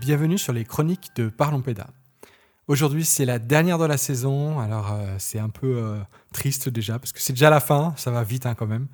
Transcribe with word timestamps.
Bienvenue 0.00 0.36
sur 0.36 0.52
les 0.52 0.64
chroniques 0.64 1.12
de 1.14 1.28
Parlons 1.28 1.62
Péda. 1.62 1.86
Aujourd'hui, 2.72 3.04
c'est 3.04 3.26
la 3.26 3.38
dernière 3.38 3.76
de 3.76 3.84
la 3.84 3.98
saison, 3.98 4.58
alors 4.58 4.92
euh, 4.94 5.16
c'est 5.18 5.38
un 5.38 5.50
peu 5.50 5.76
euh, 5.76 5.98
triste 6.32 6.70
déjà, 6.70 6.98
parce 6.98 7.12
que 7.12 7.20
c'est 7.20 7.34
déjà 7.34 7.50
la 7.50 7.60
fin, 7.60 7.92
ça 7.98 8.10
va 8.10 8.24
vite 8.24 8.46
hein, 8.46 8.54
quand 8.54 8.66
même. 8.66 8.86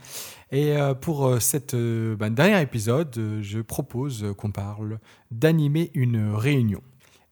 Et 0.50 0.77
euh, 0.77 0.95
pour 0.95 1.40
cette 1.40 1.77
bah, 1.77 2.28
dernier 2.28 2.60
épisode, 2.60 3.38
je 3.41 3.60
propose 3.60 4.34
qu'on 4.37 4.51
parle 4.51 4.98
d'animer 5.30 5.92
une 5.95 6.34
réunion. 6.34 6.82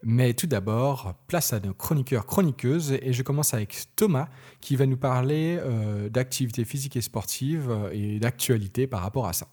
Mais 0.04 0.34
tout 0.34 0.46
d'abord, 0.46 1.14
place 1.26 1.52
à 1.52 1.58
nos 1.58 1.74
chroniqueurs 1.74 2.26
chroniqueuses, 2.26 2.92
et 2.92 3.12
je 3.12 3.24
commence 3.24 3.52
avec 3.52 3.76
Thomas, 3.96 4.28
qui 4.60 4.76
va 4.76 4.86
nous 4.86 4.96
parler 4.96 5.58
d'activités 6.12 6.64
physiques 6.64 6.96
et 6.96 7.02
sportives 7.02 7.76
et 7.90 8.20
d'actualité 8.20 8.86
par 8.86 9.02
rapport 9.02 9.26
à 9.26 9.32
ça. 9.32 9.48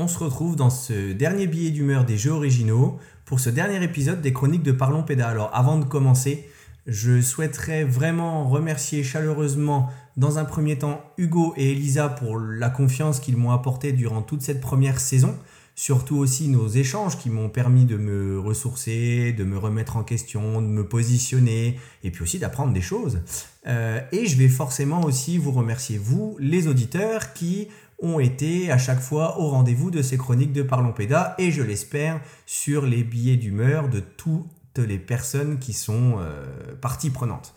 On 0.00 0.06
se 0.06 0.20
retrouve 0.20 0.54
dans 0.54 0.70
ce 0.70 1.10
dernier 1.12 1.48
billet 1.48 1.72
d'humeur 1.72 2.04
des 2.04 2.16
jeux 2.16 2.30
originaux 2.30 3.00
pour 3.24 3.40
ce 3.40 3.50
dernier 3.50 3.82
épisode 3.82 4.20
des 4.20 4.32
chroniques 4.32 4.62
de 4.62 4.70
Parlons 4.70 5.02
Péda. 5.02 5.26
Alors 5.28 5.50
avant 5.52 5.76
de 5.76 5.84
commencer, 5.84 6.48
je 6.86 7.20
souhaiterais 7.20 7.82
vraiment 7.82 8.48
remercier 8.48 9.02
chaleureusement 9.02 9.90
dans 10.16 10.38
un 10.38 10.44
premier 10.44 10.78
temps 10.78 11.02
Hugo 11.16 11.52
et 11.56 11.72
Elisa 11.72 12.08
pour 12.10 12.38
la 12.38 12.70
confiance 12.70 13.18
qu'ils 13.18 13.36
m'ont 13.36 13.50
apportée 13.50 13.90
durant 13.90 14.22
toute 14.22 14.42
cette 14.42 14.60
première 14.60 15.00
saison. 15.00 15.36
Surtout 15.74 16.16
aussi 16.16 16.46
nos 16.46 16.68
échanges 16.68 17.18
qui 17.18 17.28
m'ont 17.28 17.48
permis 17.48 17.84
de 17.84 17.96
me 17.96 18.38
ressourcer, 18.38 19.32
de 19.32 19.42
me 19.42 19.58
remettre 19.58 19.96
en 19.96 20.04
question, 20.04 20.62
de 20.62 20.66
me 20.66 20.86
positionner 20.86 21.76
et 22.04 22.12
puis 22.12 22.22
aussi 22.22 22.38
d'apprendre 22.38 22.72
des 22.72 22.80
choses. 22.80 23.20
Euh, 23.66 24.00
et 24.12 24.26
je 24.26 24.36
vais 24.36 24.48
forcément 24.48 25.02
aussi 25.02 25.38
vous 25.38 25.52
remercier, 25.52 25.98
vous, 25.98 26.36
les 26.38 26.68
auditeurs, 26.68 27.32
qui 27.32 27.68
ont 28.00 28.20
été 28.20 28.70
à 28.70 28.78
chaque 28.78 29.00
fois 29.00 29.40
au 29.40 29.48
rendez-vous 29.48 29.90
de 29.90 30.02
ces 30.02 30.16
chroniques 30.16 30.52
de 30.52 30.62
Parlons 30.62 30.92
Péda 30.92 31.34
et 31.38 31.50
je 31.50 31.62
l'espère 31.62 32.20
sur 32.46 32.86
les 32.86 33.02
billets 33.02 33.36
d'humeur 33.36 33.88
de 33.88 34.00
toutes 34.00 34.46
les 34.78 34.98
personnes 34.98 35.58
qui 35.58 35.72
sont 35.72 36.16
euh, 36.18 36.44
parties 36.80 37.10
prenantes. 37.10 37.54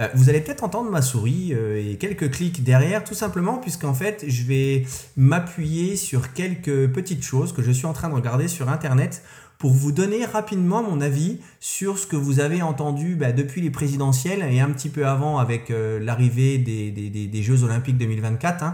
Euh, 0.00 0.08
vous 0.14 0.28
allez 0.28 0.40
peut-être 0.40 0.64
entendre 0.64 0.90
ma 0.90 1.02
souris 1.02 1.52
euh, 1.52 1.80
et 1.80 1.96
quelques 1.96 2.30
clics 2.30 2.64
derrière, 2.64 3.04
tout 3.04 3.14
simplement 3.14 3.58
puisqu'en 3.58 3.94
fait 3.94 4.24
je 4.26 4.42
vais 4.44 4.86
m'appuyer 5.16 5.96
sur 5.96 6.32
quelques 6.32 6.90
petites 6.90 7.22
choses 7.22 7.52
que 7.52 7.62
je 7.62 7.70
suis 7.70 7.86
en 7.86 7.92
train 7.92 8.08
de 8.08 8.14
regarder 8.14 8.48
sur 8.48 8.68
Internet 8.68 9.22
pour 9.58 9.70
vous 9.70 9.92
donner 9.92 10.24
rapidement 10.24 10.82
mon 10.82 11.00
avis 11.00 11.38
sur 11.60 11.96
ce 11.96 12.08
que 12.08 12.16
vous 12.16 12.40
avez 12.40 12.60
entendu 12.60 13.14
bah, 13.14 13.30
depuis 13.30 13.60
les 13.60 13.70
présidentielles 13.70 14.42
et 14.50 14.60
un 14.60 14.68
petit 14.70 14.88
peu 14.88 15.06
avant 15.06 15.38
avec 15.38 15.70
l'arrivée 15.70 16.58
des, 16.58 17.42
Jeux 17.42 17.62
Olympiques 17.62 17.96
2024 17.96 18.64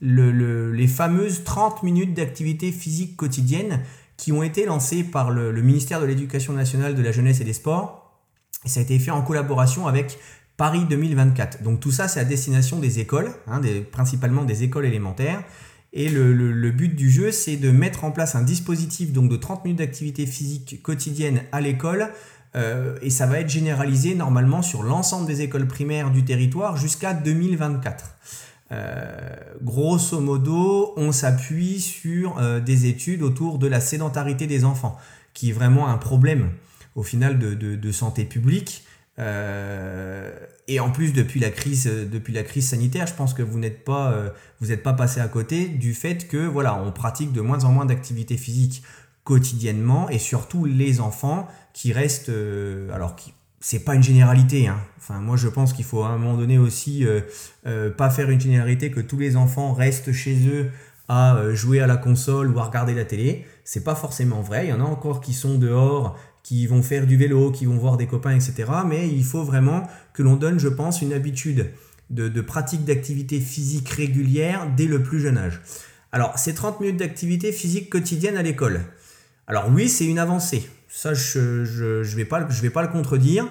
les 0.00 0.88
fameuses 0.88 1.44
30 1.44 1.82
minutes 1.82 2.14
d'activité 2.14 2.72
physique 2.72 3.16
quotidienne 3.16 3.80
qui 4.16 4.32
ont 4.32 4.42
été 4.42 4.64
lancées 4.66 5.04
par 5.04 5.30
le, 5.30 5.52
ministère 5.62 6.00
de 6.00 6.06
l'Éducation 6.06 6.52
nationale, 6.52 6.94
de 6.94 7.02
la 7.02 7.12
jeunesse 7.12 7.40
et 7.40 7.44
des 7.44 7.52
sports. 7.52 8.12
Et 8.64 8.68
ça 8.68 8.80
a 8.80 8.82
été 8.82 8.98
fait 8.98 9.10
en 9.10 9.22
collaboration 9.22 9.86
avec 9.86 10.18
Paris 10.56 10.84
2024. 10.88 11.62
Donc 11.62 11.80
tout 11.80 11.92
ça, 11.92 12.08
c'est 12.08 12.20
à 12.20 12.24
destination 12.24 12.78
des 12.78 12.98
écoles, 12.98 13.30
hein, 13.46 13.60
principalement 13.92 14.44
des 14.44 14.62
écoles 14.62 14.86
élémentaires. 14.86 15.42
Et 15.92 16.08
le, 16.08 16.70
but 16.72 16.94
du 16.94 17.10
jeu, 17.10 17.30
c'est 17.30 17.56
de 17.56 17.70
mettre 17.70 18.04
en 18.04 18.10
place 18.10 18.34
un 18.34 18.42
dispositif 18.42 19.12
donc, 19.12 19.30
de 19.30 19.36
30 19.36 19.64
minutes 19.64 19.78
d'activité 19.78 20.26
physique 20.26 20.82
quotidienne 20.82 21.42
à 21.52 21.60
l'école. 21.60 22.10
Euh, 22.54 22.96
et 23.02 23.10
ça 23.10 23.26
va 23.26 23.40
être 23.40 23.48
généralisé 23.48 24.14
normalement 24.14 24.62
sur 24.62 24.82
l'ensemble 24.82 25.26
des 25.26 25.42
écoles 25.42 25.66
primaires 25.66 26.10
du 26.10 26.24
territoire 26.24 26.76
jusqu'à 26.76 27.12
2024. 27.12 28.16
Euh, 28.72 29.36
grosso 29.62 30.20
modo, 30.20 30.92
on 30.96 31.12
s'appuie 31.12 31.80
sur 31.80 32.38
euh, 32.38 32.60
des 32.60 32.86
études 32.86 33.22
autour 33.22 33.58
de 33.58 33.66
la 33.66 33.80
sédentarité 33.80 34.46
des 34.46 34.64
enfants, 34.64 34.98
qui 35.34 35.50
est 35.50 35.52
vraiment 35.52 35.88
un 35.88 35.98
problème 35.98 36.50
au 36.94 37.02
final 37.02 37.38
de, 37.38 37.92
santé 37.92 38.24
publique. 38.24 38.84
Euh, 39.18 40.30
et 40.66 40.80
en 40.80 40.90
plus, 40.90 41.12
depuis 41.12 41.40
la, 41.40 41.50
crise, 41.50 41.88
sanitaire, 42.60 43.06
je 43.06 43.14
pense 43.14 43.34
que 43.34 43.42
vous 43.42 43.58
n'êtes 43.58 43.84
pas, 43.84 44.34
passé 44.96 45.20
à 45.20 45.28
côté 45.28 45.68
du 45.68 45.94
fait 45.94 46.26
que 46.26 46.46
voilà, 46.46 46.74
on 46.82 46.90
pratique 46.92 47.32
de 47.32 47.40
moins 47.40 47.64
en 47.64 47.70
moins 47.70 47.86
d'activités 47.86 48.36
physiques 48.36 48.82
quotidiennement 49.24 50.08
et 50.08 50.18
surtout 50.18 50.64
les 50.64 51.00
enfants 51.00 51.48
qui 51.72 51.92
restent, 51.92 52.32
alors 52.92 53.14
qui, 53.14 53.32
c'est 53.60 53.84
pas 53.84 53.94
une 53.94 54.02
généralité. 54.02 54.68
Hein. 54.68 54.78
Moi, 55.20 55.36
je 55.36 55.48
pense 55.48 55.72
qu'il 55.72 55.84
faut 55.84 56.02
à 56.02 56.08
un 56.08 56.18
moment 56.18 56.36
donné 56.36 56.58
aussi 56.58 57.06
euh, 57.06 57.20
euh, 57.66 57.90
pas 57.90 58.10
faire 58.10 58.30
une 58.30 58.40
généralité 58.40 58.90
que 58.90 59.00
tous 59.00 59.18
les 59.18 59.36
enfants 59.36 59.72
restent 59.72 60.12
chez 60.12 60.46
eux 60.48 60.70
à 61.08 61.36
euh, 61.36 61.54
jouer 61.54 61.80
à 61.80 61.86
la 61.86 61.96
console 61.96 62.50
ou 62.50 62.58
à 62.58 62.64
regarder 62.64 62.94
la 62.94 63.04
télé. 63.04 63.46
C'est 63.64 63.84
pas 63.84 63.94
forcément 63.94 64.40
vrai. 64.40 64.66
Il 64.66 64.70
y 64.70 64.72
en 64.72 64.80
a 64.80 64.84
encore 64.84 65.20
qui 65.20 65.32
sont 65.32 65.58
dehors, 65.58 66.18
qui 66.42 66.66
vont 66.66 66.82
faire 66.82 67.06
du 67.06 67.16
vélo, 67.16 67.50
qui 67.50 67.66
vont 67.66 67.76
voir 67.76 67.96
des 67.96 68.06
copains, 68.06 68.34
etc. 68.34 68.64
Mais 68.86 69.08
il 69.08 69.24
faut 69.24 69.44
vraiment 69.44 69.88
que 70.12 70.22
l'on 70.22 70.36
donne, 70.36 70.58
je 70.58 70.68
pense, 70.68 71.02
une 71.02 71.12
habitude 71.12 71.70
de, 72.10 72.40
pratique 72.40 72.84
d'activité 72.84 73.40
physique 73.40 73.88
régulière 73.88 74.68
dès 74.76 74.86
le 74.86 75.02
plus 75.02 75.20
jeune 75.20 75.38
âge. 75.38 75.60
Alors, 76.12 76.38
c'est 76.38 76.54
30 76.54 76.80
minutes 76.80 76.98
d'activité 76.98 77.52
physique 77.52 77.90
quotidienne 77.90 78.36
à 78.36 78.42
l'école. 78.42 78.82
Alors 79.48 79.68
oui, 79.72 79.88
c'est 79.88 80.06
une 80.06 80.18
avancée. 80.18 80.68
Ça, 80.96 81.12
je 81.12 81.60
ne 81.60 82.02
je, 82.02 82.16
vais, 82.16 82.24
pas, 82.24 82.48
je 82.48 82.62
vais 82.62 82.70
pas 82.70 82.80
le 82.80 82.88
contredire. 82.88 83.46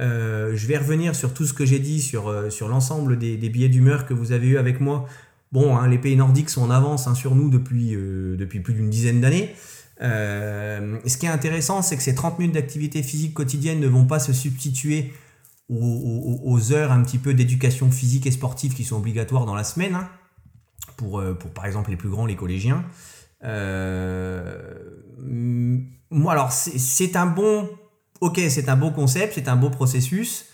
Euh, 0.00 0.52
je 0.54 0.66
vais 0.68 0.78
revenir 0.78 1.16
sur 1.16 1.34
tout 1.34 1.44
ce 1.44 1.52
que 1.52 1.66
j'ai 1.66 1.80
dit 1.80 2.00
sur, 2.00 2.28
euh, 2.28 2.50
sur 2.50 2.68
l'ensemble 2.68 3.18
des, 3.18 3.36
des, 3.36 3.48
billets 3.48 3.68
d'humeur 3.68 4.06
que 4.06 4.14
vous 4.14 4.30
avez 4.30 4.46
eu 4.46 4.58
avec 4.58 4.80
moi. 4.80 5.04
Bon, 5.50 5.76
hein, 5.76 5.88
les 5.88 5.98
pays 5.98 6.14
nordiques 6.14 6.50
sont 6.50 6.62
en 6.62 6.70
avance 6.70 7.08
hein, 7.08 7.16
sur 7.16 7.34
nous 7.34 7.50
depuis, 7.50 7.96
euh, 7.96 8.36
depuis 8.36 8.60
plus 8.60 8.74
d'une 8.74 8.90
dizaine 8.90 9.20
d'années. 9.20 9.56
ce 10.00 11.16
qui 11.16 11.26
est 11.26 11.30
intéressant, 11.30 11.82
c'est 11.82 11.96
que 11.96 12.02
ces 12.04 12.14
30 12.14 12.38
minutes 12.38 12.54
d'activité 12.54 13.02
physique 13.02 13.34
quotidienne 13.34 13.80
ne 13.80 13.88
vont 13.88 14.04
pas 14.04 14.20
se 14.20 14.32
substituer 14.32 15.12
aux, 15.68 16.40
aux, 16.44 16.72
heures 16.72 16.92
un 16.92 17.02
petit 17.02 17.18
peu 17.18 17.34
d'éducation 17.34 17.90
physique 17.90 18.28
et 18.28 18.30
sportive 18.30 18.72
qui 18.72 18.84
sont 18.84 18.98
obligatoires 18.98 19.46
dans 19.46 19.56
la 19.56 19.64
semaine, 19.64 19.96
hein, 19.96 20.08
pour, 20.96 21.20
pour 21.40 21.50
par 21.50 21.66
exemple 21.66 21.90
les 21.90 21.96
plus 21.96 22.08
grands, 22.08 22.26
les 22.26 22.36
collégiens. 22.36 22.84
Moi, 26.10 26.32
alors 26.32 26.52
c'est 26.52 27.16
un 27.16 27.26
bon 27.26 27.68
ok, 28.24 28.40
c'est 28.48 28.68
un 28.68 28.76
beau 28.76 28.90
concept, 28.90 29.34
c'est 29.34 29.48
un 29.48 29.56
beau 29.56 29.70
processus. 29.70 30.46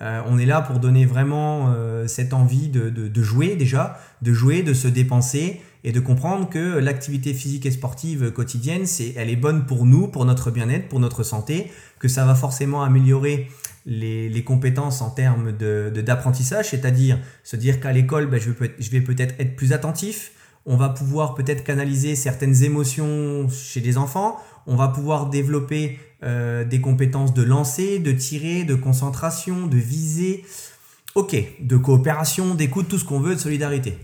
Euh, 0.00 0.20
on 0.26 0.38
est 0.38 0.46
là 0.46 0.60
pour 0.60 0.80
donner 0.80 1.06
vraiment 1.06 1.72
euh, 1.72 2.08
cette 2.08 2.32
envie 2.32 2.68
de, 2.68 3.22
jouer 3.22 3.54
déjà, 3.54 4.00
de 4.22 4.32
jouer, 4.32 4.62
de 4.62 4.74
se 4.74 4.88
dépenser 4.88 5.60
et 5.84 5.92
de 5.92 6.00
comprendre 6.00 6.48
que 6.48 6.78
l'activité 6.78 7.34
physique 7.34 7.66
et 7.66 7.70
sportive 7.70 8.32
quotidienne, 8.32 8.86
c'est, 8.86 9.14
elle 9.16 9.30
est 9.30 9.36
bonne 9.36 9.66
pour 9.66 9.86
nous, 9.86 10.08
pour 10.08 10.24
notre 10.24 10.50
bien-être, 10.50 10.88
pour 10.88 10.98
notre 10.98 11.22
santé, 11.22 11.70
que 12.00 12.08
ça 12.08 12.24
va 12.24 12.34
forcément 12.34 12.82
améliorer 12.82 13.48
les, 13.86 14.44
compétences 14.44 15.00
en 15.02 15.10
termes 15.10 15.52
d'apprentissage, 15.52 16.70
c'est-à-dire 16.70 17.18
se 17.44 17.56
dire 17.56 17.80
qu'à 17.80 17.92
l'école, 17.92 18.26
ben, 18.26 18.40
je 18.40 18.90
vais 18.90 19.00
peut-être 19.00 19.34
être 19.38 19.54
plus 19.54 19.72
attentif, 19.72 20.32
on 20.66 20.76
va 20.76 20.88
pouvoir 20.88 21.34
peut-être 21.34 21.64
canaliser 21.64 22.14
certaines 22.14 22.62
émotions 22.62 23.48
chez 23.48 23.80
les 23.80 23.98
enfants, 23.98 24.38
on 24.66 24.76
va 24.76 24.88
pouvoir 24.88 25.28
développer 25.28 25.98
euh, 26.22 26.64
des 26.64 26.80
compétences 26.80 27.34
de 27.34 27.42
lancer, 27.42 27.98
de 27.98 28.12
tirer, 28.12 28.64
de 28.64 28.74
concentration, 28.74 29.66
de 29.66 29.76
viser, 29.76 30.44
ok, 31.14 31.36
de 31.60 31.76
coopération, 31.76 32.54
d'écoute, 32.54 32.88
tout 32.88 32.98
ce 32.98 33.04
qu'on 33.04 33.20
veut, 33.20 33.34
de 33.34 33.40
solidarité. 33.40 33.98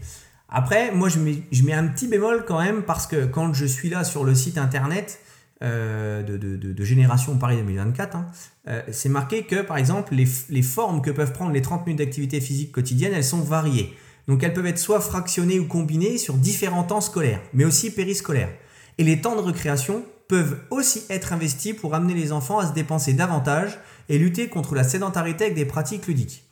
Après, 0.48 0.92
moi 0.92 1.08
je 1.08 1.18
mets, 1.20 1.72
un 1.72 1.86
petit 1.86 2.08
bémol 2.08 2.44
quand 2.46 2.60
même 2.60 2.82
parce 2.82 3.06
que 3.06 3.26
quand 3.26 3.52
je 3.52 3.66
suis 3.66 3.90
là 3.90 4.02
sur 4.02 4.24
le 4.24 4.34
site 4.34 4.58
internet 4.58 5.20
euh, 5.62 6.22
de, 6.22 6.84
Génération 6.84 7.36
Paris 7.36 7.56
2024, 7.58 8.16
hein, 8.16 8.26
euh, 8.68 8.82
c'est 8.90 9.10
marqué 9.10 9.44
que 9.44 9.62
par 9.62 9.76
exemple 9.76 10.14
les, 10.14 10.26
les, 10.48 10.62
formes 10.62 11.02
que 11.02 11.10
peuvent 11.10 11.32
prendre 11.32 11.52
les 11.52 11.62
30 11.62 11.86
minutes 11.86 11.98
d'activité 11.98 12.40
physique 12.40 12.72
quotidienne, 12.72 13.12
elles 13.14 13.24
sont 13.24 13.42
variées. 13.42 13.94
Donc 14.28 14.42
elles 14.42 14.52
peuvent 14.52 14.66
être 14.66 14.78
soit 14.78 15.00
fractionnées 15.00 15.58
ou 15.58 15.66
combinées 15.66 16.18
sur 16.18 16.34
différents 16.34 16.84
temps 16.84 17.00
scolaires, 17.00 17.40
mais 17.54 17.64
aussi 17.64 17.90
périscolaires. 17.90 18.52
Et 18.98 19.04
les 19.04 19.20
temps 19.20 19.34
de 19.34 19.40
récréation 19.40 20.04
peuvent 20.28 20.58
aussi 20.70 21.02
être 21.08 21.32
investis 21.32 21.74
pour 21.74 21.94
amener 21.94 22.14
les 22.14 22.32
enfants 22.32 22.58
à 22.58 22.66
se 22.66 22.74
dépenser 22.74 23.14
davantage 23.14 23.78
et 24.08 24.18
lutter 24.18 24.48
contre 24.48 24.74
la 24.74 24.84
sédentarité 24.84 25.44
avec 25.44 25.56
des 25.56 25.64
pratiques 25.64 26.06
ludiques. 26.06 26.44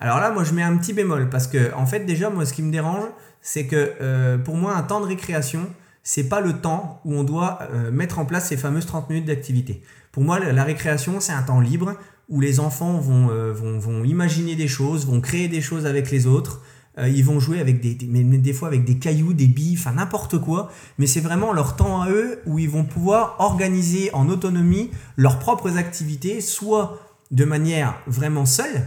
Alors 0.00 0.18
là, 0.20 0.30
moi, 0.30 0.44
je 0.44 0.54
mets 0.54 0.62
un 0.62 0.76
petit 0.76 0.92
bémol 0.92 1.28
parce 1.28 1.46
que, 1.46 1.74
en 1.74 1.84
fait, 1.84 2.00
déjà, 2.00 2.30
moi, 2.30 2.46
ce 2.46 2.52
qui 2.52 2.62
me 2.62 2.70
dérange, 2.70 3.04
c'est 3.42 3.66
que 3.66 3.92
euh, 4.00 4.38
pour 4.38 4.56
moi, 4.56 4.76
un 4.76 4.82
temps 4.82 5.00
de 5.00 5.06
récréation, 5.06 5.66
c'est 6.02 6.28
pas 6.28 6.40
le 6.40 6.54
temps 6.54 7.00
où 7.04 7.14
on 7.14 7.24
doit 7.24 7.58
euh, 7.72 7.90
mettre 7.90 8.18
en 8.18 8.24
place 8.24 8.48
ces 8.48 8.56
fameuses 8.56 8.86
30 8.86 9.10
minutes 9.10 9.26
d'activité. 9.26 9.82
Pour 10.12 10.22
moi, 10.22 10.38
la, 10.38 10.64
récréation, 10.64 11.20
c'est 11.20 11.32
un 11.32 11.42
temps 11.42 11.60
libre 11.60 11.94
où 12.28 12.40
les 12.40 12.60
enfants 12.60 13.02
euh, 13.30 13.52
vont, 13.52 14.04
imaginer 14.04 14.54
des 14.54 14.68
choses, 14.68 15.06
vont 15.06 15.20
créer 15.20 15.48
des 15.48 15.60
choses 15.60 15.84
avec 15.84 16.10
les 16.10 16.26
autres, 16.26 16.62
Euh, 16.98 17.08
ils 17.08 17.24
vont 17.24 17.38
jouer 17.38 17.60
avec 17.60 17.80
des, 17.80 17.94
des 17.94 18.52
fois 18.52 18.68
avec 18.68 18.84
des 18.84 18.98
cailloux, 18.98 19.32
des 19.32 19.46
billes, 19.46 19.76
enfin 19.78 19.92
n'importe 19.92 20.38
quoi. 20.38 20.70
Mais 20.98 21.06
c'est 21.06 21.20
vraiment 21.20 21.52
leur 21.52 21.76
temps 21.76 22.02
à 22.02 22.10
eux 22.10 22.40
où 22.46 22.58
ils 22.58 22.68
vont 22.68 22.84
pouvoir 22.84 23.36
organiser 23.38 24.12
en 24.12 24.28
autonomie 24.28 24.90
leurs 25.16 25.38
propres 25.38 25.76
activités, 25.76 26.40
soit 26.40 26.98
de 27.30 27.44
manière 27.44 27.94
vraiment 28.06 28.46
seule, 28.46 28.86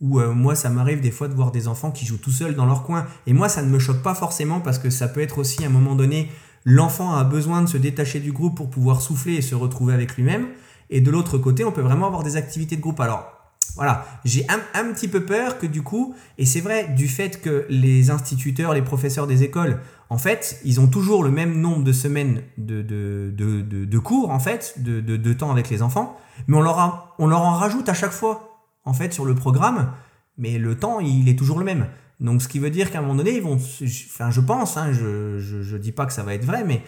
où 0.00 0.18
euh, 0.18 0.32
moi 0.32 0.54
ça 0.54 0.70
m'arrive 0.70 1.00
des 1.00 1.10
fois 1.10 1.28
de 1.28 1.34
voir 1.34 1.52
des 1.52 1.68
enfants 1.68 1.90
qui 1.90 2.06
jouent 2.06 2.18
tout 2.18 2.32
seuls 2.32 2.54
dans 2.54 2.66
leur 2.66 2.82
coin. 2.82 3.06
Et 3.26 3.32
moi 3.32 3.48
ça 3.48 3.62
ne 3.62 3.68
me 3.68 3.78
choque 3.78 4.02
pas 4.02 4.14
forcément 4.14 4.60
parce 4.60 4.78
que 4.78 4.90
ça 4.90 5.06
peut 5.06 5.20
être 5.20 5.38
aussi 5.38 5.62
à 5.64 5.68
un 5.68 5.70
moment 5.70 5.94
donné, 5.94 6.30
l'enfant 6.64 7.14
a 7.14 7.24
besoin 7.24 7.62
de 7.62 7.68
se 7.68 7.76
détacher 7.76 8.20
du 8.20 8.32
groupe 8.32 8.56
pour 8.56 8.70
pouvoir 8.70 9.00
souffler 9.00 9.34
et 9.34 9.42
se 9.42 9.54
retrouver 9.54 9.94
avec 9.94 10.16
lui-même. 10.16 10.46
Et 10.90 11.00
de 11.00 11.10
l'autre 11.10 11.38
côté, 11.38 11.64
on 11.64 11.72
peut 11.72 11.80
vraiment 11.80 12.06
avoir 12.06 12.22
des 12.22 12.36
activités 12.36 12.76
de 12.76 12.80
groupe. 12.80 13.00
Alors, 13.00 13.43
voilà, 13.76 14.04
j'ai 14.24 14.46
un, 14.48 14.92
petit 14.92 15.08
peu 15.08 15.24
peur 15.24 15.58
que 15.58 15.66
du 15.66 15.82
coup, 15.82 16.14
et 16.38 16.46
c'est 16.46 16.60
vrai, 16.60 16.88
du 16.88 17.08
fait 17.08 17.40
que 17.40 17.66
les 17.68 18.10
instituteurs, 18.10 18.72
les 18.72 18.82
professeurs 18.82 19.26
des 19.26 19.42
écoles, 19.42 19.80
en 20.10 20.18
fait, 20.18 20.60
ils 20.64 20.80
ont 20.80 20.86
toujours 20.86 21.24
le 21.24 21.30
même 21.30 21.60
nombre 21.60 21.82
de 21.82 21.92
semaines 21.92 22.42
de, 22.56 22.82
de, 22.82 23.98
cours, 23.98 24.30
en 24.30 24.38
fait, 24.38 24.74
de, 24.78 25.32
temps 25.32 25.50
avec 25.50 25.70
les 25.70 25.82
enfants, 25.82 26.16
mais 26.46 26.56
on 26.56 26.60
leur, 26.60 27.14
on 27.18 27.26
leur 27.26 27.42
en 27.42 27.54
rajoute 27.54 27.88
à 27.88 27.94
chaque 27.94 28.12
fois, 28.12 28.62
en 28.84 28.92
fait, 28.92 29.12
sur 29.12 29.24
le 29.24 29.34
programme, 29.34 29.92
mais 30.38 30.58
le 30.58 30.76
temps, 30.76 31.00
il 31.00 31.28
est 31.28 31.36
toujours 31.36 31.58
le 31.58 31.64
même. 31.64 31.86
Donc, 32.20 32.42
ce 32.42 32.48
qui 32.48 32.60
veut 32.60 32.70
dire 32.70 32.92
qu'à 32.92 32.98
un 32.98 33.02
moment 33.02 33.16
donné, 33.16 33.36
ils 33.36 33.42
vont, 33.42 33.56
enfin, 33.56 34.30
je 34.30 34.40
pense, 34.40 34.76
hein, 34.76 34.92
je 34.92 35.74
ne 35.74 35.78
dis 35.78 35.92
pas 35.92 36.06
que 36.06 36.12
ça 36.12 36.22
va 36.22 36.34
être 36.34 36.44
vrai, 36.44 36.62
mais 36.64 36.82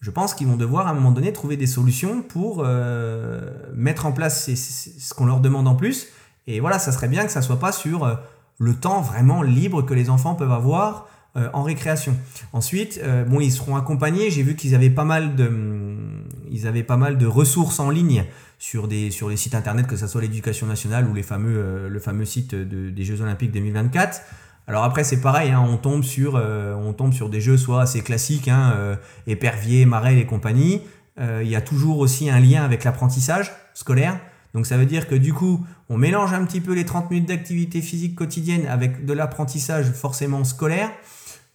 je 0.00 0.10
pense 0.10 0.34
qu'ils 0.34 0.46
vont 0.46 0.56
devoir 0.56 0.86
à 0.86 0.90
un 0.90 0.94
moment 0.94 1.12
donné 1.12 1.32
trouver 1.32 1.56
des 1.56 1.66
solutions 1.66 2.22
pour 2.22 2.62
euh, 2.64 3.40
mettre 3.74 4.06
en 4.06 4.12
place 4.12 4.50
ce 4.54 5.14
qu'on 5.14 5.26
leur 5.26 5.40
demande 5.40 5.66
en 5.66 5.74
plus 5.74 6.08
et 6.46 6.60
voilà, 6.60 6.78
ça 6.78 6.92
serait 6.92 7.08
bien 7.08 7.24
que 7.24 7.32
ça 7.32 7.42
soit 7.42 7.58
pas 7.58 7.72
sur 7.72 8.04
euh, 8.04 8.14
le 8.58 8.74
temps 8.74 9.00
vraiment 9.00 9.42
libre 9.42 9.82
que 9.82 9.94
les 9.94 10.10
enfants 10.10 10.34
peuvent 10.34 10.52
avoir 10.52 11.08
euh, 11.36 11.48
en 11.52 11.62
récréation. 11.62 12.16
Ensuite, 12.52 13.00
euh, 13.02 13.24
bon, 13.24 13.40
ils 13.40 13.50
seront 13.50 13.76
accompagnés. 13.76 14.30
J'ai 14.30 14.42
vu 14.42 14.54
qu'ils 14.54 14.74
avaient 14.74 14.90
pas 14.90 15.04
mal 15.04 15.34
de, 15.34 15.46
hum, 15.48 16.24
ils 16.50 16.66
avaient 16.66 16.84
pas 16.84 16.96
mal 16.96 17.18
de 17.18 17.26
ressources 17.26 17.80
en 17.80 17.90
ligne 17.90 18.24
sur 18.58 18.88
des 18.88 19.10
sur 19.10 19.28
les 19.28 19.36
sites 19.36 19.54
internet, 19.54 19.86
que 19.86 19.96
ce 19.96 20.06
soit 20.06 20.20
l'éducation 20.20 20.66
nationale 20.66 21.06
ou 21.08 21.14
les 21.14 21.22
fameux 21.22 21.88
le 21.88 21.98
fameux 21.98 22.24
site 22.24 22.54
des 22.54 23.04
Jeux 23.04 23.20
Olympiques 23.20 23.52
2024. 23.52 24.22
Alors 24.66 24.84
après 24.84 25.04
c'est 25.04 25.20
pareil, 25.20 25.50
hein, 25.50 25.62
on 25.68 25.76
tombe 25.76 26.02
sur 26.02 26.36
on 26.36 26.92
tombe 26.94 27.12
sur 27.12 27.28
des 27.28 27.42
jeux 27.42 27.58
soit 27.58 27.82
assez 27.82 28.00
classiques, 28.00 28.48
hein, 28.48 28.96
épervier, 29.26 29.84
marelle 29.84 30.16
et 30.16 30.24
compagnie. 30.24 30.80
Il 31.20 31.46
y 31.46 31.54
a 31.54 31.60
toujours 31.60 31.98
aussi 31.98 32.30
un 32.30 32.40
lien 32.40 32.64
avec 32.64 32.84
l'apprentissage 32.84 33.52
scolaire. 33.74 34.18
Donc 34.56 34.64
ça 34.64 34.78
veut 34.78 34.86
dire 34.86 35.06
que 35.06 35.14
du 35.14 35.34
coup, 35.34 35.66
on 35.90 35.98
mélange 35.98 36.32
un 36.32 36.42
petit 36.46 36.62
peu 36.62 36.72
les 36.72 36.86
30 36.86 37.10
minutes 37.10 37.28
d'activité 37.28 37.82
physique 37.82 38.14
quotidienne 38.14 38.66
avec 38.66 39.04
de 39.04 39.12
l'apprentissage 39.12 39.92
forcément 39.92 40.44
scolaire. 40.44 40.90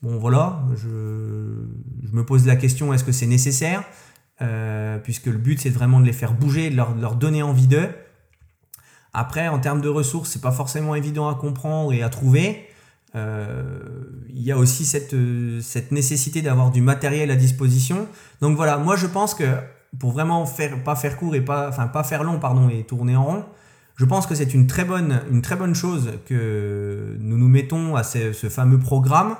Bon 0.03 0.19
voilà, 0.19 0.62
je, 0.75 0.88
me 2.13 2.24
pose 2.24 2.45
la 2.45 2.56
question, 2.56 2.94
est-ce 2.94 3.03
que 3.03 3.12
c'est 3.12 3.25
nécessaire? 3.25 3.83
Euh, 4.44 5.00
Puisque 5.00 5.25
le 5.25 5.39
but 5.39 5.59
c'est 5.59 5.71
vraiment 5.71 6.00
de 6.00 6.06
les 6.06 6.13
faire 6.13 6.33
bouger, 6.33 6.69
de 6.69 6.75
leur, 6.75 7.15
donner 7.15 7.42
envie 7.42 7.65
d'eux. 7.65 7.89
Après, 9.13 9.48
en 9.48 9.57
termes 9.57 9.81
de 9.81 9.89
ressources, 9.89 10.30
c'est 10.30 10.42
pas 10.42 10.51
forcément 10.51 10.94
évident 10.94 11.27
à 11.27 11.33
comprendre 11.33 11.94
et 11.94 12.03
à 12.03 12.09
trouver. 12.09 12.68
Euh, 13.15 13.80
il 14.30 14.44
y 14.44 14.51
a 14.51 14.57
aussi 14.59 14.86
cette, 14.86 15.15
cette 15.62 15.92
nécessité 15.92 16.44
d'avoir 16.44 16.69
du 16.69 16.81
matériel 16.81 17.31
à 17.31 17.36
disposition. 17.36 18.07
Donc 18.42 18.56
voilà, 18.56 18.77
moi 18.77 18.95
je 18.95 19.07
pense 19.07 19.33
que 19.33 19.57
pour 19.99 20.11
vraiment 20.11 20.45
faire, 20.45 20.83
pas 20.83 20.95
faire 20.95 21.17
court 21.17 21.35
et 21.35 21.41
pas, 21.41 21.69
enfin, 21.69 21.88
pas 21.88 22.03
faire 22.03 22.23
long, 22.23 22.39
pardon, 22.39 22.69
et 22.69 22.83
tourner 22.83 23.15
en 23.15 23.23
rond, 23.23 23.45
je 23.95 24.05
pense 24.05 24.25
que 24.25 24.35
c'est 24.35 24.53
une 24.53 24.67
très 24.67 24.85
bonne, 24.85 25.21
une 25.31 25.41
très 25.41 25.55
bonne 25.55 25.75
chose 25.75 26.13
que 26.25 27.17
nous 27.19 27.38
nous 27.38 27.47
mettons 27.47 27.95
à 27.95 28.03
ce, 28.03 28.31
fameux 28.49 28.79
programme. 28.79 29.35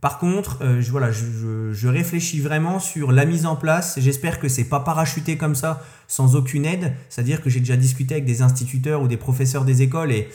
Par 0.00 0.18
contre, 0.18 0.58
euh, 0.62 0.80
je, 0.80 0.90
voilà, 0.90 1.10
je, 1.10 1.72
je, 1.72 1.88
réfléchis 1.88 2.40
vraiment 2.40 2.78
sur 2.78 3.10
la 3.10 3.24
mise 3.24 3.46
en 3.46 3.56
place. 3.56 3.98
J'espère 3.98 4.38
que 4.38 4.48
c'est 4.48 4.68
pas 4.68 4.80
parachuté 4.80 5.36
comme 5.38 5.54
ça, 5.54 5.82
sans 6.06 6.36
aucune 6.36 6.66
aide. 6.66 6.92
C'est-à-dire 7.08 7.42
que 7.42 7.48
j'ai 7.50 7.60
déjà 7.60 7.76
discuté 7.76 8.14
avec 8.14 8.26
des 8.26 8.42
instituteurs 8.42 9.02
ou 9.02 9.08
des 9.08 9.16
professeurs 9.16 9.64
des 9.64 9.82
écoles 9.82 10.12
et 10.12 10.28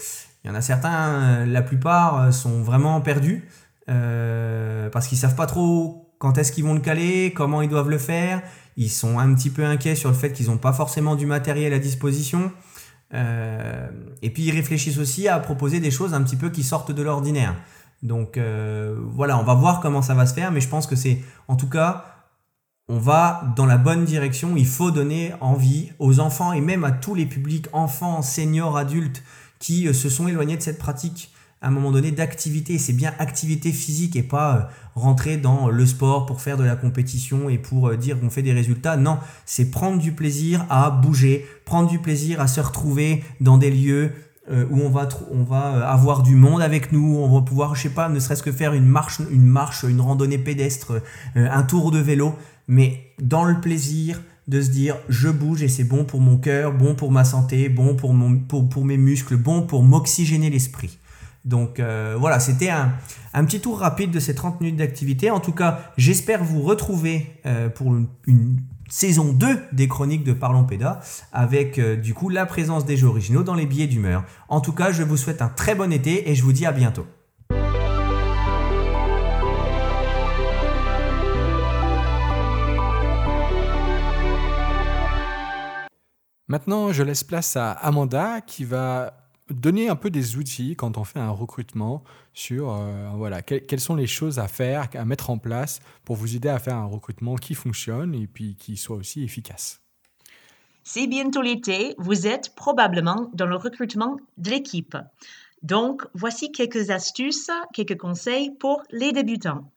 il 0.43 0.47
y 0.47 0.51
en 0.51 0.55
a 0.55 0.61
certains, 0.61 1.45
la 1.45 1.61
plupart 1.61 2.19
euh, 2.19 2.31
sont 2.31 2.63
vraiment 2.63 2.99
perdus 3.01 3.47
euh, 3.89 4.89
parce 4.89 5.07
qu'ils 5.07 5.17
savent 5.17 5.35
pas 5.35 5.45
trop 5.45 6.15
quand 6.17 6.37
est-ce 6.37 6.51
qu'ils 6.51 6.63
vont 6.63 6.73
le 6.73 6.79
caler, 6.79 7.33
comment 7.35 7.61
ils 7.61 7.69
doivent 7.69 7.89
le 7.89 7.97
faire. 7.97 8.41
Ils 8.77 8.89
sont 8.89 9.19
un 9.19 9.33
petit 9.33 9.49
peu 9.49 9.65
inquiets 9.65 9.95
sur 9.95 10.09
le 10.09 10.15
fait 10.15 10.33
qu'ils 10.33 10.47
n'ont 10.47 10.57
pas 10.57 10.73
forcément 10.73 11.15
du 11.15 11.25
matériel 11.25 11.73
à 11.73 11.79
disposition. 11.79 12.51
Euh, 13.13 13.89
et 14.21 14.29
puis 14.29 14.43
ils 14.43 14.51
réfléchissent 14.51 14.97
aussi 14.97 15.27
à 15.27 15.39
proposer 15.39 15.79
des 15.79 15.91
choses 15.91 16.13
un 16.13 16.21
petit 16.23 16.37
peu 16.37 16.49
qui 16.49 16.63
sortent 16.63 16.91
de 16.91 17.01
l'ordinaire. 17.01 17.55
Donc 18.03 18.37
euh, 18.37 18.95
voilà, 18.99 19.37
on 19.37 19.43
va 19.43 19.53
voir 19.53 19.79
comment 19.79 20.01
ça 20.01 20.13
va 20.13 20.25
se 20.25 20.33
faire, 20.33 20.51
mais 20.51 20.61
je 20.61 20.69
pense 20.69 20.87
que 20.87 20.95
c'est, 20.95 21.21
en 21.47 21.55
tout 21.55 21.69
cas, 21.69 22.05
on 22.87 22.97
va 22.97 23.53
dans 23.55 23.65
la 23.65 23.77
bonne 23.77 24.05
direction. 24.05 24.55
Il 24.57 24.67
faut 24.67 24.91
donner 24.91 25.33
envie 25.39 25.91
aux 25.99 26.19
enfants 26.19 26.53
et 26.53 26.61
même 26.61 26.83
à 26.83 26.91
tous 26.91 27.15
les 27.15 27.25
publics, 27.25 27.67
enfants, 27.73 28.21
seniors, 28.21 28.77
adultes, 28.77 29.23
qui 29.59 29.87
euh, 29.87 29.93
se 29.93 30.09
sont 30.09 30.27
éloignés 30.27 30.57
de 30.57 30.61
cette 30.61 30.79
pratique 30.79 31.31
à 31.61 31.67
un 31.67 31.71
moment 31.71 31.91
donné 31.91 32.11
d'activité. 32.11 32.77
C'est 32.77 32.93
bien 32.93 33.13
activité 33.19 33.71
physique 33.71 34.15
et 34.15 34.23
pas 34.23 34.55
euh, 34.55 34.61
rentrer 34.95 35.37
dans 35.37 35.69
le 35.69 35.85
sport 35.85 36.25
pour 36.25 36.41
faire 36.41 36.57
de 36.57 36.63
la 36.63 36.75
compétition 36.75 37.49
et 37.49 37.57
pour 37.57 37.87
euh, 37.87 37.97
dire 37.97 38.19
qu'on 38.19 38.29
fait 38.29 38.41
des 38.41 38.53
résultats. 38.53 38.97
Non, 38.97 39.19
c'est 39.45 39.69
prendre 39.69 39.99
du 39.99 40.11
plaisir 40.11 40.65
à 40.69 40.89
bouger, 40.89 41.45
prendre 41.65 41.89
du 41.89 41.99
plaisir 41.99 42.41
à 42.41 42.47
se 42.47 42.59
retrouver 42.59 43.23
dans 43.39 43.57
des 43.57 43.69
lieux 43.69 44.11
euh, 44.51 44.65
où 44.71 44.81
on 44.81 44.89
va, 44.89 45.07
on 45.31 45.43
va 45.43 45.87
avoir 45.87 46.23
du 46.23 46.35
monde 46.35 46.61
avec 46.63 46.91
nous, 46.91 47.15
on 47.15 47.31
va 47.31 47.41
pouvoir, 47.41 47.75
je 47.75 47.83
sais 47.83 47.89
pas, 47.89 48.09
ne 48.09 48.19
serait-ce 48.19 48.41
que 48.41 48.51
faire 48.51 48.73
une 48.73 48.87
marche, 48.87 49.19
une 49.31 49.45
marche, 49.45 49.83
une 49.83 50.01
randonnée 50.01 50.39
pédestre, 50.39 51.01
un 51.35 51.61
tour 51.61 51.91
de 51.91 51.99
vélo, 51.99 52.35
mais 52.67 53.13
dans 53.21 53.43
le 53.43 53.61
plaisir 53.61 54.19
de 54.47 54.59
se 54.59 54.69
dire 54.69 54.97
je 55.09 55.29
bouge 55.29 55.61
et 55.61 55.67
c'est 55.67 55.83
bon 55.83 56.05
pour 56.05 56.19
mon 56.19 56.37
cœur, 56.37 56.73
bon 56.73 56.95
pour 56.95 57.11
ma 57.11 57.23
santé, 57.23 57.69
bon 57.69 57.95
pour, 57.95 58.13
mon, 58.13 58.39
pour, 58.39 58.67
pour 58.67 58.83
mes 58.83 58.97
muscles, 58.97 59.37
bon 59.37 59.61
pour 59.61 59.83
m'oxygéner 59.83 60.49
l'esprit. 60.49 60.97
Donc 61.43 61.79
euh, 61.79 62.15
voilà, 62.19 62.39
c'était 62.39 62.69
un, 62.69 62.93
petit 63.45 63.59
tour 63.59 63.79
rapide 63.79 64.11
de 64.11 64.19
ces 64.19 64.35
30 64.35 64.61
minutes 64.61 64.77
d'activité. 64.77 65.31
En 65.31 65.39
tout 65.39 65.53
cas, 65.53 65.91
j'espère 65.97 66.43
vous 66.43 66.61
retrouver 66.61 67.39
euh, 67.45 67.69
pour 67.69 67.93
une, 68.27 68.59
saison 68.89 69.31
2 69.31 69.57
des 69.71 69.87
chroniques 69.87 70.25
de 70.25 70.33
Parlons 70.33 70.65
Péda 70.65 70.99
avec 71.31 71.79
euh, 71.79 71.95
du 71.95 72.13
coup 72.13 72.27
la 72.27 72.45
présence 72.45 72.83
des 72.83 72.97
jeux 72.97 73.07
originaux 73.07 73.41
dans 73.41 73.55
les 73.55 73.65
billets 73.65 73.87
d'humeur. 73.87 74.25
En 74.49 74.59
tout 74.59 74.73
cas, 74.73 74.91
je 74.91 75.03
vous 75.03 75.15
souhaite 75.15 75.41
un 75.41 75.47
très 75.47 75.75
bon 75.75 75.93
été 75.93 76.29
et 76.29 76.35
je 76.35 76.43
vous 76.43 76.51
dis 76.51 76.65
à 76.65 76.73
bientôt. 76.73 77.07
Maintenant, 86.49 86.91
je 86.91 87.01
laisse 87.01 87.23
place 87.23 87.55
à 87.55 87.71
Amanda 87.71 88.41
qui 88.41 88.65
va 88.65 89.13
donner 89.53 89.89
un 89.89 89.95
peu 89.95 90.09
des 90.09 90.37
outils 90.37 90.75
quand 90.75 90.97
on 90.97 91.03
fait 91.03 91.19
un 91.19 91.29
recrutement 91.29 92.03
sur 92.33 92.71
euh, 92.71 93.09
voilà, 93.15 93.41
quelles 93.41 93.79
sont 93.79 93.95
les 93.95 94.07
choses 94.07 94.39
à 94.39 94.47
faire, 94.47 94.87
à 94.93 95.05
mettre 95.05 95.29
en 95.29 95.37
place 95.37 95.79
pour 96.05 96.15
vous 96.15 96.35
aider 96.35 96.49
à 96.49 96.59
faire 96.59 96.75
un 96.75 96.85
recrutement 96.85 97.35
qui 97.35 97.53
fonctionne 97.53 98.15
et 98.15 98.27
puis 98.27 98.55
qui 98.55 98.77
soit 98.77 98.95
aussi 98.95 99.23
efficace. 99.23 99.81
C'est 100.83 101.07
bientôt 101.07 101.41
l'été, 101.41 101.93
vous 101.97 102.25
êtes 102.25 102.55
probablement 102.55 103.29
dans 103.33 103.45
le 103.45 103.55
recrutement 103.55 104.17
de 104.37 104.49
l'équipe. 104.49 104.97
Donc, 105.61 106.03
voici 106.15 106.51
quelques 106.51 106.89
astuces, 106.89 107.51
quelques 107.73 107.97
conseils 107.97 108.51
pour 108.51 108.81
les 108.89 109.11
débutants. 109.11 109.71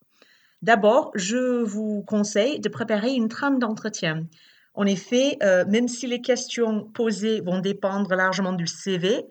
D'abord, 0.62 1.10
je 1.14 1.62
vous 1.62 2.02
conseille 2.02 2.58
de 2.58 2.70
préparer 2.70 3.12
une 3.12 3.28
trame 3.28 3.58
d'entretien. 3.58 4.24
En 4.72 4.86
effet, 4.86 5.36
euh, 5.42 5.64
même 5.66 5.88
si 5.88 6.06
les 6.06 6.22
questions 6.22 6.84
posées 6.84 7.40
vont 7.40 7.60
dépendre 7.60 8.14
largement 8.14 8.54
du 8.54 8.66
CV, 8.66 9.26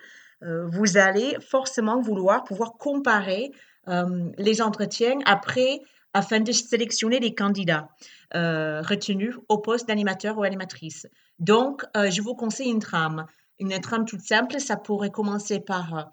vous 0.71 0.97
allez 0.97 1.38
forcément 1.39 2.01
vouloir 2.01 2.43
pouvoir 2.43 2.73
comparer 2.73 3.51
euh, 3.88 4.31
les 4.38 4.62
entretiens 4.62 5.19
après 5.25 5.79
afin 6.13 6.39
de 6.39 6.51
sélectionner 6.51 7.19
les 7.19 7.33
candidats 7.33 7.89
euh, 8.35 8.81
retenus 8.81 9.35
au 9.50 9.57
poste 9.57 9.88
d'animateur 9.88 10.38
ou 10.38 10.43
animatrice. 10.43 11.07
Donc, 11.39 11.83
je 11.95 12.21
vous 12.21 12.35
conseille 12.35 12.69
une 12.69 12.79
trame. 12.79 13.25
Une 13.59 13.79
trame 13.79 14.05
toute 14.05 14.21
simple, 14.21 14.59
ça 14.59 14.77
pourrait 14.77 15.09
commencer 15.09 15.59
par 15.59 16.12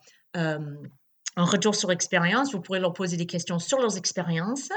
un 1.37 1.45
retour 1.45 1.75
sur 1.75 1.91
expérience. 1.91 2.53
Vous 2.53 2.61
pourrez 2.61 2.81
leur 2.81 2.93
poser 2.93 3.17
des 3.17 3.27
questions 3.27 3.59
sur 3.59 3.79
leurs 3.79 3.97
expériences. 3.97 4.71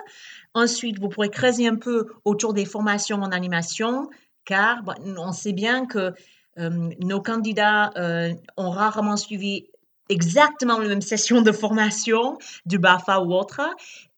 Ensuite, 0.53 1.00
vous 1.00 1.10
pourrez 1.10 1.29
creuser 1.29 1.67
un 1.67 1.75
peu 1.75 2.07
autour 2.25 2.53
des 2.53 2.65
formations 2.65 3.22
en 3.22 3.31
animation, 3.31 4.10
car 4.45 4.81
on 5.17 5.31
sait 5.31 5.53
bien 5.53 5.86
que 5.86 6.00
euh, 6.00 6.12
nos 6.57 7.22
candidats 7.22 7.91
euh, 7.98 8.33
ont 8.57 8.69
rarement 8.69 9.17
suivi 9.17 9.65
exactement 10.10 10.79
la 10.79 10.88
même 10.88 11.01
session 11.01 11.41
de 11.41 11.51
formation 11.51 12.38
du 12.65 12.77
BAFA 12.77 13.22
ou 13.22 13.33
autre. 13.33 13.62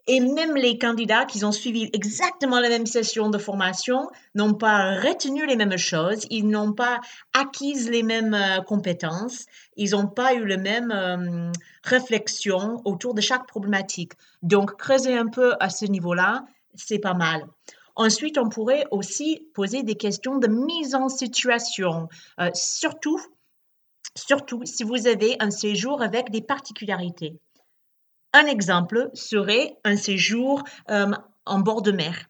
Et 0.08 0.20
même 0.20 0.56
les 0.56 0.78
candidats 0.78 1.26
qui 1.26 1.44
ont 1.44 1.52
suivi 1.52 1.90
exactement 1.92 2.60
la 2.60 2.70
même 2.70 2.86
session 2.86 3.30
de 3.30 3.40
formation 3.40 4.08
n'ont 4.36 4.54
pas 4.54 5.00
retenu 5.00 5.48
les 5.48 5.56
mêmes 5.56 5.78
choses, 5.78 6.28
ils 6.30 6.48
n'ont 6.48 6.74
pas 6.74 7.00
acquis 7.34 7.74
les 7.90 8.04
mêmes 8.04 8.36
euh, 8.36 8.62
compétences, 8.62 9.46
ils 9.78 9.92
n'ont 9.92 10.08
pas 10.08 10.36
eu 10.36 10.46
la 10.46 10.58
même 10.58 10.92
euh, 10.92 11.52
réflexion 11.84 12.82
autour 12.86 13.16
de 13.16 13.22
chaque 13.22 13.48
problématique. 13.48 14.14
Donc, 14.44 14.78
creuser 14.78 15.18
un 15.18 15.28
peu 15.28 15.56
à 15.60 15.70
ce 15.70 15.86
niveau-là, 15.86 16.46
c'est 16.76 17.00
pas 17.00 17.16
mal. 17.16 17.48
Ensuite, 17.96 18.38
on 18.38 18.50
pourrait 18.50 18.86
aussi 18.92 19.48
poser 19.54 19.84
des 19.84 19.96
questions 19.96 20.38
de 20.38 20.48
mise 20.48 20.96
en 20.96 21.08
situation, 21.08 22.10
euh, 22.42 22.50
surtout, 22.54 23.20
surtout 24.18 24.66
si 24.66 24.84
vous 24.84 25.08
avez 25.08 25.38
un 25.40 25.52
séjour 25.52 26.02
avec 26.02 26.30
des 26.30 26.42
particularités. 26.42 27.40
Un 28.34 28.48
exemple 28.48 29.10
serait 29.14 29.78
un 29.86 29.96
séjour 29.96 30.64
euh, 30.90 31.12
en 31.46 31.60
bord 31.60 31.82
de 31.82 31.92
mer 31.92 32.28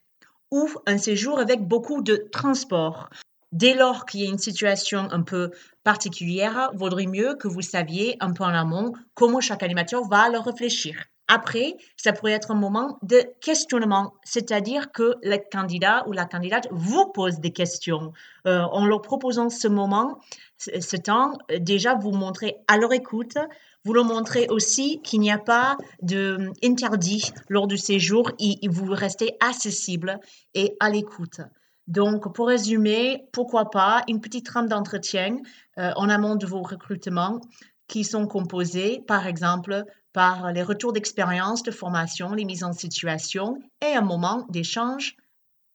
ou 0.51 0.69
un 0.85 0.99
séjour 0.99 1.39
avec 1.39 1.67
beaucoup 1.67 2.03
de 2.03 2.27
transport. 2.31 3.09
Dès 3.51 3.73
lors 3.73 4.05
qu'il 4.05 4.21
y 4.21 4.27
a 4.27 4.29
une 4.29 4.37
situation 4.37 5.07
un 5.11 5.23
peu 5.23 5.49
particulière, 5.83 6.71
vaudrait 6.75 7.07
mieux 7.07 7.35
que 7.35 7.47
vous 7.47 7.61
saviez 7.61 8.17
un 8.19 8.33
peu 8.33 8.43
en 8.43 8.53
amont 8.53 8.93
comment 9.15 9.41
chaque 9.41 9.63
animateur 9.63 10.07
va 10.07 10.29
le 10.29 10.37
réfléchir. 10.37 11.05
Après, 11.27 11.75
ça 11.97 12.13
pourrait 12.13 12.33
être 12.33 12.51
un 12.51 12.55
moment 12.55 12.99
de 13.01 13.23
questionnement, 13.41 14.13
c'est-à-dire 14.23 14.91
que 14.91 15.15
le 15.23 15.37
candidat 15.51 16.07
ou 16.07 16.11
la 16.11 16.25
candidate 16.25 16.67
vous 16.71 17.07
pose 17.13 17.39
des 17.39 17.51
questions. 17.51 18.13
Euh, 18.45 18.61
en 18.61 18.85
leur 18.85 19.01
proposant 19.01 19.49
ce 19.49 19.67
moment, 19.67 20.19
ce 20.57 20.97
temps, 20.97 21.33
déjà 21.59 21.95
vous 21.95 22.11
montrez 22.11 22.57
à 22.67 22.77
leur 22.77 22.93
écoute, 22.93 23.37
vous 23.85 23.93
leur 23.93 24.05
montrez 24.05 24.47
aussi 24.49 25.01
qu'il 25.01 25.19
n'y 25.19 25.31
a 25.31 25.37
pas 25.37 25.77
d'interdit 26.01 27.31
lors 27.49 27.67
du 27.67 27.77
séjour 27.77 28.31
et, 28.39 28.59
vous 28.67 28.91
restez 28.91 29.37
accessible 29.39 30.19
et 30.53 30.75
à 30.79 30.89
l'écoute. 30.89 31.41
Donc, 31.87 32.33
pour 32.33 32.47
résumer, 32.47 33.27
pourquoi 33.31 33.69
pas 33.69 34.03
une 34.07 34.21
petite 34.21 34.47
trame 34.47 34.67
d'entretien 34.67 35.37
euh, 35.77 35.91
en 35.95 36.09
amont 36.09 36.35
de 36.35 36.47
vos 36.47 36.63
recrutements 36.63 37.39
qui 37.87 38.03
sont 38.03 38.25
composés, 38.25 39.03
par 39.07 39.27
exemple, 39.27 39.85
par 40.15 40.53
les 40.53 40.63
retours 40.63 40.93
d'expérience, 40.93 41.61
de 41.61 41.71
formation, 41.71 42.31
les 42.31 42.45
mises 42.45 42.63
en 42.63 42.71
situation 42.71 43.59
et 43.85 43.95
un 43.97 44.01
moment 44.01 44.45
d'échange 44.47 45.17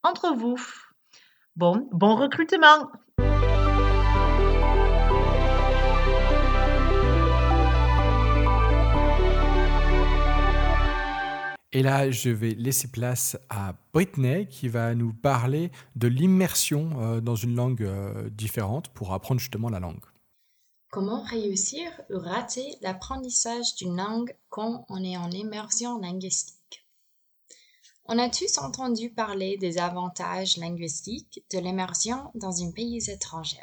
entre 0.02 0.34
vous. 0.34 0.58
Bon, 1.56 1.86
bon 1.92 2.16
recrutement! 2.16 2.90
Et 11.72 11.82
là, 11.82 12.10
je 12.10 12.30
vais 12.30 12.54
laisser 12.54 12.90
place 12.90 13.38
à 13.50 13.74
Britney 13.92 14.48
qui 14.48 14.68
va 14.68 14.94
nous 14.94 15.12
parler 15.12 15.70
de 15.96 16.08
l'immersion 16.08 16.90
euh, 16.96 17.20
dans 17.20 17.36
une 17.36 17.54
langue 17.54 17.82
euh, 17.82 18.30
différente 18.30 18.88
pour 18.88 19.12
apprendre 19.12 19.38
justement 19.38 19.68
la 19.68 19.80
langue. 19.80 20.00
Comment 20.92 21.22
réussir 21.22 21.88
ou 22.10 22.18
rater 22.18 22.76
l'apprentissage 22.80 23.76
d'une 23.76 23.96
langue 23.96 24.36
quand 24.48 24.84
on 24.88 25.04
est 25.04 25.16
en 25.16 25.30
immersion 25.30 25.98
linguistique? 25.98 26.84
On 28.06 28.18
a 28.18 28.28
tous 28.28 28.58
entendu 28.58 29.08
parler 29.08 29.56
des 29.56 29.78
avantages 29.78 30.56
linguistiques 30.56 31.44
de 31.52 31.60
l'immersion 31.60 32.32
dans 32.34 32.64
un 32.64 32.72
pays 32.72 33.08
étranger. 33.08 33.62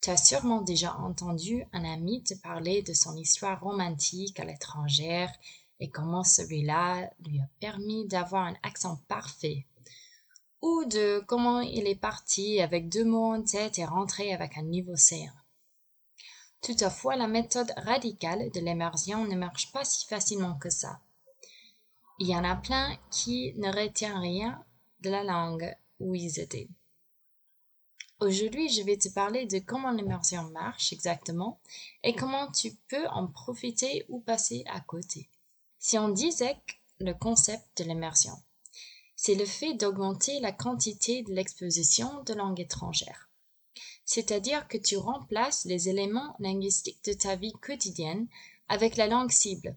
Tu 0.00 0.10
as 0.10 0.16
sûrement 0.16 0.62
déjà 0.62 0.96
entendu 0.96 1.64
un 1.72 1.84
ami 1.84 2.24
te 2.24 2.34
parler 2.34 2.82
de 2.82 2.92
son 2.92 3.16
histoire 3.16 3.60
romantique 3.60 4.40
à 4.40 4.44
l'étranger 4.44 5.28
et 5.78 5.90
comment 5.90 6.24
celui-là 6.24 7.08
lui 7.24 7.38
a 7.38 7.48
permis 7.60 8.08
d'avoir 8.08 8.46
un 8.46 8.56
accent 8.64 9.00
parfait, 9.06 9.64
ou 10.60 10.84
de 10.86 11.22
comment 11.28 11.60
il 11.60 11.86
est 11.86 11.94
parti 11.94 12.60
avec 12.60 12.88
deux 12.88 13.04
mots 13.04 13.32
en 13.32 13.42
tête 13.44 13.78
et 13.78 13.84
rentré 13.84 14.34
avec 14.34 14.58
un 14.58 14.64
niveau 14.64 14.94
C1. 14.94 15.30
Toutefois, 16.62 17.16
la 17.16 17.26
méthode 17.26 17.72
radicale 17.76 18.50
de 18.50 18.60
l'immersion 18.60 19.24
ne 19.24 19.34
marche 19.34 19.72
pas 19.72 19.84
si 19.84 20.06
facilement 20.06 20.56
que 20.58 20.68
ça. 20.70 21.00
Il 22.18 22.28
y 22.28 22.36
en 22.36 22.44
a 22.44 22.54
plein 22.54 22.98
qui 23.10 23.54
ne 23.56 23.72
retiennent 23.72 24.18
rien 24.18 24.62
de 25.00 25.08
la 25.08 25.24
langue 25.24 25.74
où 26.00 26.14
ils 26.14 26.38
étaient. 26.38 26.68
Aujourd'hui, 28.20 28.68
je 28.68 28.82
vais 28.82 28.98
te 28.98 29.08
parler 29.08 29.46
de 29.46 29.58
comment 29.60 29.92
l'immersion 29.92 30.42
marche 30.50 30.92
exactement 30.92 31.58
et 32.02 32.14
comment 32.14 32.52
tu 32.52 32.74
peux 32.88 33.06
en 33.08 33.26
profiter 33.26 34.04
ou 34.10 34.20
passer 34.20 34.62
à 34.66 34.80
côté. 34.80 35.30
Si 35.78 35.96
on 35.96 36.10
disait 36.10 36.58
le 36.98 37.14
concept 37.14 37.64
de 37.78 37.84
l'immersion, 37.84 38.34
c'est 39.16 39.34
le 39.34 39.46
fait 39.46 39.72
d'augmenter 39.72 40.38
la 40.40 40.52
quantité 40.52 41.22
de 41.22 41.32
l'exposition 41.32 42.22
de 42.24 42.34
langue 42.34 42.60
étrangère. 42.60 43.29
C'est-à-dire 44.12 44.66
que 44.66 44.76
tu 44.76 44.96
remplaces 44.96 45.64
les 45.66 45.88
éléments 45.88 46.34
linguistiques 46.40 47.04
de 47.04 47.12
ta 47.12 47.36
vie 47.36 47.52
quotidienne 47.52 48.26
avec 48.66 48.96
la 48.96 49.06
langue 49.06 49.30
cible 49.30 49.76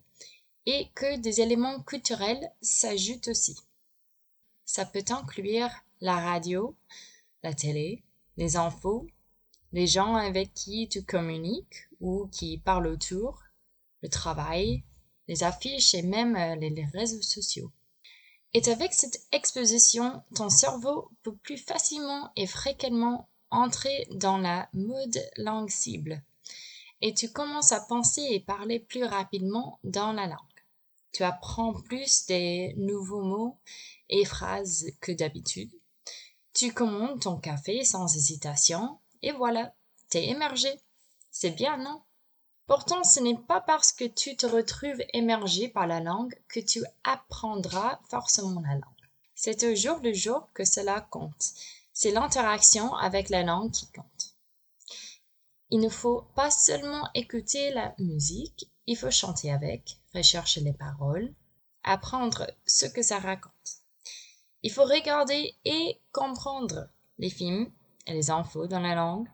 et 0.66 0.90
que 0.96 1.18
des 1.18 1.40
éléments 1.40 1.84
culturels 1.84 2.52
s'ajoutent 2.60 3.28
aussi. 3.28 3.56
Ça 4.66 4.86
peut 4.86 5.06
inclure 5.10 5.70
la 6.02 6.16
radio, 6.16 6.76
la 7.44 7.54
télé, 7.54 8.02
les 8.38 8.58
infos, 8.58 9.06
les 9.72 9.86
gens 9.86 10.16
avec 10.16 10.52
qui 10.56 10.90
tu 10.90 11.04
communiques 11.04 11.88
ou 12.00 12.28
qui 12.32 12.58
parlent 12.58 12.88
autour, 12.88 13.40
le 14.02 14.10
travail, 14.10 14.84
les 15.28 15.44
affiches 15.44 15.94
et 15.94 16.02
même 16.02 16.36
euh, 16.36 16.56
les, 16.56 16.86
réseaux 16.86 17.22
sociaux. 17.22 17.72
Et 18.56 18.68
avec 18.68 18.96
cette 18.96 19.28
exposition, 19.32 20.24
ton 20.34 20.50
cerveau 20.50 21.12
peut 21.22 21.36
plus 21.36 21.60
facilement 21.60 22.32
et 22.36 22.48
fréquemment 22.48 23.30
entrer 23.54 24.08
dans 24.12 24.38
la 24.38 24.70
mode 24.74 25.20
langue 25.38 25.70
cible. 25.70 26.22
Et 27.02 27.14
tu 27.14 27.32
commences 27.32 27.72
à 27.72 27.82
penser 27.82 28.22
et 28.22 28.40
parler 28.40 28.80
plus 28.80 29.04
rapidement 29.04 29.80
dans 29.84 30.14
la 30.14 30.28
langue. 30.28 30.40
Tu 31.12 31.24
apprends 31.24 31.74
plus 31.74 32.26
des 32.26 32.74
nouveaux 32.78 33.22
mots 33.22 33.58
et 34.10 34.26
phrases 34.26 34.88
que 35.00 35.12
d'habitude. 35.12 35.72
Tu 36.54 36.74
commandes 36.74 37.22
ton 37.22 37.38
café 37.38 37.84
sans 37.84 38.16
hésitation 38.16 39.00
et 39.22 39.32
voilà, 39.32 39.74
t'es 40.10 40.28
émergé. 40.28 40.70
C'est 41.32 41.52
bien, 41.52 41.78
non? 41.78 42.02
Pourtant, 42.66 43.04
ce 43.04 43.20
n'est 43.20 43.38
pas 43.38 43.62
parce 43.62 43.92
que 43.92 44.06
tu 44.06 44.38
te 44.38 44.46
retrouves 44.46 45.02
émergé 45.14 45.68
par 45.68 45.86
la 45.86 46.00
langue 46.00 46.34
que 46.48 46.60
tu 46.60 46.84
apprendras 47.04 48.00
forcément 48.10 48.62
la 48.62 48.76
langue. 48.76 48.84
C'est 49.36 49.64
au 49.64 49.76
jour 49.76 50.00
le 50.02 50.14
jour 50.14 50.50
que 50.54 50.64
cela 50.64 51.02
compte. 51.02 51.54
C'est 51.94 52.12
l'interaction 52.12 52.96
avec 52.96 53.30
la 53.30 53.44
langue 53.44 53.72
qui 53.72 53.90
compte. 53.92 54.36
Il 55.70 55.80
ne 55.80 55.90
faut 55.90 56.24
pas 56.36 56.52
seulement 56.52 57.10
écouter 57.14 57.72
la 57.72 57.96
musique, 58.00 58.70
il 58.86 58.98
faut 58.98 59.12
chanter 59.12 59.52
avec, 59.52 59.98
rechercher 60.14 60.62
les 60.62 60.74
paroles, 60.74 61.34
apprendre 61.84 62.48
ce 62.66 62.86
que 62.86 63.02
ça 63.02 63.20
raconte. 63.20 63.54
Il 64.62 64.72
faut 64.72 64.84
regarder 64.84 65.56
et 65.66 66.02
comprendre 66.12 66.90
les 67.18 67.30
films 67.30 67.72
et 68.08 68.14
les 68.14 68.30
infos 68.30 68.68
dans 68.68 68.80
la 68.80 68.96
langue, 68.96 69.28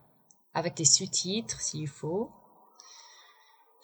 avec 0.54 0.76
des 0.76 0.86
sous-titres 0.86 1.60
s'il 1.62 1.88
faut, 1.88 2.32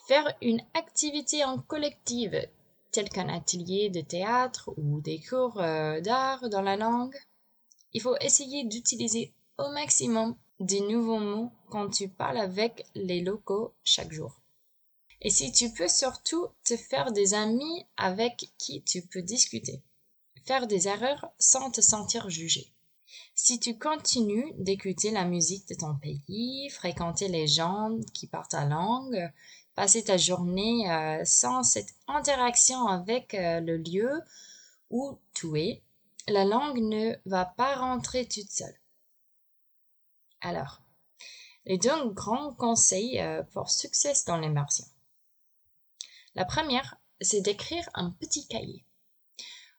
Faire 0.08 0.36
une 0.44 0.62
activité 0.76 1.44
en 1.44 1.58
collective, 1.58 2.48
telle 2.92 3.10
qu'un 3.10 3.28
atelier 3.28 3.90
de 3.90 4.02
théâtre 4.02 4.72
ou 4.78 5.02
des 5.02 5.20
cours 5.20 5.60
euh, 5.60 6.00
d'art 6.00 6.48
dans 6.50 6.62
la 6.62 6.78
langue. 6.78 7.16
Il 7.96 8.02
faut 8.02 8.18
essayer 8.20 8.66
d'utiliser 8.66 9.32
au 9.58 9.70
maximum 9.70 10.36
des 10.60 10.82
nouveaux 10.82 11.22
mots 11.22 11.50
quand 11.70 11.90
tu 11.90 12.10
parles 12.10 12.40
avec 12.40 12.86
les 12.94 13.22
locaux 13.22 13.74
chaque 13.86 14.12
jour. 14.12 14.42
Et 15.22 15.30
si 15.30 15.54
tu 15.54 15.72
peux 15.72 15.88
surtout 15.88 16.46
te 16.66 16.76
faire 16.76 17.14
des 17.14 17.34
amis 17.34 17.86
avec 17.96 18.50
qui 18.58 18.84
tu 18.84 19.02
peux 19.04 19.22
discuter. 19.22 19.82
Faire 20.44 20.68
des 20.68 20.90
erreurs 20.90 21.32
sans 21.40 21.72
te 21.72 21.80
sentir 21.80 22.30
jugé. 22.30 22.70
Si 23.34 23.62
tu 23.62 23.78
continues 23.78 24.52
d'écouter 24.58 25.12
la 25.12 25.24
musique 25.24 25.66
de 25.70 25.76
ton 25.76 25.96
pays, 25.96 26.70
fréquenter 26.72 27.30
les 27.30 27.48
gens 27.48 27.98
qui 28.14 28.28
parlent 28.28 28.50
ta 28.50 28.66
langue, 28.66 29.32
passer 29.74 30.04
ta 30.04 30.18
journée 30.18 30.92
euh, 30.92 31.24
sans 31.24 31.64
cette 31.64 31.96
interaction 32.10 32.88
avec 32.88 33.34
euh, 33.36 33.62
le 33.62 33.78
lieu 33.78 34.12
où 34.90 35.18
tu 35.34 35.58
es, 35.62 35.82
la 36.28 36.44
langue 36.44 36.80
ne 36.80 37.16
va 37.26 37.46
pas 37.46 37.76
rentrer 37.76 38.28
toute 38.28 38.50
seule. 38.50 38.80
Alors, 40.42 40.82
les 41.66 41.78
deux 41.78 42.10
grands 42.12 42.54
conseils 42.54 43.20
euh, 43.20 43.44
pour 43.54 43.70
succès 43.70 44.14
dans 44.28 44.38
l'immersion. 44.38 44.86
La 46.36 46.46
première, 46.46 46.98
c'est 47.22 47.42
d'écrire 47.42 47.88
un 47.94 48.12
petit 48.12 48.48
cahier. 48.48 48.86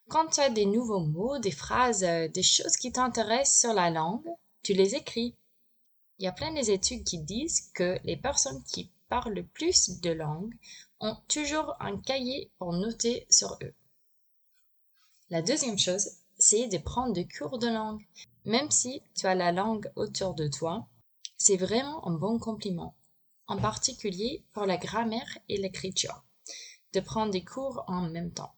Quand 0.09 0.27
tu 0.27 0.39
as 0.39 0.49
des 0.49 0.65
nouveaux 0.65 1.01
mots, 1.01 1.37
des 1.37 1.51
phrases, 1.51 1.99
des 1.99 2.43
choses 2.43 2.77
qui 2.77 2.91
t'intéressent 2.91 3.59
sur 3.59 3.73
la 3.73 3.89
langue, 3.89 4.27
tu 4.63 4.73
les 4.73 4.95
écris. 4.95 5.35
Il 6.17 6.25
y 6.25 6.27
a 6.27 6.31
plein 6.31 6.53
d'études 6.53 7.03
qui 7.03 7.19
disent 7.19 7.71
que 7.73 7.99
les 8.03 8.17
personnes 8.17 8.63
qui 8.63 8.89
parlent 9.09 9.45
plus 9.53 9.99
de 9.99 10.11
langues 10.11 10.55
ont 10.99 11.15
toujours 11.27 11.75
un 11.79 11.97
cahier 11.97 12.51
pour 12.57 12.73
noter 12.73 13.27
sur 13.29 13.57
eux. 13.61 13.73
La 15.29 15.41
deuxième 15.41 15.77
chose, 15.77 16.09
c'est 16.37 16.67
de 16.67 16.77
prendre 16.77 17.13
des 17.13 17.27
cours 17.27 17.57
de 17.57 17.67
langue. 17.67 18.05
Même 18.45 18.71
si 18.71 19.01
tu 19.15 19.25
as 19.25 19.35
la 19.35 19.51
langue 19.51 19.91
autour 19.95 20.33
de 20.33 20.47
toi, 20.47 20.87
c'est 21.37 21.57
vraiment 21.57 22.07
un 22.07 22.13
bon 22.13 22.39
compliment, 22.39 22.95
en 23.47 23.57
particulier 23.57 24.43
pour 24.53 24.65
la 24.65 24.77
grammaire 24.77 25.37
et 25.49 25.57
l'écriture, 25.57 26.23
de 26.93 26.99
prendre 26.99 27.31
des 27.31 27.43
cours 27.43 27.83
en 27.87 28.01
même 28.09 28.31
temps. 28.31 28.55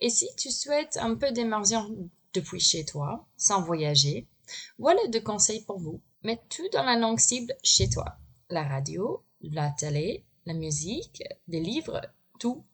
Et 0.00 0.10
si 0.10 0.28
tu 0.36 0.50
souhaites 0.50 0.98
un 0.98 1.14
peu 1.14 1.32
d'immersion 1.32 2.10
depuis 2.34 2.60
chez 2.60 2.84
toi, 2.84 3.26
sans 3.36 3.62
voyager, 3.62 4.28
voilà 4.78 5.06
deux 5.08 5.20
conseils 5.20 5.64
pour 5.64 5.78
vous. 5.78 6.00
Mets 6.22 6.42
tout 6.48 6.68
dans 6.72 6.84
la 6.84 6.96
langue 6.96 7.18
cible 7.18 7.54
chez 7.62 7.88
toi. 7.88 8.18
La 8.50 8.62
radio, 8.62 9.24
la 9.40 9.70
télé, 9.70 10.24
la 10.44 10.54
musique, 10.54 11.22
des 11.48 11.60
livres, 11.60 12.00
tout. 12.38 12.64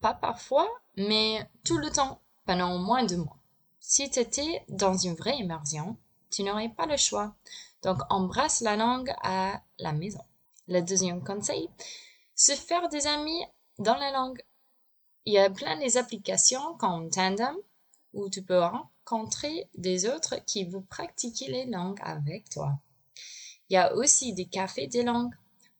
Pas 0.00 0.14
parfois, 0.14 0.68
mais 0.98 1.48
tout 1.64 1.78
le 1.78 1.90
temps, 1.90 2.20
pendant 2.44 2.74
au 2.74 2.78
moins 2.78 3.04
deux 3.04 3.16
mois. 3.16 3.38
Si 3.80 4.10
tu 4.10 4.18
étais 4.18 4.64
dans 4.68 4.96
une 4.96 5.14
vraie 5.14 5.38
immersion, 5.38 5.96
tu 6.30 6.42
n'aurais 6.42 6.68
pas 6.68 6.86
le 6.86 6.96
choix. 6.96 7.34
Donc, 7.82 7.98
embrasse 8.10 8.60
la 8.60 8.76
langue 8.76 9.14
à 9.22 9.62
la 9.78 9.92
maison. 9.92 10.22
Le 10.66 10.80
deuxième 10.80 11.24
conseil, 11.24 11.70
se 12.34 12.52
faire 12.52 12.88
des 12.88 13.06
amis 13.06 13.42
dans 13.78 13.96
la 13.96 14.10
langue. 14.10 14.42
Il 15.24 15.32
y 15.32 15.38
a 15.38 15.50
plein 15.50 15.78
des 15.78 15.96
applications 15.96 16.74
comme 16.78 17.10
Tandem 17.10 17.56
où 18.12 18.28
tu 18.28 18.42
peux 18.42 18.60
rencontrer 18.60 19.68
des 19.74 20.06
autres 20.06 20.36
qui 20.44 20.64
veulent 20.64 20.84
pratiquer 20.84 21.50
les 21.50 21.66
langues 21.66 22.00
avec 22.02 22.48
toi. 22.50 22.78
Il 23.68 23.74
y 23.74 23.76
a 23.76 23.94
aussi 23.94 24.32
des 24.32 24.46
cafés 24.46 24.86
des 24.86 25.02
langues. 25.02 25.34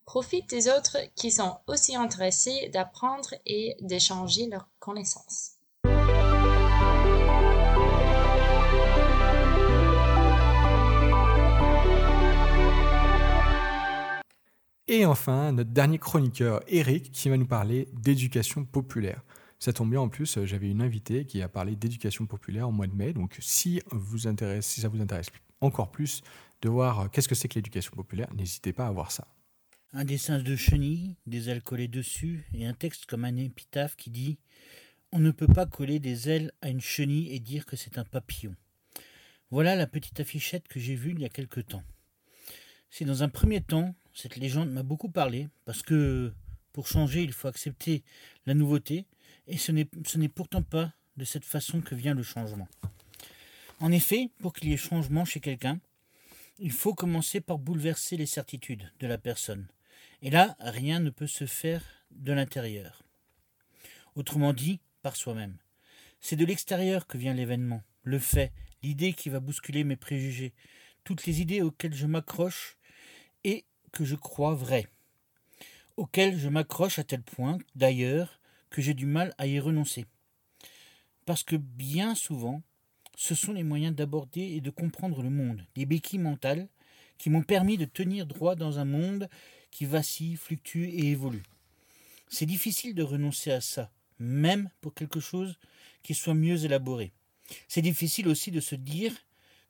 Profite 0.08 0.48
des 0.48 0.70
autres 0.70 0.96
qui 1.16 1.30
sont 1.30 1.58
aussi 1.66 1.94
intéressés 1.94 2.70
d'apprendre 2.72 3.34
et 3.44 3.76
d'échanger 3.82 4.46
leurs 4.46 4.66
connaissances. 4.78 5.58
Et 14.86 15.04
enfin, 15.04 15.52
notre 15.52 15.68
dernier 15.72 15.98
chroniqueur, 15.98 16.62
Eric, 16.68 17.12
qui 17.12 17.28
va 17.28 17.36
nous 17.36 17.46
parler 17.46 17.90
d'éducation 17.92 18.64
populaire. 18.64 19.20
Ça 19.58 19.74
tombe 19.74 19.90
bien 19.90 20.00
en 20.00 20.08
plus, 20.08 20.42
j'avais 20.46 20.70
une 20.70 20.80
invitée 20.80 21.26
qui 21.26 21.42
a 21.42 21.50
parlé 21.50 21.76
d'éducation 21.76 22.24
populaire 22.24 22.66
au 22.66 22.72
mois 22.72 22.86
de 22.86 22.94
mai. 22.94 23.12
Donc 23.12 23.36
si, 23.40 23.82
vous 23.90 24.26
intéresse, 24.26 24.64
si 24.64 24.80
ça 24.80 24.88
vous 24.88 25.02
intéresse 25.02 25.28
encore 25.60 25.90
plus 25.90 26.22
de 26.62 26.70
voir 26.70 27.10
qu'est-ce 27.10 27.28
que 27.28 27.34
c'est 27.34 27.48
que 27.48 27.56
l'éducation 27.56 27.94
populaire, 27.94 28.32
n'hésitez 28.32 28.72
pas 28.72 28.86
à 28.86 28.90
voir 28.90 29.12
ça. 29.12 29.28
Un 29.94 30.04
dessin 30.04 30.38
de 30.38 30.54
chenille, 30.54 31.16
des 31.26 31.48
ailes 31.48 31.62
collées 31.62 31.88
dessus, 31.88 32.44
et 32.52 32.66
un 32.66 32.74
texte 32.74 33.06
comme 33.06 33.24
un 33.24 33.36
épitaphe 33.36 33.96
qui 33.96 34.10
dit 34.10 34.36
On 35.12 35.18
ne 35.18 35.30
peut 35.30 35.46
pas 35.46 35.64
coller 35.64 35.98
des 35.98 36.28
ailes 36.28 36.52
à 36.60 36.68
une 36.68 36.82
chenille 36.82 37.32
et 37.32 37.40
dire 37.40 37.64
que 37.64 37.74
c'est 37.74 37.96
un 37.96 38.04
papillon. 38.04 38.54
Voilà 39.50 39.76
la 39.76 39.86
petite 39.86 40.20
affichette 40.20 40.68
que 40.68 40.78
j'ai 40.78 40.94
vue 40.94 41.12
il 41.12 41.20
y 41.20 41.24
a 41.24 41.30
quelque 41.30 41.60
temps. 41.60 41.82
Si 42.90 43.06
dans 43.06 43.22
un 43.22 43.30
premier 43.30 43.62
temps, 43.62 43.94
cette 44.12 44.36
légende 44.36 44.70
m'a 44.70 44.82
beaucoup 44.82 45.08
parlé, 45.08 45.48
parce 45.64 45.82
que 45.82 46.34
pour 46.74 46.86
changer, 46.86 47.22
il 47.22 47.32
faut 47.32 47.48
accepter 47.48 48.02
la 48.44 48.52
nouveauté, 48.52 49.06
et 49.46 49.56
ce 49.56 49.72
n'est 49.72 50.28
pourtant 50.28 50.62
pas 50.62 50.92
de 51.16 51.24
cette 51.24 51.46
façon 51.46 51.80
que 51.80 51.94
vient 51.94 52.14
le 52.14 52.22
changement. 52.22 52.68
En 53.80 53.90
effet, 53.90 54.28
pour 54.38 54.52
qu'il 54.52 54.68
y 54.68 54.74
ait 54.74 54.76
changement 54.76 55.24
chez 55.24 55.40
quelqu'un, 55.40 55.80
il 56.58 56.72
faut 56.72 56.94
commencer 56.94 57.40
par 57.40 57.56
bouleverser 57.56 58.18
les 58.18 58.26
certitudes 58.26 58.92
de 59.00 59.06
la 59.06 59.16
personne. 59.16 59.66
Et 60.22 60.30
là, 60.30 60.56
rien 60.60 61.00
ne 61.00 61.10
peut 61.10 61.26
se 61.26 61.46
faire 61.46 61.84
de 62.10 62.32
l'intérieur. 62.32 63.02
Autrement 64.14 64.52
dit, 64.52 64.80
par 65.02 65.16
soi-même. 65.16 65.56
C'est 66.20 66.36
de 66.36 66.44
l'extérieur 66.44 67.06
que 67.06 67.18
vient 67.18 67.34
l'événement, 67.34 67.82
le 68.02 68.18
fait, 68.18 68.52
l'idée 68.82 69.12
qui 69.12 69.28
va 69.28 69.38
bousculer 69.38 69.84
mes 69.84 69.96
préjugés, 69.96 70.52
toutes 71.04 71.24
les 71.26 71.40
idées 71.40 71.62
auxquelles 71.62 71.94
je 71.94 72.06
m'accroche 72.06 72.76
et 73.44 73.64
que 73.92 74.04
je 74.04 74.16
crois 74.16 74.54
vrai, 74.54 74.88
auquel 75.96 76.36
je 76.36 76.48
m'accroche 76.48 76.98
à 76.98 77.04
tel 77.04 77.22
point, 77.22 77.58
d'ailleurs, 77.76 78.40
que 78.70 78.82
j'ai 78.82 78.94
du 78.94 79.06
mal 79.06 79.32
à 79.38 79.46
y 79.46 79.60
renoncer. 79.60 80.04
Parce 81.24 81.44
que 81.44 81.56
bien 81.56 82.14
souvent, 82.14 82.62
ce 83.16 83.34
sont 83.34 83.52
les 83.52 83.62
moyens 83.62 83.94
d'aborder 83.94 84.42
et 84.42 84.60
de 84.60 84.70
comprendre 84.70 85.22
le 85.22 85.30
monde, 85.30 85.64
les 85.76 85.86
béquilles 85.86 86.18
mentales, 86.18 86.68
qui 87.18 87.30
m'ont 87.30 87.42
permis 87.42 87.76
de 87.76 87.84
tenir 87.84 88.26
droit 88.26 88.54
dans 88.54 88.78
un 88.78 88.84
monde 88.84 89.28
qui 89.70 89.84
vacille, 89.84 90.36
fluctue 90.36 90.84
et 90.84 91.10
évolue. 91.10 91.42
C'est 92.28 92.46
difficile 92.46 92.94
de 92.94 93.02
renoncer 93.02 93.50
à 93.50 93.60
ça, 93.60 93.90
même 94.18 94.70
pour 94.80 94.94
quelque 94.94 95.20
chose 95.20 95.58
qui 96.02 96.14
soit 96.14 96.34
mieux 96.34 96.64
élaboré. 96.64 97.12
C'est 97.68 97.82
difficile 97.82 98.28
aussi 98.28 98.50
de 98.50 98.60
se 98.60 98.74
dire 98.74 99.12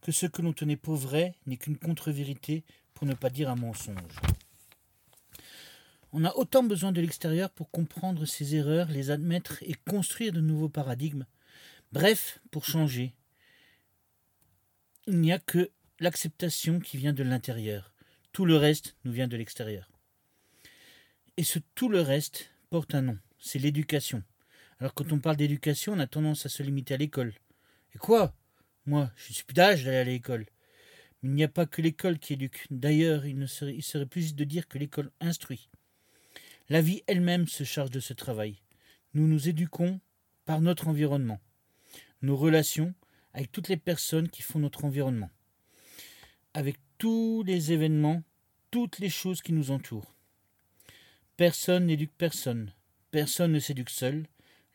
que 0.01 0.13
ce 0.13 0.27
que 0.27 0.43
l'on 0.43 0.53
tenait 0.53 0.77
pour 0.77 0.97
vrai 0.97 1.35
n'est 1.47 1.57
qu'une 1.57 1.79
contre-vérité 1.79 2.65
pour 2.95 3.07
ne 3.07 3.15
pas 3.15 3.31
dire 3.31 3.51
un 3.51 3.57
mensonge. 3.57 4.17
On 6.13 6.25
a 6.25 6.35
autant 6.37 6.63
besoin 6.63 6.91
de 6.91 7.01
l'extérieur 7.01 7.51
pour 7.51 7.71
comprendre 7.71 8.25
ses 8.25 8.55
erreurs, 8.55 8.89
les 8.89 9.11
admettre 9.11 9.63
et 9.63 9.75
construire 9.75 10.33
de 10.33 10.41
nouveaux 10.41 10.71
paradigmes. 10.71 11.27
Bref, 11.93 12.41
pour 12.51 12.65
changer. 12.65 13.15
Il 15.07 15.21
n'y 15.21 15.33
a 15.33 15.39
que 15.39 15.71
l'acceptation 16.01 16.81
qui 16.81 16.97
vient 16.97 17.13
de 17.13 17.23
l'intérieur. 17.23 17.93
Tout 18.39 18.45
le 18.45 18.57
reste 18.57 18.95
nous 19.05 19.11
vient 19.11 19.27
de 19.27 19.37
l'extérieur. 19.37 19.91
Et 21.37 21.43
ce 21.43 21.59
tout 21.75 21.89
le 21.89 22.01
reste 22.01 22.53
porte 22.71 22.95
un 22.95 23.03
nom, 23.03 23.19
c'est 23.41 23.59
l'éducation. 23.59 24.23
Alors 24.79 24.95
quand 24.95 25.11
on 25.11 25.19
parle 25.19 25.37
d'éducation, 25.37 25.95
on 25.95 25.99
a 25.99 26.07
tendance 26.07 26.47
à 26.47 26.49
se 26.49 26.63
limiter 26.63 26.95
à 26.95 26.99
l'école. 26.99 27.35
Et 27.97 27.99
quoi? 27.99 28.37
Moi, 28.87 29.11
je 29.17 29.33
suis 29.33 29.43
plus 29.43 29.55
d'âge 29.55 29.83
d'aller 29.83 29.97
à 29.97 30.05
l'école. 30.05 30.47
Mais 31.21 31.31
il 31.31 31.35
n'y 31.35 31.43
a 31.43 31.49
pas 31.49 31.67
que 31.67 31.83
l'école 31.83 32.21
qui 32.21 32.35
éduque. 32.35 32.69
D'ailleurs, 32.71 33.27
il, 33.27 33.49
serait, 33.49 33.75
il 33.75 33.83
serait 33.83 34.07
plus 34.07 34.23
juste 34.23 34.37
de 34.37 34.45
dire 34.45 34.69
que 34.69 34.79
l'école 34.79 35.11
instruit. 35.19 35.69
La 36.69 36.81
vie 36.81 37.03
elle-même 37.09 37.49
se 37.49 37.65
charge 37.65 37.91
de 37.91 37.99
ce 37.99 38.13
travail. 38.13 38.63
Nous 39.15 39.27
nous 39.27 39.49
éduquons 39.49 40.01
par 40.45 40.61
notre 40.61 40.87
environnement, 40.87 41.41
nos 42.23 42.37
relations 42.37 42.95
avec 43.33 43.51
toutes 43.51 43.69
les 43.69 43.77
personnes 43.77 44.29
qui 44.29 44.43
font 44.43 44.61
notre 44.61 44.85
environnement, 44.85 45.31
avec 46.55 46.77
tous 46.99 47.43
les 47.45 47.73
événements, 47.73 48.23
toutes 48.71 48.99
les 48.99 49.11
choses 49.11 49.43
qui 49.43 49.53
nous 49.53 49.71
entourent. 49.71 50.15
Personne 51.37 51.87
n'éduque 51.87 52.13
personne, 52.19 52.73
personne 53.11 53.53
ne 53.53 53.61
s'éduque 53.61 53.91
seul, 53.91 54.27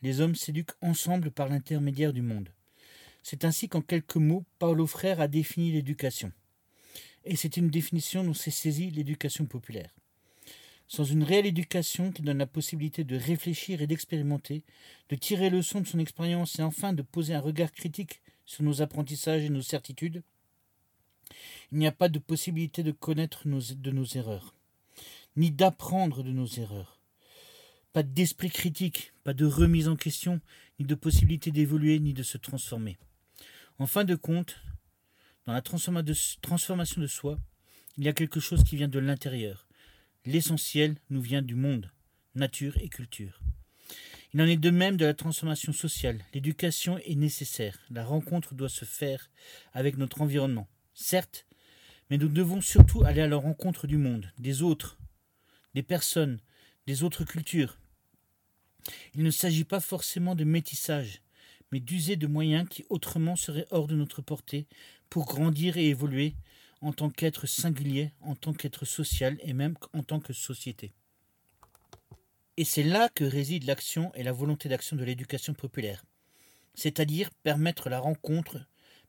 les 0.02 0.20
hommes 0.20 0.34
s'éduquent 0.34 0.74
ensemble 0.80 1.30
par 1.30 1.48
l'intermédiaire 1.48 2.12
du 2.12 2.22
monde. 2.22 2.48
C'est 3.22 3.44
ainsi 3.44 3.68
qu'en 3.68 3.80
quelques 3.80 4.16
mots, 4.16 4.44
Paulo 4.58 4.86
Frère 4.86 5.20
a 5.20 5.28
défini 5.28 5.72
l'éducation. 5.72 6.32
Et 7.24 7.36
c'est 7.36 7.56
une 7.56 7.70
définition 7.70 8.22
dont 8.22 8.34
s'est 8.34 8.50
saisie 8.50 8.90
l'éducation 8.90 9.46
populaire. 9.46 9.94
Sans 10.88 11.04
une 11.04 11.22
réelle 11.22 11.46
éducation 11.46 12.12
qui 12.12 12.20
donne 12.20 12.38
la 12.38 12.46
possibilité 12.46 13.04
de 13.04 13.16
réfléchir 13.16 13.80
et 13.80 13.86
d'expérimenter, 13.86 14.62
de 15.08 15.16
tirer 15.16 15.48
leçon 15.48 15.80
de 15.80 15.86
son 15.86 15.98
expérience 15.98 16.58
et 16.58 16.62
enfin 16.62 16.92
de 16.92 17.00
poser 17.00 17.34
un 17.34 17.40
regard 17.40 17.72
critique 17.72 18.20
sur 18.44 18.62
nos 18.62 18.82
apprentissages 18.82 19.44
et 19.44 19.48
nos 19.48 19.62
certitudes, 19.62 20.22
il 21.72 21.78
n'y 21.78 21.86
a 21.86 21.92
pas 21.92 22.08
de 22.08 22.18
possibilité 22.18 22.82
de 22.82 22.92
connaître 22.92 23.46
de 23.46 23.90
nos 23.90 24.04
erreurs, 24.06 24.54
ni 25.36 25.50
d'apprendre 25.50 26.22
de 26.22 26.30
nos 26.30 26.46
erreurs. 26.46 27.00
Pas 27.92 28.02
d'esprit 28.02 28.50
critique, 28.50 29.12
pas 29.22 29.34
de 29.34 29.44
remise 29.44 29.88
en 29.88 29.96
question, 29.96 30.40
ni 30.78 30.86
de 30.86 30.94
possibilité 30.94 31.50
d'évoluer, 31.50 31.98
ni 32.00 32.12
de 32.12 32.22
se 32.22 32.38
transformer. 32.38 32.98
En 33.78 33.86
fin 33.86 34.04
de 34.04 34.14
compte, 34.14 34.56
dans 35.46 35.52
la 35.52 35.62
transformation 35.62 37.00
de 37.00 37.06
soi, 37.06 37.38
il 37.96 38.04
y 38.04 38.08
a 38.08 38.12
quelque 38.12 38.40
chose 38.40 38.64
qui 38.64 38.76
vient 38.76 38.88
de 38.88 38.98
l'intérieur. 38.98 39.68
L'essentiel 40.24 40.96
nous 41.10 41.20
vient 41.20 41.42
du 41.42 41.54
monde, 41.54 41.90
nature 42.34 42.76
et 42.80 42.88
culture. 42.88 43.40
Il 44.32 44.42
en 44.42 44.46
est 44.46 44.56
de 44.56 44.70
même 44.70 44.96
de 44.96 45.04
la 45.04 45.14
transformation 45.14 45.72
sociale. 45.72 46.24
L'éducation 46.32 46.98
est 46.98 47.14
nécessaire. 47.14 47.78
La 47.90 48.04
rencontre 48.04 48.54
doit 48.54 48.68
se 48.68 48.84
faire 48.84 49.30
avec 49.72 49.96
notre 49.96 50.22
environnement. 50.22 50.66
Certes, 50.94 51.46
mais 52.08 52.18
nous 52.18 52.28
devons 52.28 52.60
surtout 52.60 53.04
aller 53.04 53.20
à 53.20 53.26
la 53.26 53.36
rencontre 53.36 53.86
du 53.86 53.98
monde, 53.98 54.32
des 54.38 54.62
autres, 54.62 54.96
des 55.74 55.82
personnes, 55.82 56.40
des 56.86 57.02
autres 57.02 57.24
cultures. 57.24 57.78
Il 59.14 59.24
ne 59.24 59.30
s'agit 59.30 59.64
pas 59.64 59.80
forcément 59.80 60.34
de 60.34 60.44
métissage, 60.44 61.20
mais 61.72 61.80
d'user 61.80 62.14
de 62.16 62.28
moyens 62.28 62.68
qui 62.68 62.84
autrement 62.90 63.34
seraient 63.34 63.66
hors 63.70 63.88
de 63.88 63.96
notre 63.96 64.22
portée 64.22 64.66
pour 65.10 65.24
grandir 65.24 65.76
et 65.76 65.88
évoluer 65.88 66.34
en 66.80 66.92
tant 66.92 67.10
qu'être 67.10 67.46
singulier, 67.46 68.12
en 68.20 68.36
tant 68.36 68.52
qu'être 68.52 68.84
social 68.84 69.38
et 69.42 69.52
même 69.52 69.74
en 69.94 70.02
tant 70.02 70.20
que 70.20 70.32
société. 70.32 70.92
Et 72.56 72.64
c'est 72.64 72.84
là 72.84 73.08
que 73.08 73.24
réside 73.24 73.64
l'action 73.64 74.14
et 74.14 74.22
la 74.22 74.32
volonté 74.32 74.68
d'action 74.68 74.96
de 74.96 75.02
l'éducation 75.02 75.54
populaire, 75.54 76.04
c'est-à-dire 76.74 77.30
permettre 77.42 77.88
la 77.88 77.98
rencontre, 77.98 78.60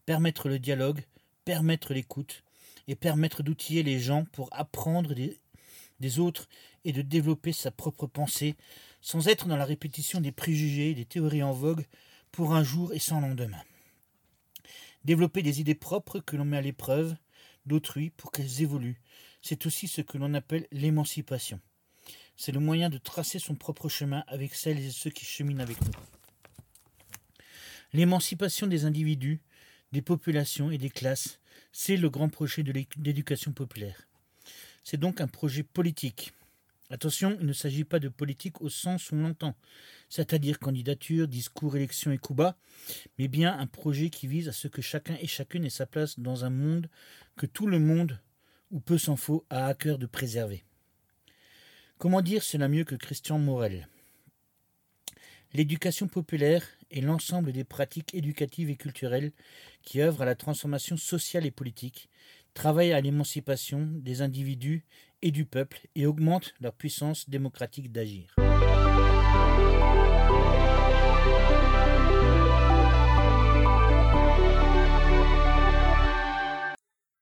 permettre 0.06 0.50
le 0.50 0.58
dialogue, 0.58 1.04
permettre 1.45 1.93
l'écoute 1.93 2.43
et 2.88 2.95
permettre 2.95 3.43
d'outiller 3.43 3.84
les 3.84 3.99
gens 3.99 4.25
pour 4.25 4.49
apprendre 4.51 5.13
des, 5.13 6.19
autres 6.19 6.47
et 6.84 6.91
de 6.91 7.01
développer 7.01 7.53
sa 7.53 7.71
propre 7.71 8.08
pensée, 8.08 8.55
sans 9.01 9.27
être 9.27 9.47
dans 9.47 9.58
la 9.58 9.65
répétition 9.65 10.19
des 10.19 10.31
préjugés, 10.31 10.93
des 10.93 11.05
théories 11.05 11.43
en 11.43 11.53
vogue 11.53 11.86
pour 12.31 12.53
un 12.53 12.63
jour 12.63 12.93
et 12.93 12.99
sans 12.99 13.21
lendemain. 13.21 13.62
Développer 15.03 15.41
des 15.41 15.62
idées 15.62 15.75
propres 15.75 16.19
que 16.19 16.36
l'on 16.36 16.45
met 16.45 16.58
à 16.58 16.62
l'épreuve 16.62 17.15
d'autrui 17.65 18.10
pour 18.10 18.31
qu'elles 18.31 18.62
évoluent, 18.62 18.99
c'est 19.41 19.65
aussi 19.65 19.88
ce 19.88 20.01
que 20.01 20.17
l'on 20.17 20.34
appelle 20.34 20.67
l'émancipation. 20.71 21.60
C'est 22.38 22.51
le 22.51 22.60
moyen 22.60 22.89
de 22.89 22.97
tracer 22.97 23.39
son 23.39 23.55
propre 23.55 23.89
chemin 23.89 24.23
avec 24.27 24.53
celles 24.55 24.79
et 24.79 24.91
ceux 24.91 25.10
qui 25.10 25.25
cheminent 25.25 25.62
avec 25.62 25.79
nous. 25.81 25.91
L'émancipation 27.93 28.67
des 28.67 28.86
individus, 28.86 29.39
des 29.95 30.01
populations 30.01 30.71
et 30.71 30.77
des 30.77 30.89
classes, 30.89 31.39
c'est 31.71 31.95
le 31.95 32.10
grand 32.10 32.27
projet 32.27 32.63
de 32.63 32.73
l'éducation 33.01 33.53
populaire. 33.53 34.10
C'est 34.84 34.97
donc 34.97 35.21
un 35.21 35.27
projet 35.27 35.63
politique. 35.63 36.34
Attention, 36.89 37.38
il 37.39 37.45
ne 37.45 37.53
s'agit 37.53 37.86
pas 37.86 37.99
de 37.99 38.10
politique 38.10 38.62
au 38.62 38.67
sens 38.67 39.10
où 39.10 39.15
on 39.15 39.21
l'entend, 39.21 39.55
c'est-à-dire 40.10 40.60
candidature, 40.60 41.29
discours, 41.29 41.77
élection 41.77 42.12
et 42.12 42.17
coup 42.17 42.34
bas, 42.34 42.58
mais 43.17 43.29
bien 43.29 43.58
un 43.58 43.67
projet 43.67 44.10
qui 44.10 44.27
vise 44.27 44.49
à 44.49 44.51
ce 44.51 44.67
que 44.67 44.81
chacun 44.81 45.15
et 45.21 45.27
chacune 45.27 45.63
ait 45.63 45.69
sa 45.69 45.86
place 45.86 46.19
dans 46.19 46.43
un 46.43 46.49
monde 46.49 46.89
que 47.38 47.45
tout 47.45 47.65
le 47.65 47.79
monde, 47.79 48.19
ou 48.71 48.81
peu 48.81 48.97
s'en 48.97 49.15
faut, 49.15 49.45
a 49.49 49.67
à 49.67 49.73
cœur 49.75 49.97
de 49.97 50.08
préserver. 50.08 50.65
Comment 51.97 52.21
dire 52.21 52.43
cela 52.43 52.67
mieux 52.67 52.84
que 52.84 52.95
Christian 52.95 53.39
Morel? 53.39 53.88
L'éducation 55.53 56.10
populaire 56.10 56.67
est 56.91 57.02
l'ensemble 57.02 57.52
des 57.52 57.63
pratiques 57.63 58.13
éducatives 58.13 58.69
et 58.69 58.76
culturelles 58.76 59.32
qui 59.84 60.02
œuvrent 60.02 60.21
à 60.21 60.26
la 60.26 60.36
transformation 60.36 60.98
sociale 60.98 61.45
et 61.45 61.52
politique, 61.52 62.10
travaillent 62.54 62.93
à 62.93 63.02
l'émancipation 63.02 63.88
des 63.91 64.21
individus 64.21 64.86
et 65.21 65.32
du 65.32 65.45
peuple 65.45 65.88
et 65.95 66.06
augmentent 66.06 66.54
leur 66.62 66.74
puissance 66.74 67.30
démocratique 67.30 67.91
d'agir. 67.91 68.36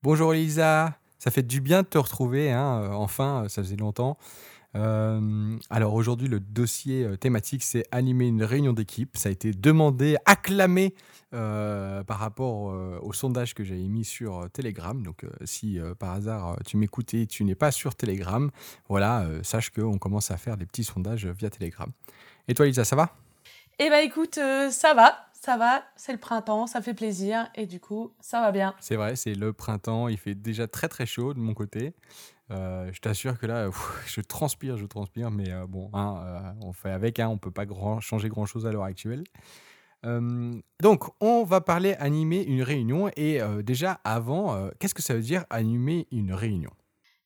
Bonjour 0.04 0.34
Elisa, 0.34 1.00
ça 1.18 1.32
fait 1.32 1.44
du 1.44 1.62
bien 1.62 1.84
de 1.84 1.88
te 1.88 1.98
retrouver, 1.98 2.52
hein, 2.52 2.82
euh, 2.84 2.90
enfin, 2.92 3.46
ça 3.48 3.64
faisait 3.64 3.78
longtemps. 3.78 4.18
Euh, 4.76 5.58
alors 5.70 5.94
aujourd'hui, 5.94 6.28
le 6.28 6.40
dossier 6.40 7.04
euh, 7.04 7.16
thématique, 7.16 7.64
c'est 7.64 7.86
animer 7.92 8.28
une 8.28 8.44
réunion 8.44 8.74
d'équipe. 8.74 9.18
Ça 9.18 9.30
a 9.30 9.32
été 9.32 9.52
demandé, 9.52 10.18
acclamé 10.26 10.96
par 11.32 12.20
rapport 12.20 12.76
au 13.02 13.12
sondage 13.12 13.56
que 13.56 13.64
j'avais 13.64 13.88
mis 13.88 14.06
sur 14.06 14.48
Telegram. 14.54 15.02
Donc 15.02 15.26
si 15.46 15.80
par 15.98 16.12
hasard 16.12 16.58
tu 16.64 16.78
m'écoutais 16.78 17.22
et 17.22 17.26
tu 17.26 17.44
n'es 17.44 17.56
pas 17.56 17.72
sur 17.72 17.96
Telegram, 17.96 18.52
voilà, 18.88 19.26
sache 19.42 19.72
qu'on 19.72 19.98
commence 19.98 20.30
à 20.30 20.38
faire 20.38 20.58
des 20.58 20.68
petits 20.68 20.84
sondages 20.84 21.26
via 21.26 21.50
Telegram. 21.50 21.90
Et 22.48 22.54
toi 22.54 22.68
Elisa, 22.68 22.86
ça 22.86 22.96
va? 22.96 23.16
Eh 23.80 23.90
ben 23.90 24.06
écoute, 24.06 24.36
ça 24.36 24.94
va 24.94 25.24
ça 25.44 25.58
va, 25.58 25.84
c'est 25.98 26.14
le 26.14 26.20
printemps, 26.20 26.68
ça 26.68 26.82
fait 26.82 26.94
plaisir 26.94 27.50
et 27.54 27.66
du 27.66 27.82
coup, 27.82 28.14
ça 28.22 28.40
va 28.40 28.54
bien. 28.54 28.74
C'est 28.80 28.96
vrai, 28.96 29.18
c'est 29.18 29.36
le 29.36 29.52
printemps, 29.52 30.08
il 30.08 30.18
fait 30.18 30.36
déjà 30.36 30.68
très 30.68 30.88
très 30.88 31.06
chaud 31.06 31.34
de 31.34 31.40
mon 31.40 31.54
côté. 31.54 31.94
Euh, 32.52 32.90
je 32.92 33.00
t'assure 33.00 33.38
que 33.40 33.46
là, 33.46 33.70
je 34.08 34.22
transpire, 34.22 34.78
je 34.78 34.86
transpire, 34.86 35.32
mais 35.32 35.52
euh, 35.52 35.66
bon, 35.68 35.90
hein, 35.94 36.24
euh, 36.26 36.66
on 36.66 36.74
fait 36.74 36.92
avec, 36.92 37.20
hein, 37.20 37.30
on 37.30 37.34
ne 37.34 37.40
peut 37.40 37.52
pas 37.52 37.66
grand, 37.66 38.00
changer 38.00 38.30
grand-chose 38.30 38.66
à 38.66 38.72
l'heure 38.72 38.84
actuelle. 38.84 39.24
donc, 40.82 41.06
on 41.22 41.44
va 41.46 41.62
parler 41.62 41.94
animer 41.94 42.44
une 42.44 42.62
réunion 42.62 43.10
et 43.16 43.40
déjà 43.64 44.02
avant, 44.04 44.70
qu'est-ce 44.78 44.94
que 44.94 45.02
ça 45.02 45.14
veut 45.14 45.22
dire 45.22 45.46
animer 45.50 46.08
une 46.12 46.34
réunion? 46.34 46.72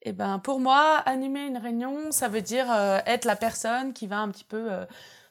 Eh 0.03 0.13
ben, 0.13 0.37
pour 0.37 0.59
moi, 0.59 0.97
animer 1.07 1.47
une 1.47 1.57
réunion, 1.57 2.11
ça 2.11 2.27
veut 2.27 2.43
dire 2.43 2.67
être 3.07 3.25
la 3.25 3.35
personne 3.35 3.93
qui 3.93 4.05
va 4.05 4.19
un 4.19 4.29
petit 4.29 4.43
peu 4.43 4.69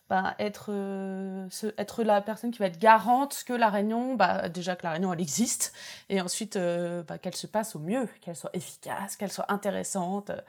bah, 0.08 0.34
être, 0.38 0.66
euh, 0.70 1.48
être 1.78 2.04
la 2.04 2.20
personne 2.20 2.52
qui 2.52 2.58
va 2.60 2.66
être 2.66 2.78
garante 2.78 3.42
que 3.44 3.52
la 3.52 3.68
réunion, 3.70 4.14
bah, 4.14 4.48
déjà 4.48 4.76
que 4.76 4.84
la 4.84 4.92
réunion 4.92 5.12
elle 5.12 5.20
existe, 5.20 5.72
et 6.08 6.20
ensuite 6.20 6.56
euh, 6.56 7.02
bah, 7.02 7.18
qu'elle 7.18 7.34
se 7.34 7.46
passe 7.46 7.74
au 7.74 7.80
mieux, 7.80 8.08
qu'elle 8.20 8.36
soit 8.36 8.54
efficace, 8.54 9.16
qu'elle 9.16 9.32
soit 9.32 9.50
intéressante, 9.52 10.30
euh, 10.30 10.40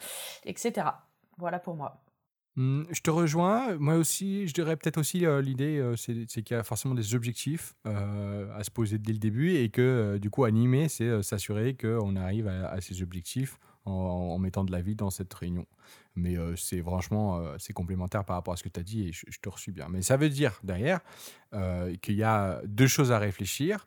etc. 0.45 0.87
Voilà 1.37 1.59
pour 1.59 1.75
moi. 1.75 1.97
Mmh, 2.57 2.85
je 2.91 3.01
te 3.01 3.11
rejoins. 3.11 3.75
Moi 3.77 3.95
aussi, 3.95 4.47
je 4.47 4.53
dirais 4.53 4.75
peut-être 4.75 4.97
aussi 4.97 5.23
l'idée, 5.43 5.93
c'est 5.95 6.25
qu'il 6.25 6.57
y 6.57 6.59
a 6.59 6.63
forcément 6.63 6.95
des 6.95 7.13
objectifs 7.13 7.75
à 7.85 8.63
se 8.63 8.71
poser 8.71 8.97
dès 8.97 9.13
le 9.13 9.19
début 9.19 9.55
et 9.55 9.69
que 9.69 10.17
du 10.19 10.29
coup, 10.31 10.43
animer, 10.43 10.89
c'est 10.89 11.21
s'assurer 11.21 11.75
qu'on 11.75 12.15
arrive 12.15 12.47
à, 12.47 12.81
ces 12.81 13.03
objectifs 13.03 13.59
en, 13.85 14.37
mettant 14.39 14.63
de 14.63 14.71
la 14.71 14.81
vie 14.81 14.95
dans 14.95 15.11
cette 15.11 15.33
réunion. 15.33 15.67
Mais 16.15 16.35
c'est 16.55 16.81
franchement, 16.81 17.39
c'est 17.59 17.73
complémentaire 17.73 18.25
par 18.25 18.35
rapport 18.35 18.55
à 18.55 18.57
ce 18.57 18.63
que 18.63 18.69
tu 18.69 18.79
as 18.79 18.83
dit 18.83 19.07
et 19.07 19.11
je, 19.13 19.39
te 19.39 19.49
reçus 19.49 19.71
bien. 19.71 19.87
Mais 19.87 20.01
ça 20.01 20.17
veut 20.17 20.29
dire 20.29 20.59
derrière 20.63 21.01
qu'il 22.01 22.15
y 22.15 22.23
a 22.23 22.59
deux 22.65 22.87
choses 22.87 23.11
à 23.11 23.19
réfléchir. 23.19 23.85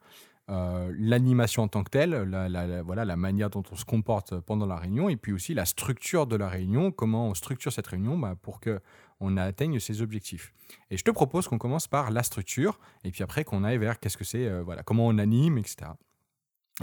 L'animation 0.99 1.63
en 1.63 1.69
tant 1.69 1.85
que 1.85 1.91
telle, 1.91 2.11
la, 2.11 2.83
voilà, 2.83 3.05
la 3.05 3.17
manière 3.17 3.51
dont 3.51 3.63
on 3.71 3.77
se 3.77 3.85
comporte 3.85 4.39
pendant 4.41 4.67
la 4.67 4.77
réunion, 4.77 5.09
et 5.09 5.17
puis 5.17 5.33
aussi 5.33 5.55
la 5.55 5.65
structure 5.65 6.27
de 6.27 6.37
la 6.37 6.49
réunion, 6.49 6.91
comment 6.91 7.29
on 7.29 7.35
structure 7.35 7.73
cette 7.73 7.87
réunion 7.87 8.19
bah, 8.19 8.35
pour 8.41 8.61
qu'on 8.61 9.37
atteigne 9.37 9.79
ses 9.79 10.03
objectifs. 10.03 10.53
Et 10.91 10.97
je 10.97 11.05
te 11.05 11.11
propose 11.11 11.47
qu'on 11.47 11.59
commence 11.59 11.87
par 11.87 12.11
la 12.11 12.23
structure, 12.23 12.81
et 13.05 13.11
puis 13.11 13.23
après 13.23 13.45
qu'on 13.45 13.63
aille 13.65 13.79
vers 13.79 14.01
qu'est-ce 14.01 14.17
que 14.17 14.25
c'est, 14.25 14.61
voilà, 14.63 14.83
comment 14.83 15.07
on 15.07 15.19
anime, 15.19 15.59
etc. 15.59 15.93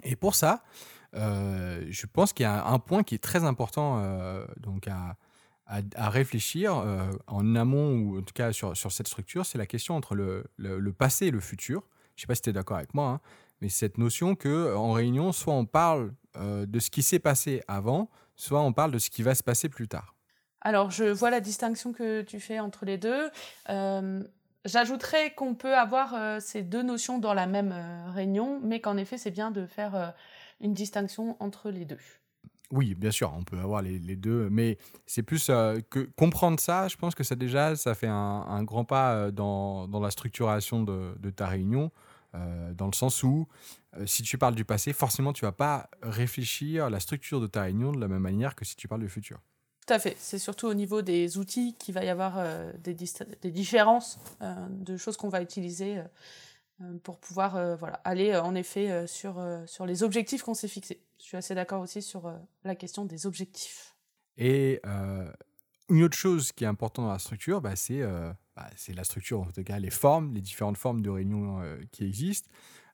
Et 0.03 0.15
pour 0.15 0.36
ça, 0.36 0.63
euh, 1.15 1.86
je 1.89 2.06
pense 2.06 2.34
qu'il 2.34 2.43
y 2.43 2.47
a 2.47 2.67
un 2.67 2.80
point 2.80 3.03
qui 3.03 3.15
est 3.15 3.23
très 3.23 3.43
important 3.43 3.99
euh, 3.99 4.45
donc 4.58 4.88
à, 4.88 5.15
réfléchir 5.97 6.77
euh, 6.77 7.12
en 7.27 7.56
amont 7.56 7.99
ou 7.99 8.19
en 8.19 8.21
tout 8.21 8.34
cas 8.34 8.53
sur, 8.53 8.75
cette 8.75 9.08
structure, 9.08 9.45
c'est 9.45 9.58
la 9.58 9.65
question 9.65 9.95
entre 9.95 10.15
le, 10.15 10.45
le, 10.56 10.93
passé 10.93 11.27
et 11.27 11.32
le 11.32 11.41
futur. 11.41 11.84
Je 12.15 12.21
ne 12.21 12.21
sais 12.21 12.27
pas 12.27 12.36
si 12.36 12.41
tu 12.41 12.49
es 12.49 12.53
d'accord 12.53 12.77
avec 12.77 12.93
moi, 12.93 13.10
hein, 13.10 13.21
mais 13.61 13.69
cette 13.69 13.97
notion 13.97 14.35
que 14.35 14.75
en 14.75 14.91
réunion, 14.91 15.31
soit 15.31 15.53
on 15.53 15.65
parle 15.65 16.13
de 16.39 16.79
ce 16.79 16.91
qui 16.91 17.01
s'est 17.01 17.17
passé 17.17 17.63
avant, 17.67 18.11
soit 18.35 18.61
on 18.61 18.71
parle 18.71 18.91
de 18.91 18.99
ce 18.99 19.09
qui 19.09 19.23
va 19.23 19.33
se 19.33 19.43
passer 19.43 19.69
plus 19.69 19.87
tard. 19.87 20.15
Alors, 20.61 20.91
je 20.91 21.05
vois 21.05 21.31
la 21.31 21.39
distinction 21.39 21.93
que 21.93 22.21
tu 22.21 22.39
fais 22.39 22.59
entre 22.59 22.85
les 22.85 22.99
deux. 22.99 23.31
J'ajouterais 24.65 25.33
qu'on 25.33 25.55
peut 25.55 25.75
avoir 25.75 26.39
ces 26.39 26.61
deux 26.61 26.83
notions 26.83 27.17
dans 27.17 27.33
la 27.33 27.47
même 27.47 27.73
réunion, 28.13 28.59
mais 28.63 28.79
qu'en 28.81 28.97
effet, 28.97 29.17
c'est 29.17 29.31
bien 29.31 29.49
de 29.49 29.65
faire 29.65 30.13
une 30.61 30.73
distinction 30.73 31.37
entre 31.39 31.71
les 31.71 31.85
deux. 31.85 31.97
Oui, 32.71 32.95
bien 32.95 33.11
sûr, 33.11 33.33
on 33.37 33.43
peut 33.43 33.57
avoir 33.57 33.81
les, 33.81 33.97
deux, 34.17 34.49
mais 34.49 34.77
c'est 35.05 35.23
plus 35.23 35.47
euh, 35.49 35.79
que 35.89 36.01
comprendre 36.17 36.59
ça, 36.59 36.89
je 36.89 36.97
pense 36.97 37.15
que 37.15 37.23
ça 37.23 37.35
déjà, 37.35 37.77
ça 37.77 37.95
fait 37.95 38.09
un, 38.09 38.63
grand 38.63 38.83
pas 38.83 39.13
euh, 39.13 39.31
dans, 39.31 39.87
dans, 39.87 40.01
la 40.01 40.11
structuration 40.11 40.83
de, 40.83 41.15
de 41.17 41.29
ta 41.29 41.47
réunion, 41.47 41.91
euh, 42.35 42.73
dans 42.73 42.87
le 42.87 42.93
sens 42.93 43.23
où 43.23 43.47
si 44.05 44.21
tu 44.21 44.37
parles 44.37 44.53
du 44.53 44.65
passé, 44.65 44.93
forcément, 44.93 45.33
tu 45.33 45.43
vas 45.43 45.51
pas 45.51 45.89
réfléchir 46.03 46.85
à 46.85 46.89
la 46.89 46.99
structure 46.99 47.41
de 47.41 47.47
ta 47.47 47.63
réunion 47.63 47.91
de 47.91 47.99
la 47.99 48.07
même 48.07 48.21
manière 48.21 48.55
que 48.55 48.63
si 48.63 48.75
tu 48.75 48.87
parles 48.87 49.01
du 49.01 49.09
futur. 49.09 49.39
Tout 49.87 49.93
à 49.93 49.99
fait. 49.99 50.15
C'est 50.19 50.37
surtout 50.37 50.67
au 50.67 50.73
niveau 50.73 51.01
des 51.01 51.37
outils 51.37 51.75
qu'il 51.79 51.95
va 51.95 52.03
y 52.03 52.09
avoir 52.09 52.43
des, 52.77 52.93
des, 52.93 53.51
différences 53.51 54.19
de 54.69 54.97
choses 54.97 55.17
qu'on 55.17 55.29
va 55.29 55.41
utiliser 55.41 56.03
euh, 56.83 56.97
pour 56.99 57.17
pouvoir 57.17 57.55
euh, 57.55 57.75
voilà, 57.75 57.95
aller 58.03 58.31
euh, 58.31 58.43
en 58.43 58.53
effet 58.53 59.07
sur, 59.07 59.43
sur 59.65 59.85
les 59.85 60.03
objectifs 60.03 60.43
qu'on 60.43 60.53
s'est 60.53 60.67
fixés. 60.67 61.01
Je 61.19 61.23
suis 61.23 61.37
assez 61.37 61.55
d'accord 61.55 61.81
aussi 61.81 62.01
sur 62.01 62.31
la 62.63 62.75
question 62.75 63.05
des 63.05 63.25
objectifs. 63.25 63.95
Et 64.37 64.79
une 65.89 66.03
autre 66.03 66.17
chose 66.17 66.51
qui 66.51 66.63
est 66.63 66.67
importante 66.67 67.05
dans 67.05 67.11
la 67.11 67.19
structure, 67.19 67.59
bah, 67.59 67.75
c'est 67.75 68.03
bah, 68.57 68.69
la 68.95 69.03
structure, 69.03 69.41
en 69.41 69.51
tout 69.51 69.63
cas 69.63 69.79
les 69.79 69.89
formes, 69.89 70.33
les 70.33 70.41
différentes 70.41 70.77
formes 70.77 71.01
de 71.01 71.09
réunion 71.09 71.61
qui 71.91 72.03
existent. 72.03 72.49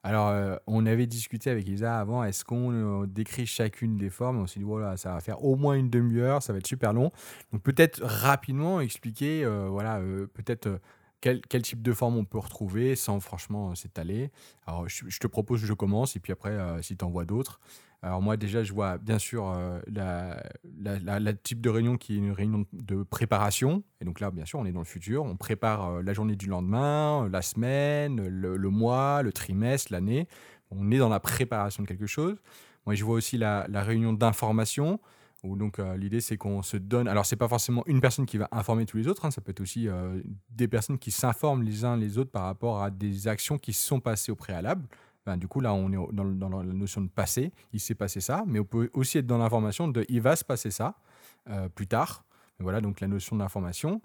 Alors, 0.05 0.59
on 0.67 0.85
avait 0.85 1.07
discuté 1.07 1.49
avec 1.49 1.65
Isa 1.69 1.97
avant, 1.97 2.25
est-ce 2.25 2.43
qu'on 2.43 3.05
décrit 3.05 3.45
chacune 3.45 3.95
des 3.95 4.09
formes? 4.09 4.37
On 4.37 4.47
s'est 4.47 4.59
dit, 4.59 4.65
voilà, 4.65 4.97
ça 4.97 5.13
va 5.13 5.21
faire 5.21 5.41
au 5.45 5.55
moins 5.55 5.75
une 5.75 5.89
demi-heure, 5.89 6.43
ça 6.43 6.51
va 6.51 6.59
être 6.59 6.67
super 6.67 6.91
long. 6.91 7.09
Donc, 7.53 7.63
peut-être 7.63 8.03
rapidement 8.03 8.81
expliquer, 8.81 9.45
voilà, 9.69 10.01
peut-être 10.33 10.81
quel, 11.23 11.61
type 11.61 11.81
de 11.81 11.93
forme 11.93 12.17
on 12.17 12.25
peut 12.25 12.37
retrouver 12.37 12.95
sans 12.95 13.19
franchement 13.19 13.71
euh, 13.71 13.75
s'étaler. 13.75 14.29
Alors, 14.67 14.87
je, 14.89 15.17
te 15.19 15.27
propose 15.27 15.61
je 15.61 15.73
commence 15.73 16.15
et 16.15 16.19
puis 16.19 16.33
après, 16.33 16.51
euh, 16.51 16.81
si 16.81 16.97
tu 16.97 17.05
en 17.05 17.09
vois 17.09 17.25
d'autres. 17.25 17.59
Alors, 18.03 18.21
moi, 18.21 18.35
déjà, 18.37 18.63
je 18.63 18.73
vois 18.73 18.97
bien 18.97 19.17
sûr 19.17 19.49
euh, 19.49 19.79
la, 19.87 21.33
type 21.33 21.61
de 21.61 21.69
réunion 21.69 21.97
qui 21.97 22.15
est 22.15 22.17
une 22.17 22.31
réunion 22.31 22.65
de 22.73 23.03
préparation. 23.03 23.83
Et 24.01 24.05
donc 24.05 24.19
là, 24.19 24.29
bien 24.29 24.45
sûr, 24.45 24.59
on 24.59 24.65
est 24.65 24.71
dans 24.73 24.81
le 24.81 24.85
futur. 24.85 25.23
On 25.23 25.37
prépare 25.37 26.03
la 26.03 26.13
journée 26.13 26.35
du 26.35 26.47
lendemain, 26.47 27.29
la 27.31 27.41
semaine, 27.41 28.27
le, 28.27 28.69
mois, 28.69 29.23
le 29.23 29.31
trimestre, 29.31 29.93
l'année. 29.93 30.27
On 30.69 30.91
est 30.91 30.97
dans 30.97 31.09
la 31.09 31.21
préparation 31.21 31.81
de 31.81 31.87
quelque 31.87 32.05
chose. 32.05 32.37
Moi, 32.85 32.93
je 32.95 33.05
vois 33.05 33.15
aussi 33.15 33.37
la, 33.37 33.65
réunion 33.69 34.11
d'information 34.11 34.99
donc 35.43 35.79
euh, 35.79 35.97
l'idée 35.97 36.21
c'est 36.21 36.37
qu'on 36.37 36.61
se 36.61 36.77
donne. 36.77 37.07
Alors 37.07 37.25
c'est 37.25 37.35
pas 37.35 37.47
forcément 37.47 37.83
une 37.85 38.01
personne 38.01 38.25
qui 38.25 38.37
va 38.37 38.47
informer 38.51 38.85
tous 38.85 38.97
les 38.97 39.07
autres, 39.07 39.25
hein, 39.25 39.31
ça 39.31 39.41
peut 39.41 39.51
être 39.51 39.61
aussi 39.61 39.87
euh, 39.87 40.21
des 40.49 40.67
personnes 40.67 40.97
qui 40.97 41.11
s'informent 41.11 41.63
les 41.63 41.83
uns 41.83 41.97
les 41.97 42.17
autres 42.17 42.31
par 42.31 42.43
rapport 42.43 42.81
à 42.81 42.89
des 42.89 43.27
actions 43.27 43.57
qui 43.57 43.73
sont 43.73 43.99
passées 43.99 44.31
au 44.31 44.35
préalable. 44.35 44.87
Ben, 45.25 45.37
du 45.37 45.47
coup 45.47 45.61
là 45.61 45.73
on 45.73 45.91
est 45.91 46.13
dans, 46.13 46.49
la 46.49 46.73
notion 46.73 47.01
de 47.01 47.07
passé, 47.07 47.53
il 47.71 47.79
s'est 47.79 47.95
passé 47.95 48.19
ça, 48.19 48.43
mais 48.45 48.59
on 48.59 48.65
peut 48.65 48.89
aussi 48.93 49.17
être 49.17 49.25
dans 49.25 49.37
l'information 49.37 49.87
de 49.87 50.05
il 50.09 50.21
va 50.21 50.35
se 50.35 50.43
passer 50.43 50.69
ça 50.69 50.95
euh, 51.49 51.69
plus 51.69 51.87
tard. 51.87 52.25
voilà 52.59 52.81
donc 52.81 52.99
la 52.99 53.07
notion 53.07 53.37
d'information. 53.37 54.01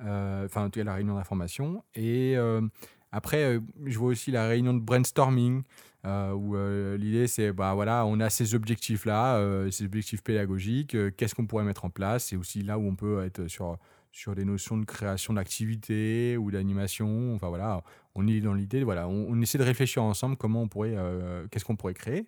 enfin 0.00 0.64
en 0.64 0.70
tout 0.70 0.80
cas 0.80 0.84
la 0.84 0.94
réunion 0.94 1.14
d'information. 1.14 1.82
Et 1.94 2.36
après, 3.10 3.58
je 3.86 3.98
vois 3.98 4.10
aussi 4.10 4.30
la 4.30 4.46
réunion 4.46 4.74
de 4.74 4.80
brainstorming. 4.80 5.62
où 6.04 6.56
l'idée 6.96 7.26
c'est 7.26 7.52
bah 7.52 7.72
voilà 7.74 8.04
on 8.04 8.20
a 8.20 8.28
ces 8.28 8.54
objectifs 8.54 9.06
là 9.06 9.40
ces 9.70 9.84
objectifs 9.84 10.22
pédagogiques 10.22 10.96
qu'est-ce 11.16 11.34
qu'on 11.34 11.46
pourrait 11.46 11.64
mettre 11.64 11.86
en 11.86 11.90
place? 11.90 12.26
C'est 12.26 12.36
aussi 12.36 12.62
là 12.62 12.78
où 12.78 12.86
on 12.86 12.94
peut 12.94 13.24
être 13.24 13.48
sur 13.48 13.78
sur 14.12 14.34
des 14.34 14.44
notions 14.44 14.76
de 14.76 14.84
création 14.84 15.34
d'activité 15.34 16.36
ou 16.36 16.50
d'animation. 16.50 17.34
Enfin 17.34 17.48
voilà, 17.48 17.82
on 18.18 18.26
est 18.26 18.40
dans 18.40 18.52
l'idée, 18.52 18.82
voilà, 18.82 19.08
on, 19.08 19.40
essaie 19.40 19.58
de 19.58 19.62
réfléchir 19.62 20.02
ensemble 20.02 20.36
comment 20.36 20.62
on 20.62 20.68
pourrait, 20.68 20.94
euh, 20.96 21.46
qu'est-ce 21.50 21.64
qu'on 21.64 21.76
pourrait 21.76 21.94
créer. 21.94 22.26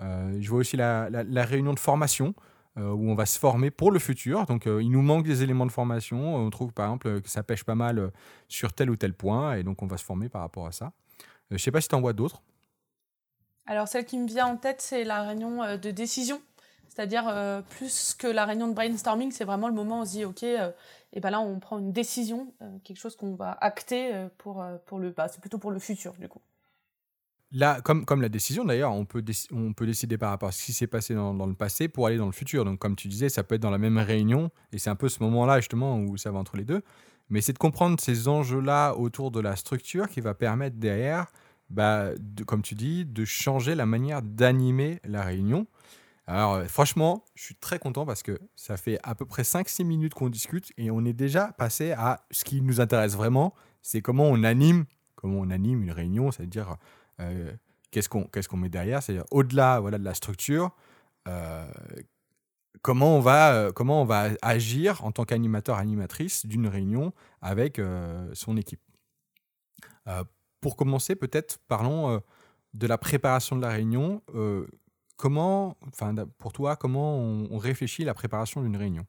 Euh, 0.00 0.38
je 0.40 0.48
vois 0.48 0.60
aussi 0.60 0.76
la, 0.78 1.10
réunion 1.44 1.74
de 1.74 1.78
formation 1.78 2.34
euh, 2.78 2.90
où 2.92 3.10
on 3.10 3.14
va 3.14 3.26
se 3.26 3.38
former 3.38 3.70
pour 3.70 3.90
le 3.90 3.98
futur. 3.98 4.46
Donc 4.46 4.64
il 4.64 4.90
nous 4.90 5.02
manque 5.02 5.24
des 5.24 5.42
éléments 5.42 5.66
de 5.66 5.72
formation. 5.72 6.36
On 6.36 6.48
trouve 6.48 6.72
par 6.72 6.86
exemple 6.86 7.20
que 7.20 7.28
ça 7.28 7.42
pêche 7.42 7.62
pas 7.62 7.74
mal 7.74 8.10
sur 8.48 8.72
tel 8.72 8.88
ou 8.88 8.96
tel 8.96 9.12
point 9.12 9.56
et 9.56 9.62
donc 9.64 9.82
on 9.82 9.86
va 9.86 9.98
se 9.98 10.04
former 10.04 10.30
par 10.30 10.40
rapport 10.40 10.66
à 10.66 10.72
ça. 10.72 10.92
je 11.50 11.54
ne 11.54 11.58
sais 11.58 11.70
pas 11.70 11.82
si 11.82 11.88
tu 11.88 11.94
en 11.94 12.00
vois 12.00 12.14
d'autres. 12.14 12.42
Alors 13.66 13.86
celle 13.86 14.06
qui 14.06 14.16
me 14.16 14.26
vient 14.26 14.46
en 14.46 14.56
tête, 14.56 14.80
c'est 14.80 15.04
la 15.04 15.24
réunion 15.24 15.76
de 15.76 15.90
décision. 15.90 16.40
C'est-à-dire, 16.88 17.62
plus 17.70 18.14
que 18.14 18.26
la 18.26 18.44
réunion 18.44 18.68
de 18.68 18.74
brainstorming, 18.74 19.30
c'est 19.30 19.44
vraiment 19.44 19.68
le 19.68 19.74
moment 19.74 20.00
où 20.00 20.02
on 20.02 20.04
se 20.04 20.10
dit, 20.12 20.24
OK, 20.24 20.44
et 21.12 21.20
ben 21.20 21.30
là 21.30 21.40
on 21.40 21.58
prend 21.58 21.78
une 21.78 21.92
décision, 21.92 22.52
euh, 22.62 22.78
quelque 22.84 22.98
chose 22.98 23.16
qu'on 23.16 23.34
va 23.34 23.56
acter 23.60 24.14
euh, 24.14 24.28
pour, 24.38 24.62
euh, 24.62 24.76
pour 24.86 24.98
le 24.98 25.10
bah, 25.10 25.28
c'est 25.28 25.40
plutôt 25.40 25.58
pour 25.58 25.70
le 25.70 25.78
futur 25.78 26.14
du 26.18 26.28
coup. 26.28 26.40
Là, 27.50 27.80
comme, 27.80 28.04
comme 28.04 28.20
la 28.20 28.28
décision 28.28 28.66
d'ailleurs, 28.66 28.92
on 28.92 29.06
peut, 29.06 29.24
on 29.52 29.72
peut 29.72 29.86
décider 29.86 30.18
par 30.18 30.28
rapport 30.28 30.50
à 30.50 30.52
ce 30.52 30.62
qui 30.62 30.74
s'est 30.74 30.86
passé 30.86 31.14
dans, 31.14 31.46
le 31.46 31.54
passé 31.54 31.88
pour 31.88 32.06
aller 32.06 32.18
dans 32.18 32.26
le 32.26 32.32
futur. 32.32 32.66
Donc 32.66 32.78
comme 32.78 32.94
tu 32.94 33.08
disais, 33.08 33.30
ça 33.30 33.42
peut 33.42 33.54
être 33.54 33.62
dans 33.62 33.70
la 33.70 33.78
même 33.78 33.96
réunion, 33.96 34.50
et 34.70 34.78
c'est 34.78 34.90
un 34.90 34.96
peu 34.96 35.08
ce 35.08 35.22
moment-là 35.22 35.60
justement 35.60 35.98
où 35.98 36.18
ça 36.18 36.30
va 36.30 36.38
entre 36.38 36.58
les 36.58 36.64
deux. 36.64 36.82
Mais 37.30 37.40
c'est 37.40 37.54
de 37.54 37.58
comprendre 37.58 37.98
ces 38.00 38.28
enjeux-là 38.28 38.94
autour 38.94 39.30
de 39.30 39.40
la 39.40 39.56
structure 39.56 40.08
qui 40.08 40.20
va 40.20 40.34
permettre 40.34 40.76
derrière, 40.76 41.28
bah, 41.70 42.10
comme 42.46 42.60
tu 42.60 42.74
dis, 42.74 43.06
de 43.06 43.24
changer 43.24 43.74
la 43.74 43.86
manière 43.86 44.20
d'animer 44.20 45.00
la 45.04 45.22
réunion. 45.22 45.66
Alors, 46.28 46.54
euh, 46.56 46.64
franchement, 46.66 47.24
je 47.34 47.42
suis 47.42 47.54
très 47.54 47.78
content 47.78 48.04
parce 48.04 48.22
que 48.22 48.38
ça 48.54 48.76
fait 48.76 48.98
à 49.02 49.14
peu 49.14 49.24
près 49.24 49.44
5-6 49.44 49.82
minutes 49.82 50.12
qu'on 50.12 50.28
discute 50.28 50.72
et 50.76 50.90
on 50.90 51.02
est 51.06 51.14
déjà 51.14 51.52
passé 51.52 51.92
à 51.92 52.26
ce 52.30 52.44
qui 52.44 52.60
nous 52.60 52.82
intéresse 52.82 53.16
vraiment 53.16 53.54
c'est 53.80 54.02
comment 54.02 54.24
on 54.24 54.44
anime, 54.44 54.84
comment 55.14 55.38
on 55.38 55.48
anime 55.48 55.82
une 55.82 55.90
réunion, 55.90 56.30
c'est-à-dire 56.30 56.76
euh, 57.20 57.50
qu'est-ce 57.90 58.08
qu'on 58.10 58.56
met 58.58 58.68
derrière, 58.68 59.02
c'est-à-dire 59.02 59.24
au-delà 59.30 59.80
voilà, 59.80 59.96
de 59.96 60.04
la 60.04 60.12
structure, 60.12 60.76
euh, 61.28 61.66
comment, 62.82 63.16
on 63.16 63.20
va, 63.20 63.72
comment 63.74 64.02
on 64.02 64.04
va 64.04 64.28
agir 64.42 65.02
en 65.06 65.12
tant 65.12 65.24
qu'animateur, 65.24 65.78
animatrice 65.78 66.44
d'une 66.44 66.66
réunion 66.66 67.14
avec 67.40 67.80
son 68.34 68.58
équipe. 68.58 68.82
pour 70.60 70.76
commencer, 70.76 71.16
peut-être 71.16 71.58
parlons 71.68 72.20
de 72.74 72.86
la 72.86 72.98
préparation 72.98 73.56
de 73.56 73.62
la 73.62 73.70
réunion 73.70 74.20
Comment, 75.18 75.76
enfin, 75.88 76.14
pour 76.38 76.52
toi, 76.52 76.76
comment 76.76 77.16
on, 77.16 77.58
réfléchit 77.58 78.04
la 78.04 78.14
préparation 78.14 78.62
d'une 78.62 78.76
réunion? 78.76 79.04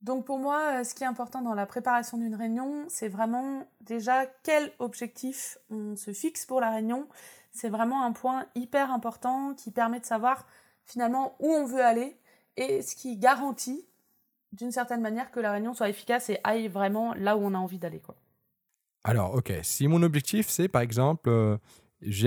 Donc 0.00 0.24
pour 0.24 0.38
moi, 0.38 0.80
euh, 0.80 0.84
ce 0.84 0.94
qui 0.94 1.04
est 1.04 1.06
important 1.06 1.42
dans 1.42 1.52
la 1.52 1.66
préparation 1.66 2.16
d'une 2.16 2.34
réunion, 2.34 2.86
c'est 2.88 3.08
vraiment 3.08 3.68
déjà 3.82 4.24
quel 4.42 4.72
objectif 4.78 5.58
on 5.70 5.94
se 5.96 6.14
fixe 6.14 6.46
pour 6.46 6.58
la 6.58 6.70
réunion. 6.70 7.06
C'est 7.52 7.68
vraiment 7.68 8.02
un 8.02 8.12
point 8.12 8.46
hyper 8.54 8.90
important 8.90 9.52
qui 9.54 9.70
permet 9.70 10.00
de 10.00 10.06
savoir 10.06 10.46
finalement 10.86 11.36
où 11.38 11.50
on 11.50 11.66
veut 11.66 11.84
aller 11.84 12.18
et 12.56 12.80
ce 12.80 12.96
qui 12.96 13.18
garantit 13.18 13.86
d'une 14.52 14.72
certaine 14.72 15.02
manière 15.02 15.30
que 15.30 15.40
la 15.40 15.52
réunion 15.52 15.74
soit 15.74 15.90
efficace 15.90 16.30
et 16.30 16.38
aille 16.44 16.68
vraiment 16.68 17.12
là 17.14 17.36
où 17.36 17.40
on 17.42 17.52
a 17.52 17.58
envie 17.58 17.78
d'aller. 17.78 18.00
Alors, 19.04 19.34
ok, 19.34 19.52
si 19.62 19.86
mon 19.86 20.02
objectif 20.02 20.48
c'est 20.48 20.68
par 20.68 20.80
exemple 20.80 21.28
euh, 21.28 21.58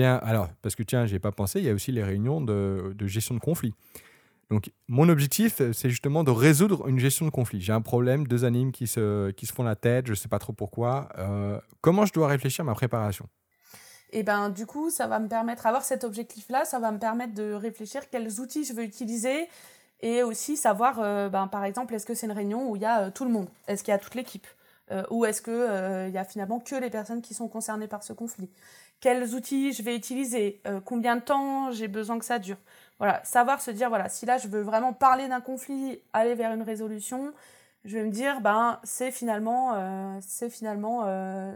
alors, 0.04 0.48
parce 0.62 0.74
que 0.74 0.82
tiens, 0.82 1.06
j'ai 1.06 1.18
pas 1.18 1.32
pensé, 1.32 1.60
il 1.60 1.66
y 1.66 1.70
a 1.70 1.74
aussi 1.74 1.92
les 1.92 2.02
réunions 2.02 2.40
de, 2.40 2.94
gestion 3.06 3.34
de 3.34 3.40
conflit. 3.40 3.74
Donc, 4.50 4.70
mon 4.88 5.08
objectif, 5.10 5.60
c'est 5.72 5.90
justement 5.90 6.24
de 6.24 6.30
résoudre 6.30 6.88
une 6.88 6.98
gestion 6.98 7.26
de 7.26 7.30
conflit. 7.30 7.60
J'ai 7.60 7.72
un 7.72 7.82
problème, 7.82 8.26
deux 8.26 8.44
animes 8.44 8.72
qui 8.72 8.86
se, 8.86 9.30
qui 9.32 9.44
se 9.44 9.52
font 9.52 9.62
la 9.62 9.76
tête, 9.76 10.06
je 10.06 10.14
sais 10.14 10.28
pas 10.28 10.38
trop 10.38 10.54
pourquoi. 10.54 11.10
Euh, 11.18 11.60
comment 11.82 12.06
je 12.06 12.14
dois 12.14 12.28
réfléchir 12.28 12.62
à 12.62 12.66
ma 12.66 12.74
préparation? 12.74 13.28
Et 14.10 14.22
ben 14.22 14.48
du 14.48 14.64
coup, 14.64 14.88
ça 14.88 15.06
va 15.06 15.18
me 15.18 15.28
permettre, 15.28 15.66
avoir 15.66 15.84
cet 15.84 16.02
objectif-là, 16.02 16.64
ça 16.64 16.78
va 16.78 16.92
me 16.92 16.98
permettre 16.98 17.34
de 17.34 17.52
réfléchir 17.52 18.08
quels 18.08 18.40
outils 18.40 18.64
je 18.64 18.72
veux 18.72 18.84
utiliser 18.84 19.48
et 20.00 20.22
aussi 20.22 20.56
savoir, 20.56 20.98
euh, 21.00 21.28
ben, 21.28 21.46
par 21.46 21.64
exemple, 21.64 21.94
est-ce 21.94 22.06
que 22.06 22.14
c'est 22.14 22.24
une 22.24 22.32
réunion 22.32 22.70
où 22.70 22.76
il 22.76 22.80
y 22.80 22.86
a 22.86 23.02
euh, 23.02 23.10
tout 23.10 23.26
le 23.26 23.30
monde? 23.30 23.48
Est-ce 23.66 23.84
qu'il 23.84 23.92
y 23.92 23.94
a 23.94 23.98
toute 23.98 24.14
l'équipe? 24.14 24.46
Ou 25.10 25.26
est-ce 25.26 25.42
qu'il 25.42 26.08
il 26.08 26.14
y 26.14 26.16
a 26.16 26.24
finalement 26.24 26.60
que 26.60 26.74
les 26.74 26.88
personnes 26.88 27.20
qui 27.20 27.34
sont 27.34 27.46
concernées 27.46 27.88
par 27.88 28.02
ce 28.02 28.14
conflit? 28.14 28.48
Quels 29.00 29.34
outils 29.34 29.72
je 29.72 29.82
vais 29.82 29.96
utiliser, 29.96 30.60
euh, 30.66 30.80
combien 30.84 31.16
de 31.16 31.20
temps 31.20 31.70
j'ai 31.70 31.88
besoin 31.88 32.18
que 32.18 32.24
ça 32.24 32.38
dure. 32.38 32.56
Voilà, 32.98 33.22
savoir 33.24 33.60
se 33.60 33.70
dire, 33.70 33.88
voilà, 33.88 34.08
si 34.08 34.26
là 34.26 34.38
je 34.38 34.48
veux 34.48 34.62
vraiment 34.62 34.92
parler 34.92 35.28
d'un 35.28 35.40
conflit, 35.40 36.00
aller 36.12 36.34
vers 36.34 36.52
une 36.52 36.62
résolution, 36.62 37.32
je 37.84 37.96
vais 37.96 38.04
me 38.04 38.10
dire, 38.10 38.40
ben, 38.40 38.80
c'est 38.82 39.10
finalement, 39.12 39.74
euh, 39.74 40.18
c'est 40.20 40.50
finalement 40.50 41.02
euh, 41.06 41.52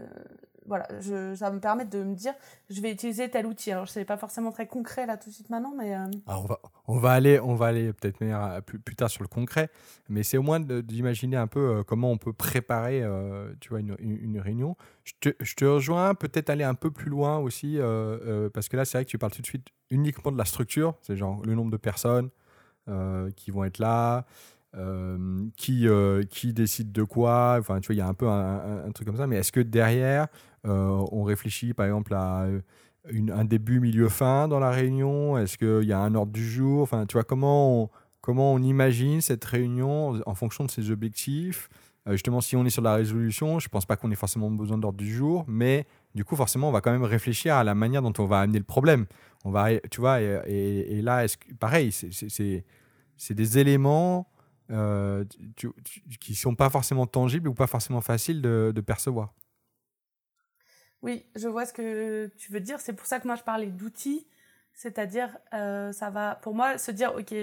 voilà, 0.65 0.87
je, 0.99 1.35
ça 1.35 1.51
me 1.51 1.59
permettre 1.59 1.89
de 1.89 2.03
me 2.03 2.15
dire, 2.15 2.33
je 2.69 2.81
vais 2.81 2.91
utiliser 2.91 3.29
tel 3.29 3.45
outil. 3.45 3.71
Alors, 3.71 3.87
ce 3.87 3.99
n'est 3.99 4.05
pas 4.05 4.17
forcément 4.17 4.51
très 4.51 4.67
concret 4.67 5.05
là 5.05 5.17
tout 5.17 5.29
de 5.29 5.33
suite 5.33 5.49
maintenant, 5.49 5.73
mais. 5.77 5.95
Euh, 5.95 6.05
on, 6.27 6.45
va, 6.45 6.59
on 6.87 6.97
va 6.97 7.11
aller, 7.11 7.39
on 7.39 7.55
va 7.55 7.67
aller 7.67 7.93
peut-être 7.93 8.19
plus, 8.65 8.79
plus 8.79 8.95
tard 8.95 9.09
sur 9.09 9.23
le 9.23 9.27
concret, 9.27 9.69
mais 10.09 10.23
c'est 10.23 10.37
au 10.37 10.41
moins 10.41 10.59
d'imaginer 10.59 11.37
un 11.37 11.47
peu 11.47 11.59
euh, 11.59 11.83
comment 11.83 12.11
on 12.11 12.17
peut 12.17 12.33
préparer 12.33 13.01
euh, 13.03 13.53
tu 13.59 13.69
vois, 13.69 13.79
une, 13.79 13.95
une, 13.99 14.39
réunion. 14.39 14.75
Je 15.03 15.13
te, 15.19 15.29
je 15.39 15.55
te 15.55 15.65
rejoins, 15.65 16.15
peut-être 16.15 16.49
aller 16.49 16.63
un 16.63 16.75
peu 16.75 16.91
plus 16.91 17.09
loin 17.09 17.37
aussi, 17.37 17.77
parce 18.53 18.69
que 18.69 18.77
là, 18.77 18.85
c'est 18.85 18.97
vrai 18.97 19.05
que 19.05 19.09
tu 19.09 19.17
parles 19.17 19.33
tout 19.33 19.41
de 19.41 19.47
suite 19.47 19.67
uniquement 19.89 20.31
de 20.31 20.37
la 20.37 20.45
structure, 20.45 20.95
c'est 21.01 21.15
genre 21.15 21.41
le 21.45 21.55
nombre 21.55 21.71
de 21.71 21.77
personnes 21.77 22.29
qui 23.35 23.51
vont 23.51 23.63
être 23.65 23.79
là. 23.79 24.25
qui, 25.57 25.87
qui 26.29 26.53
décide 26.53 26.91
de 26.91 27.03
quoi, 27.03 27.57
enfin 27.59 27.79
tu 27.79 27.87
vois, 27.87 27.95
il 27.95 27.99
y 27.99 28.01
a 28.01 28.07
un 28.07 28.13
peu 28.13 28.27
un, 28.27 28.89
truc 28.93 29.07
comme 29.07 29.17
ça, 29.17 29.27
mais 29.27 29.37
est-ce 29.37 29.51
que 29.51 29.59
derrière, 29.59 30.23
euh, 30.23 30.27
on 30.65 31.23
réfléchit 31.23 31.73
par 31.73 31.85
exemple 31.85 32.13
à 32.13 32.47
euh, 33.11 33.29
un 33.33 33.45
début, 33.45 33.79
milieu, 33.79 34.09
fin 34.09 34.47
dans 34.47 34.59
la 34.59 34.71
réunion 34.71 35.37
Est-ce 35.37 35.57
qu'il 35.57 35.87
y 35.87 35.93
a 35.93 35.99
un 35.99 36.15
ordre 36.15 36.31
du 36.31 36.47
jour? 36.47 36.81
Enfin, 36.81 37.05
tu 37.05 37.13
vois, 37.13 37.23
comment 37.23 37.83
on, 37.83 37.89
comment 38.21 38.53
on 38.53 38.59
imagine 38.59 39.21
cette 39.21 39.43
réunion 39.43 40.21
en 40.25 40.35
fonction 40.35 40.63
de 40.63 40.71
ses 40.71 40.91
objectifs? 40.91 41.69
Euh, 42.07 42.13
Justement, 42.13 42.41
si 42.41 42.55
on 42.55 42.65
est 42.65 42.69
sur 42.69 42.81
la 42.81 42.95
résolution, 42.95 43.59
je 43.59 43.67
ne 43.67 43.69
pense 43.69 43.85
pas 43.85 43.95
qu'on 43.95 44.11
ait 44.11 44.15
forcément 44.15 44.49
besoin 44.51 44.77
d'ordre 44.77 44.97
du 44.97 45.13
jour, 45.13 45.45
mais 45.47 45.85
du 46.15 46.23
coup, 46.23 46.35
forcément, 46.35 46.69
on 46.69 46.71
va 46.71 46.81
quand 46.81 46.91
même 46.91 47.03
réfléchir 47.03 47.55
à 47.55 47.63
la 47.63 47.75
manière 47.75 48.01
dont 48.01 48.13
on 48.19 48.25
va 48.25 48.39
amener 48.39 48.59
le 48.59 48.65
problème. 48.65 49.05
On 49.45 49.51
va, 49.51 49.77
tu 49.91 49.99
vois, 49.99 50.21
et, 50.21 51.01
là, 51.01 51.25
pareil, 51.59 51.91
c'est 51.91 53.33
des 53.33 53.57
éléments 53.57 54.27
qui 54.69 55.67
ne 56.31 56.35
sont 56.35 56.55
pas 56.55 56.69
forcément 56.69 57.05
tangibles 57.05 57.49
ou 57.49 57.53
pas 57.53 57.67
forcément 57.67 57.99
faciles 57.99 58.41
de 58.41 58.81
percevoir. 58.81 59.33
Oui, 61.03 61.25
je 61.35 61.47
vois 61.49 61.65
ce 61.65 61.73
que 61.73 62.27
tu 62.37 62.51
veux 62.51 62.61
dire. 62.61 62.79
C'est 62.79 62.93
pour 62.93 63.05
ça 63.05 63.19
que 63.19 63.27
moi 63.27 63.35
je 63.35 63.43
parlais 63.43 63.67
d'outils. 63.67 64.25
C'est-à-dire, 64.73 65.29
euh, 65.53 65.91
ça 65.91 66.09
va, 66.09 66.35
pour 66.41 66.55
moi, 66.55 66.79
se 66.79 66.89
dire, 66.91 67.13
ok, 67.15 67.35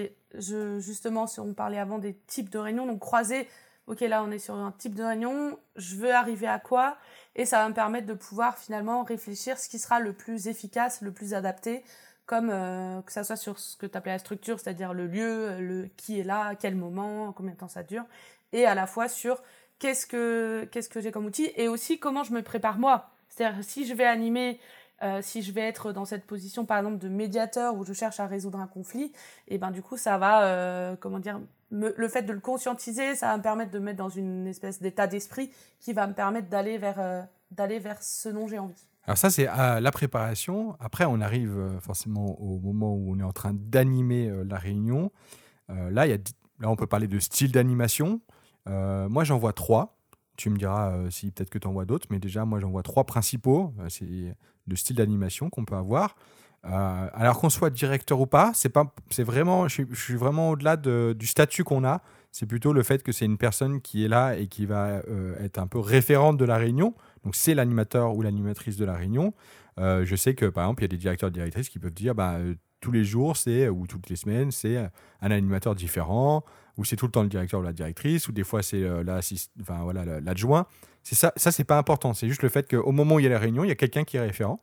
justement, 0.79 1.27
si 1.27 1.39
on 1.39 1.53
parlait 1.53 1.77
avant 1.79 1.97
des 1.99 2.15
types 2.27 2.49
de 2.49 2.57
réunions, 2.59 2.85
donc 2.85 2.99
croiser, 2.99 3.47
ok, 3.87 4.01
là 4.01 4.23
on 4.23 4.31
est 4.31 4.39
sur 4.39 4.55
un 4.55 4.73
type 4.73 4.95
de 4.95 5.03
réunion, 5.03 5.57
je 5.77 5.95
veux 5.95 6.13
arriver 6.13 6.47
à 6.47 6.59
quoi? 6.59 6.97
Et 7.35 7.45
ça 7.45 7.59
va 7.59 7.69
me 7.69 7.73
permettre 7.73 8.05
de 8.07 8.13
pouvoir 8.13 8.57
finalement 8.57 9.03
réfléchir 9.03 9.57
ce 9.57 9.69
qui 9.69 9.79
sera 9.79 10.01
le 10.01 10.11
plus 10.13 10.47
efficace, 10.47 11.01
le 11.01 11.13
plus 11.13 11.33
adapté, 11.33 11.83
comme 12.25 12.49
euh, 12.51 13.01
que 13.03 13.11
ça 13.13 13.23
soit 13.23 13.37
sur 13.37 13.59
ce 13.59 13.77
que 13.77 13.85
tu 13.85 13.97
appelais 13.97 14.13
la 14.13 14.19
structure, 14.19 14.59
c'est-à-dire 14.59 14.93
le 14.93 15.07
lieu, 15.07 15.59
le 15.61 15.87
qui 15.97 16.19
est 16.19 16.23
là, 16.23 16.47
à 16.47 16.55
quel 16.55 16.75
moment, 16.75 17.31
combien 17.33 17.53
de 17.53 17.57
temps 17.57 17.67
ça 17.69 17.83
dure, 17.83 18.03
et 18.51 18.65
à 18.65 18.75
la 18.75 18.87
fois 18.87 19.07
sur 19.07 19.41
qu'est-ce 19.79 20.05
que, 20.05 20.67
qu'est-ce 20.71 20.89
que 20.89 20.99
j'ai 20.99 21.11
comme 21.11 21.25
outil, 21.25 21.51
et 21.55 21.67
aussi 21.69 21.99
comment 21.99 22.23
je 22.23 22.33
me 22.33 22.41
prépare 22.41 22.77
moi. 22.77 23.09
C'est-à-dire, 23.31 23.63
si 23.63 23.87
je 23.87 23.93
vais 23.93 24.05
animer, 24.05 24.59
euh, 25.03 25.19
si 25.21 25.41
je 25.41 25.51
vais 25.51 25.61
être 25.61 25.91
dans 25.91 26.05
cette 26.05 26.25
position, 26.25 26.65
par 26.65 26.77
exemple, 26.77 26.99
de 26.99 27.09
médiateur 27.09 27.75
où 27.75 27.85
je 27.85 27.93
cherche 27.93 28.19
à 28.19 28.27
résoudre 28.27 28.59
un 28.59 28.67
conflit, 28.67 29.11
et 29.47 29.57
ben 29.57 29.71
du 29.71 29.81
coup, 29.81 29.97
ça 29.97 30.17
va, 30.17 30.43
euh, 30.43 30.95
comment 30.99 31.19
dire, 31.19 31.39
le 31.71 32.07
fait 32.09 32.23
de 32.23 32.33
le 32.33 32.41
conscientiser, 32.41 33.15
ça 33.15 33.27
va 33.27 33.37
me 33.37 33.41
permettre 33.41 33.71
de 33.71 33.79
me 33.79 33.85
mettre 33.85 33.97
dans 33.97 34.09
une 34.09 34.45
espèce 34.45 34.81
d'état 34.81 35.07
d'esprit 35.07 35.49
qui 35.79 35.93
va 35.93 36.05
me 36.05 36.13
permettre 36.13 36.49
d'aller 36.49 36.77
vers, 36.77 36.99
euh, 36.99 37.21
d'aller 37.51 37.79
vers 37.79 38.03
ce 38.03 38.27
dont 38.27 38.47
j'ai 38.47 38.59
envie. 38.59 38.87
Alors 39.05 39.17
ça, 39.17 39.29
c'est 39.31 39.45
la 39.45 39.91
préparation. 39.91 40.75
Après, 40.79 41.05
on 41.05 41.21
arrive 41.21 41.79
forcément 41.79 42.39
au 42.39 42.59
moment 42.59 42.93
où 42.93 43.15
on 43.15 43.19
est 43.19 43.23
en 43.23 43.31
train 43.31 43.51
d'animer 43.53 44.31
la 44.47 44.57
réunion. 44.57 45.11
là, 45.69 46.05
y 46.05 46.13
a, 46.13 46.17
là, 46.59 46.69
on 46.69 46.75
peut 46.75 46.85
parler 46.85 47.07
de 47.07 47.17
style 47.17 47.51
d'animation. 47.51 48.21
moi, 48.67 49.23
j'en 49.23 49.39
vois 49.39 49.53
trois. 49.53 49.97
Tu 50.41 50.49
me 50.49 50.57
diras 50.57 50.93
euh, 50.93 51.11
si 51.11 51.29
peut-être 51.29 51.51
que 51.51 51.59
tu 51.59 51.67
en 51.67 51.71
vois 51.71 51.85
d'autres, 51.85 52.07
mais 52.09 52.17
déjà, 52.17 52.45
moi, 52.45 52.59
j'en 52.59 52.71
vois 52.71 52.81
trois 52.81 53.03
principaux. 53.03 53.75
Euh, 53.79 53.85
c'est 53.89 54.07
le 54.65 54.75
style 54.75 54.95
d'animation 54.95 55.51
qu'on 55.51 55.65
peut 55.65 55.75
avoir. 55.75 56.15
Euh, 56.65 57.07
alors 57.13 57.39
qu'on 57.39 57.51
soit 57.51 57.69
directeur 57.69 58.19
ou 58.19 58.25
pas, 58.25 58.51
c'est 58.55 58.69
pas, 58.69 58.91
c'est 59.11 59.21
vraiment, 59.21 59.67
je 59.67 59.83
suis, 59.93 60.15
vraiment 60.15 60.49
au-delà 60.49 60.77
du 60.77 61.27
statut 61.27 61.63
qu'on 61.63 61.83
a. 61.83 62.01
c'est 62.31 62.47
plutôt 62.47 62.73
le 62.73 62.81
fait 62.81 63.03
que 63.03 63.11
c'est 63.11 63.25
une 63.25 63.37
personne 63.37 63.81
qui 63.81 64.03
est 64.03 64.07
là 64.07 64.35
et 64.35 64.47
qui 64.47 64.65
va 64.65 65.03
être 65.39 65.59
un 65.59 65.67
peu 65.67 65.77
référente 65.77 66.37
de 66.37 66.45
la 66.45 66.57
réunion. 66.57 66.95
Donc 67.23 67.35
c'est 67.35 67.53
l'animateur 67.53 68.15
ou 68.15 68.23
l'animatrice 68.23 68.77
de 68.77 68.85
la 68.85 68.95
réunion. 68.95 69.33
Je 69.77 70.15
sais 70.15 70.33
que 70.33 70.47
par 70.47 70.65
exemple, 70.65 70.81
il 70.81 70.85
y 70.85 70.89
a 70.89 70.89
des 70.89 70.97
directeurs 70.97 71.29
et 71.29 71.33
directrices 71.33 71.69
qui 71.69 71.77
peuvent 71.77 71.93
dire 71.93 72.15
bah, 72.15 72.37
tous 72.79 72.91
les 72.91 73.03
jours, 73.03 73.37
c'est 73.37 73.69
ou 73.69 73.85
toutes 73.85 74.09
les 74.09 74.15
semaines, 74.15 74.51
c'est 74.51 74.77
un 75.21 75.31
animateur 75.31 75.75
différent, 75.75 76.43
ou 76.77 76.85
c'est 76.85 76.95
tout 76.95 77.05
le 77.05 77.11
temps 77.11 77.23
le 77.23 77.29
directeur 77.29 77.59
ou 77.59 77.63
la 77.63 77.73
directrice, 77.73 78.27
ou 78.27 78.31
des 78.31 78.43
fois 78.43 78.63
c'est 78.63 78.87
enfin, 79.61 79.83
voilà, 79.83 80.19
l'adjoint. 80.19 80.65
C'est 81.03 81.15
ça, 81.15 81.33
ça 81.35 81.51
c'est 81.51 81.63
pas 81.63 81.77
important. 81.77 82.13
C'est 82.13 82.27
juste 82.27 82.43
le 82.43 82.49
fait 82.49 82.69
qu'au 82.69 82.91
moment 82.91 83.15
où 83.15 83.19
il 83.19 83.23
y 83.23 83.27
a 83.27 83.29
la 83.29 83.39
réunion, 83.39 83.63
il 83.63 83.67
y 83.67 83.71
a 83.71 83.75
quelqu'un 83.75 84.03
qui 84.03 84.17
est 84.17 84.21
référent. 84.21 84.61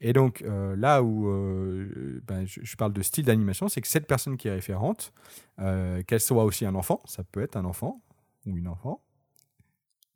Et 0.00 0.12
donc 0.12 0.42
euh, 0.42 0.76
là 0.76 1.02
où 1.02 1.28
euh, 1.28 2.20
ben, 2.26 2.46
je, 2.46 2.76
parle 2.76 2.92
de 2.92 3.02
style 3.02 3.24
d'animation, 3.24 3.68
c'est 3.68 3.80
que 3.80 3.88
cette 3.88 4.06
personne 4.06 4.36
qui 4.36 4.48
est 4.48 4.52
référente, 4.52 5.12
euh, 5.58 6.02
qu'elle 6.02 6.20
soit 6.20 6.44
aussi 6.44 6.66
un 6.66 6.74
enfant, 6.74 7.00
ça 7.06 7.24
peut 7.24 7.42
être 7.42 7.56
un 7.56 7.64
enfant 7.64 8.02
ou 8.44 8.56
une 8.56 8.68
enfant. 8.68 9.02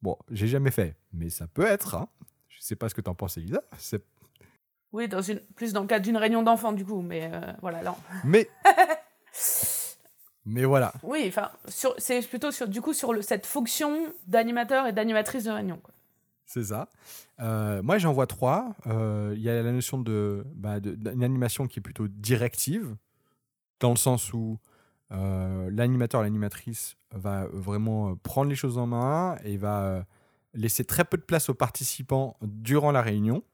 Bon, 0.03 0.17
j'ai 0.31 0.49
jamais 0.49 0.71
fait, 0.71 0.97
mais 1.13 1.31
ça 1.31 1.47
peut 1.47 1.67
être. 1.67 1.95
Hein. 1.95 2.09
Je 2.49 2.61
sais 2.61 2.77
pas 2.77 2.89
ce 2.89 2.95
que 2.95 3.01
tu 3.01 3.11
en 3.11 3.15
penses, 3.15 3.37
Elisa. 3.39 3.63
Oui, 4.93 5.09
dans 5.09 5.23
une, 5.23 5.41
plus 5.57 5.73
dans 5.73 5.83
le 5.83 5.87
cadre 5.87 6.05
d'une 6.05 6.17
réunion 6.17 6.43
d'enfants, 6.43 6.73
du 6.73 6.85
coup, 6.85 7.01
mais 7.01 7.31
voilà, 7.61 7.83
là. 7.83 7.97
Mais. 8.25 8.49
mais 10.51 10.65
voilà. 10.65 10.93
Oui, 11.03 11.25
enfin, 11.29 11.51
c'est 11.69 12.29
plutôt 12.29 12.51
sur, 12.51 12.69
du 12.69 12.83
coup 12.83 12.93
sur 12.93 13.13
le, 13.13 13.23
cette 13.23 13.47
fonction 13.47 14.13
d'animateur 14.27 14.87
et 14.87 14.93
d'animatrice 14.93 15.45
de 15.45 15.51
réunion. 15.51 15.79
Quoi. 15.83 15.95
C'est 16.45 16.65
ça. 16.65 16.89
Euh, 17.39 17.81
moi, 17.83 17.99
j'en 17.99 18.13
vois 18.13 18.27
trois. 18.27 18.75
Euh, 18.89 19.33
il 19.37 19.43
y 19.43 19.49
a 19.49 19.63
la 19.63 19.71
notion 19.71 19.99
de, 19.99 20.45
bah, 20.57 20.81
d'une 20.81 21.23
animation 21.23 21.69
qui 21.69 21.79
est 21.79 21.83
plutôt 21.83 22.09
directive, 22.09 22.97
dans 23.79 23.91
le 23.91 23.97
sens 23.97 24.33
où 24.33 24.59
euh, 25.13 25.71
l'animateur, 25.73 26.23
l'animatrice 26.23 26.97
va 27.13 27.47
vraiment 27.53 28.17
prendre 28.17 28.51
les 28.51 28.57
choses 28.57 28.79
en 28.79 28.87
main 28.87 29.37
et 29.45 29.57
va 29.57 30.05
laisser 30.53 30.85
très 30.85 31.05
peu 31.05 31.17
de 31.17 31.23
place 31.23 31.49
aux 31.49 31.55
participants 31.55 32.37
durant 32.43 32.91
la 32.91 33.03
réunion. 33.03 33.45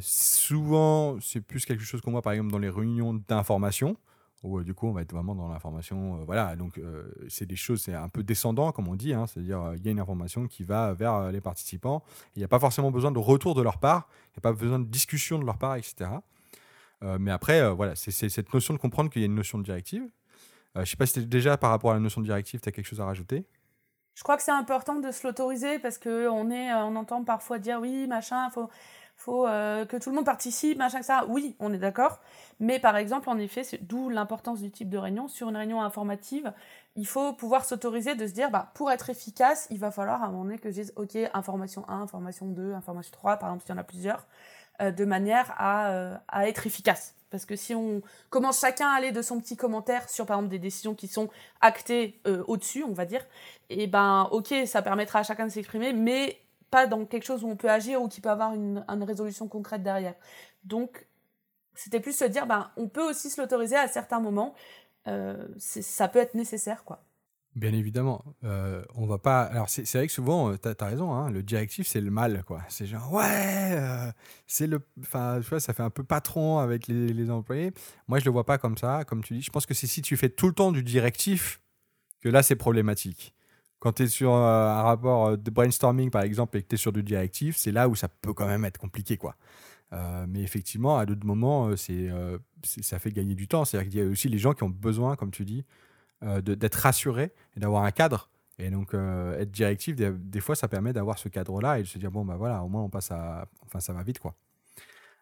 souvent, 0.00 1.20
c'est 1.20 1.42
plus 1.42 1.66
quelque 1.66 1.84
chose 1.84 2.00
qu'on 2.00 2.12
voit 2.12 2.22
par 2.22 2.32
exemple 2.32 2.50
dans 2.50 2.58
les 2.58 2.70
réunions 2.70 3.12
d'information 3.28 3.96
où 4.42 4.58
euh, 4.58 4.64
du 4.64 4.74
coup 4.74 4.86
on 4.86 4.92
va 4.92 5.02
être 5.02 5.12
vraiment 5.12 5.34
dans 5.34 5.48
l'information. 5.48 6.20
Euh, 6.20 6.24
voilà, 6.24 6.56
donc 6.56 6.78
euh, 6.78 7.10
c'est 7.28 7.46
des 7.46 7.56
choses, 7.56 7.82
c'est 7.82 7.94
un 7.94 8.08
peu 8.08 8.22
descendant 8.22 8.72
comme 8.72 8.88
on 8.88 8.96
dit, 8.96 9.12
hein, 9.12 9.26
c'est-à-dire 9.26 9.72
il 9.76 9.84
y 9.84 9.88
a 9.88 9.92
une 9.92 10.00
information 10.00 10.46
qui 10.46 10.64
va 10.64 10.92
vers 10.94 11.30
les 11.32 11.40
participants. 11.40 12.02
Il 12.36 12.38
n'y 12.38 12.44
a 12.44 12.48
pas 12.48 12.58
forcément 12.58 12.90
besoin 12.90 13.12
de 13.12 13.18
retour 13.18 13.54
de 13.54 13.62
leur 13.62 13.78
part, 13.78 14.08
il 14.28 14.38
n'y 14.38 14.40
a 14.40 14.42
pas 14.42 14.52
besoin 14.52 14.78
de 14.78 14.86
discussion 14.86 15.38
de 15.38 15.44
leur 15.44 15.58
part, 15.58 15.76
etc. 15.76 16.10
mais 17.18 17.30
après, 17.30 17.72
voilà, 17.72 17.96
c'est 17.96 18.10
cette 18.10 18.52
notion 18.52 18.74
de 18.74 18.78
comprendre 18.78 19.10
qu'il 19.10 19.22
y 19.22 19.24
a 19.24 19.26
une 19.26 19.34
notion 19.34 19.58
de 19.58 19.64
directive. 19.64 20.02
je 20.74 20.80
ne 20.80 20.84
sais 20.84 20.96
pas 20.96 21.06
si 21.06 21.24
déjà 21.26 21.56
par 21.56 21.70
rapport 21.70 21.92
à 21.92 21.94
la 21.94 22.00
notion 22.00 22.20
de 22.20 22.26
directive, 22.26 22.60
tu 22.60 22.68
as 22.68 22.72
quelque 22.72 22.86
chose 22.86 23.00
à 23.00 23.06
rajouter? 23.06 23.46
Je 24.14 24.22
crois 24.22 24.36
que 24.36 24.42
c'est 24.42 24.50
important 24.50 24.96
de 24.96 25.10
se 25.12 25.26
l'autoriser 25.26 25.78
parce 25.78 25.96
qu'on 25.96 26.50
on 26.50 26.96
entend 26.96 27.24
parfois 27.24 27.58
dire 27.58 27.78
oui, 27.80 28.06
machin, 28.06 28.50
faut, 28.50 28.68
faut 29.20 29.46
euh, 29.46 29.84
que 29.84 29.98
tout 29.98 30.08
le 30.08 30.16
monde 30.16 30.24
participe, 30.24 30.78
machin, 30.78 31.02
ça. 31.02 31.26
Oui, 31.28 31.54
on 31.60 31.74
est 31.74 31.78
d'accord. 31.78 32.20
Mais 32.58 32.78
par 32.78 32.96
exemple, 32.96 33.28
en 33.28 33.38
effet, 33.38 33.62
d'où 33.82 34.08
l'importance 34.08 34.62
du 34.62 34.70
type 34.70 34.88
de 34.88 34.96
réunion. 34.96 35.28
Sur 35.28 35.50
une 35.50 35.58
réunion 35.58 35.82
informative, 35.82 36.54
il 36.96 37.06
faut 37.06 37.34
pouvoir 37.34 37.66
s'autoriser 37.66 38.14
de 38.14 38.26
se 38.26 38.32
dire, 38.32 38.50
bah, 38.50 38.70
pour 38.74 38.90
être 38.90 39.10
efficace, 39.10 39.66
il 39.70 39.78
va 39.78 39.90
falloir 39.90 40.22
à 40.22 40.26
un 40.26 40.30
moment 40.30 40.44
donné 40.44 40.58
que 40.58 40.70
je 40.70 40.74
dise, 40.74 40.92
OK, 40.96 41.18
information 41.34 41.86
1, 41.88 42.00
information 42.00 42.46
2, 42.46 42.72
information 42.72 43.12
3, 43.12 43.36
par 43.36 43.50
exemple, 43.50 43.64
s'il 43.64 43.74
y 43.74 43.78
en 43.78 43.80
a 43.80 43.84
plusieurs, 43.84 44.26
euh, 44.80 44.90
de 44.90 45.04
manière 45.04 45.52
à, 45.58 45.90
euh, 45.90 46.16
à 46.28 46.48
être 46.48 46.66
efficace. 46.66 47.14
Parce 47.28 47.44
que 47.44 47.56
si 47.56 47.74
on 47.74 48.00
commence 48.30 48.60
chacun 48.60 48.88
à 48.88 48.96
aller 48.96 49.12
de 49.12 49.20
son 49.20 49.38
petit 49.38 49.56
commentaire 49.56 50.08
sur, 50.08 50.24
par 50.24 50.38
exemple, 50.38 50.50
des 50.50 50.58
décisions 50.58 50.94
qui 50.94 51.08
sont 51.08 51.28
actées 51.60 52.20
au-dessus, 52.48 52.84
on 52.84 52.92
va 52.92 53.04
dire, 53.04 53.24
et 53.68 53.82
eh 53.82 53.86
ben, 53.86 54.28
ok, 54.32 54.52
ça 54.66 54.82
permettra 54.82 55.20
à 55.20 55.22
chacun 55.22 55.44
de 55.44 55.52
s'exprimer, 55.52 55.92
mais 55.92 56.40
pas 56.70 56.86
dans 56.86 57.04
quelque 57.04 57.24
chose 57.24 57.44
où 57.44 57.48
on 57.48 57.56
peut 57.56 57.70
agir 57.70 58.00
ou 58.02 58.08
qui 58.08 58.20
peut 58.20 58.30
avoir 58.30 58.54
une, 58.54 58.84
résolution 59.02 59.48
concrète 59.48 59.82
derrière. 59.82 60.14
Donc, 60.64 61.06
c'était 61.74 62.00
plus 62.00 62.16
se 62.16 62.24
dire, 62.24 62.46
ben, 62.46 62.70
on 62.76 62.88
peut 62.88 63.08
aussi 63.08 63.30
se 63.30 63.40
l'autoriser 63.40 63.76
à 63.76 63.88
certains 63.88 64.20
moments. 64.20 64.54
Euh, 65.06 65.48
ça 65.58 66.08
peut 66.08 66.18
être 66.18 66.34
nécessaire, 66.34 66.84
quoi. 66.84 67.04
Bien 67.56 67.72
évidemment, 67.72 68.24
euh, 68.44 68.84
on 68.94 69.06
va 69.06 69.18
pas. 69.18 69.42
Alors 69.42 69.68
c'est 69.68 69.92
vrai 69.94 70.06
que 70.06 70.12
souvent, 70.12 70.52
euh, 70.52 70.56
tu 70.56 70.68
as, 70.68 70.86
raison, 70.86 71.12
hein, 71.12 71.30
le 71.30 71.42
directif 71.42 71.88
c'est 71.88 72.00
le 72.00 72.12
mal, 72.12 72.44
quoi. 72.44 72.62
C'est 72.68 72.86
genre 72.86 73.12
ouais, 73.12 74.12
c'est 74.46 74.68
le. 74.68 74.80
Enfin, 75.00 75.40
tu 75.42 75.48
vois, 75.48 75.58
ça 75.58 75.74
fait 75.74 75.82
un 75.82 75.90
peu 75.90 76.04
patron 76.04 76.58
avec 76.58 76.86
les, 76.86 77.12
les, 77.12 77.28
employés. 77.28 77.72
Moi, 78.06 78.20
je 78.20 78.24
le 78.24 78.30
vois 78.30 78.46
pas 78.46 78.56
comme 78.56 78.78
ça, 78.78 79.02
comme 79.04 79.24
tu 79.24 79.34
dis. 79.34 79.42
Je 79.42 79.50
pense 79.50 79.66
que 79.66 79.74
c'est 79.74 79.88
si 79.88 80.00
tu 80.00 80.16
fais 80.16 80.28
tout 80.28 80.46
le 80.46 80.52
temps 80.52 80.70
du 80.70 80.84
directif 80.84 81.60
que 82.20 82.28
là 82.28 82.44
c'est 82.44 82.56
problématique. 82.56 83.34
Quand 83.80 83.92
tu 83.92 84.02
es 84.02 84.08
sur 84.08 84.32
euh, 84.32 84.68
un 84.68 84.82
rapport 84.82 85.28
euh, 85.28 85.36
de 85.36 85.50
brainstorming, 85.50 86.10
par 86.10 86.22
exemple, 86.22 86.58
et 86.58 86.62
que 86.62 86.68
tu 86.68 86.74
es 86.74 86.78
sur 86.78 86.92
du 86.92 87.02
directif, 87.02 87.56
c'est 87.56 87.72
là 87.72 87.88
où 87.88 87.96
ça 87.96 88.08
peut 88.08 88.34
quand 88.34 88.46
même 88.46 88.66
être 88.66 88.78
compliqué. 88.78 89.16
quoi. 89.16 89.36
Euh, 89.92 90.26
mais 90.28 90.42
effectivement, 90.42 90.98
à 90.98 91.06
d'autres 91.06 91.26
moments, 91.26 91.74
c'est, 91.76 92.10
ça 92.62 92.98
fait 92.98 93.10
gagner 93.10 93.34
du 93.34 93.48
temps. 93.48 93.64
C'est-à-dire 93.64 93.90
qu'il 93.90 94.00
y 94.00 94.02
a 94.02 94.06
aussi 94.06 94.28
les 94.28 94.38
gens 94.38 94.52
qui 94.52 94.62
ont 94.62 94.70
besoin, 94.70 95.16
comme 95.16 95.30
tu 95.30 95.44
dis, 95.44 95.64
d'être 96.42 96.74
rassurés 96.74 97.32
et 97.56 97.60
d'avoir 97.60 97.84
un 97.84 97.90
cadre. 97.90 98.28
Et 98.58 98.70
donc, 98.70 98.92
être 98.94 99.50
directif, 99.50 99.96
des, 99.96 100.40
fois, 100.40 100.54
ça 100.54 100.68
permet 100.68 100.92
d'avoir 100.92 101.18
ce 101.18 101.28
cadre-là 101.28 101.78
et 101.78 101.82
de 101.82 101.88
se 101.88 101.98
dire, 101.98 102.10
bon, 102.10 102.24
bah 102.24 102.36
voilà, 102.36 102.62
au 102.62 102.68
moins, 102.68 102.82
on 102.82 102.90
passe 102.90 103.10
à. 103.10 103.48
Enfin, 103.64 103.80
ça 103.80 103.94
va 103.94 104.02
vite, 104.02 104.20
quoi. 104.20 104.34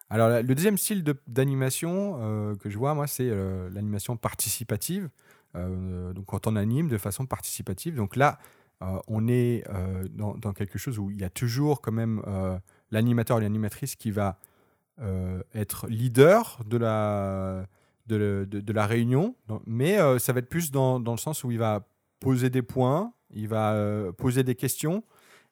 Alors, 0.09 0.29
le 0.29 0.55
deuxième 0.55 0.77
style 0.77 1.03
d'animation 1.25 2.57
que 2.61 2.69
je 2.69 2.77
vois, 2.77 2.93
moi, 2.93 3.07
c'est 3.07 3.29
l'animation 3.71 4.17
participative. 4.17 5.09
Euh, 5.55 6.13
donc 6.13 6.25
quand 6.27 6.47
on 6.47 6.55
anime 6.55 6.87
de 6.87 6.97
façon 6.97 7.25
participative. 7.25 7.95
Donc 7.95 8.15
là, 8.15 8.39
euh, 8.81 8.99
on 9.07 9.27
est 9.27 9.63
euh, 9.69 10.05
dans, 10.09 10.53
quelque 10.53 10.77
chose 10.77 10.99
où 10.99 11.11
il 11.11 11.19
y 11.19 11.23
a 11.23 11.29
toujours 11.29 11.81
quand 11.81 11.91
même 11.91 12.21
l'animateur 12.91 13.39
et 13.39 13.41
l'animatrice 13.41 13.95
qui 13.95 14.11
va 14.11 14.39
être 15.53 15.87
leader 15.87 16.59
de 16.65 16.77
la, 16.77 17.65
de, 18.07 18.73
la 18.73 18.85
réunion, 18.85 19.35
mais 19.65 19.97
ça 20.19 20.33
va 20.33 20.39
être 20.39 20.49
plus 20.49 20.71
dans, 20.71 20.99
dans, 20.99 21.13
le 21.13 21.17
sens 21.17 21.43
où 21.45 21.51
il 21.51 21.57
va 21.57 21.87
poser 22.19 22.49
des 22.49 22.61
points, 22.61 23.13
il 23.31 23.47
va 23.47 24.11
poser 24.17 24.43
des 24.43 24.55
questions, 24.55 25.03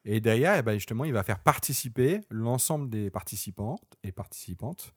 et 0.04 0.20
derrière, 0.20 0.56
eh 0.58 0.62
ben 0.62 0.74
justement, 0.74 1.04
il 1.04 1.14
va 1.14 1.22
faire 1.22 1.38
participer 1.38 2.20
l'ensemble 2.30 2.90
des 2.90 3.10
participants 3.10 3.80
et 4.02 4.12
participantes 4.12 4.92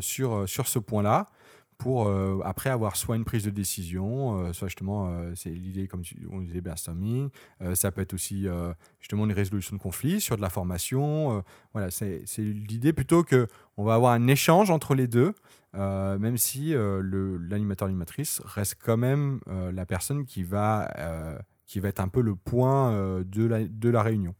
sur, 0.00 0.48
sur 0.48 0.66
ce 0.66 0.80
point-là 0.80 1.30
pour 1.84 2.08
euh, 2.08 2.40
après 2.44 2.70
avoir 2.70 2.96
soit 2.96 3.14
une 3.14 3.26
prise 3.26 3.44
de 3.44 3.50
décision, 3.50 4.38
euh, 4.38 4.54
soit 4.54 4.68
justement, 4.68 5.10
euh, 5.10 5.32
c'est 5.34 5.50
l'idée, 5.50 5.86
comme 5.86 6.02
on 6.30 6.40
disait, 6.40 6.62
brainstorming, 6.62 7.28
ça 7.74 7.92
peut 7.92 8.00
être 8.00 8.14
aussi 8.14 8.46
justement 9.00 9.26
une 9.26 9.32
résolution 9.32 9.76
de 9.76 9.82
conflit 9.82 10.22
sur 10.22 10.36
de 10.36 10.40
la 10.40 10.48
formation. 10.48 11.44
voilà, 11.74 11.90
c'est 11.90 12.24
l'idée 12.38 12.94
plutôt 12.94 13.22
qu'on 13.22 13.84
va 13.84 13.94
avoir 13.94 14.12
un 14.14 14.28
échange 14.28 14.70
entre 14.70 14.94
les 14.94 15.06
deux, 15.06 15.34
même 15.74 16.38
si 16.38 16.72
l'animateur, 16.72 17.86
l'animatrice 17.86 18.40
reste 18.46 18.76
quand 18.82 18.96
même 18.96 19.40
la 19.46 19.84
personne 19.84 20.24
qui 20.24 20.42
va, 20.42 20.90
qui 21.66 21.80
va 21.80 21.88
être 21.88 22.00
un 22.00 22.08
peu 22.08 22.22
le 22.22 22.34
point 22.34 22.92
de, 23.24 23.44
la, 23.44 23.64
de 23.64 23.88
la 23.90 24.02
réunion 24.02 24.34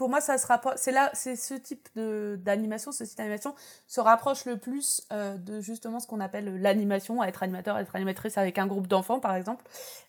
pour 0.00 0.08
moi, 0.08 0.22
ça 0.22 0.38
se 0.38 0.46
C'est 0.76 0.92
là, 0.92 1.10
c'est 1.12 1.36
ce 1.36 1.52
type 1.52 1.86
d'animation, 1.94 2.90
ce 2.90 3.04
type 3.04 3.18
d'animation 3.18 3.54
se 3.86 4.00
rapproche 4.00 4.46
le 4.46 4.56
plus 4.56 5.06
euh, 5.12 5.36
de 5.36 5.60
justement 5.60 6.00
ce 6.00 6.06
qu'on 6.06 6.20
appelle 6.20 6.58
l'animation, 6.58 7.22
être 7.22 7.42
animateur, 7.42 7.76
être 7.76 7.94
animatrice 7.94 8.38
avec 8.38 8.56
un 8.56 8.66
groupe 8.66 8.86
d'enfants, 8.86 9.20
par 9.20 9.34
exemple, 9.34 9.62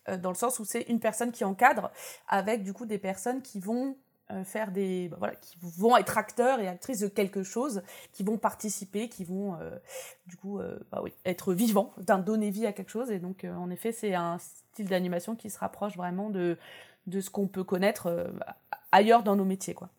euh, 0.07 0.15
dans 0.15 0.29
le 0.29 0.35
sens 0.35 0.59
où 0.59 0.63
c'est 0.63 0.83
une 0.83 1.01
personne 1.01 1.33
qui 1.33 1.43
encadre 1.43 1.91
avec 2.29 2.63
du 2.63 2.71
coup 2.71 2.85
des 2.85 2.99
personnes 2.99 3.41
qui 3.41 3.59
vont 3.59 3.97
euh, 4.31 4.45
faire 4.45 4.71
des, 4.71 5.09
bah, 5.09 5.17
voilà, 5.19 5.35
qui 5.35 5.57
vont 5.61 5.97
être 5.97 6.17
acteurs 6.17 6.61
et 6.61 6.69
actrices 6.69 6.99
de 6.99 7.09
quelque 7.09 7.43
chose, 7.43 7.83
qui 8.13 8.23
vont 8.23 8.37
participer, 8.37 9.09
qui 9.09 9.25
vont 9.25 9.57
du 10.25 10.37
coup, 10.37 10.61
bah 10.89 11.01
oui, 11.03 11.11
être 11.25 11.53
vivants, 11.53 11.93
donner 11.97 12.49
vie 12.49 12.65
à 12.65 12.71
quelque 12.71 12.91
chose. 12.91 13.11
Et 13.11 13.19
donc, 13.19 13.43
en 13.43 13.69
effet, 13.69 13.91
c'est 13.91 14.15
un 14.15 14.37
style 14.71 14.87
d'animation 14.87 15.35
qui 15.35 15.49
se 15.49 15.59
rapproche 15.59 15.97
vraiment 15.97 16.29
de 16.29 16.57
de 17.07 17.21
ce 17.21 17.29
qu'on 17.29 17.47
peut 17.47 17.63
connaître 17.63 18.31
ailleurs 18.91 19.23
dans 19.23 19.35
nos 19.35 19.45
métiers. 19.45 19.73
Quoi. 19.73 19.89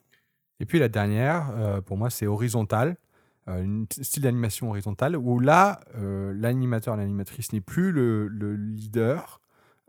Et 0.62 0.64
puis 0.64 0.78
la 0.78 0.88
dernière, 0.88 1.50
euh, 1.56 1.80
pour 1.80 1.96
moi, 1.96 2.08
c'est 2.08 2.28
horizontal, 2.28 2.96
euh, 3.48 3.64
un 3.64 3.84
style 3.90 4.22
d'animation 4.22 4.70
horizontale, 4.70 5.16
où 5.16 5.40
là, 5.40 5.80
euh, 5.96 6.32
l'animateur, 6.36 6.96
l'animatrice 6.96 7.52
n'est 7.52 7.60
plus 7.60 7.90
le, 7.90 8.28
leader 8.54 9.40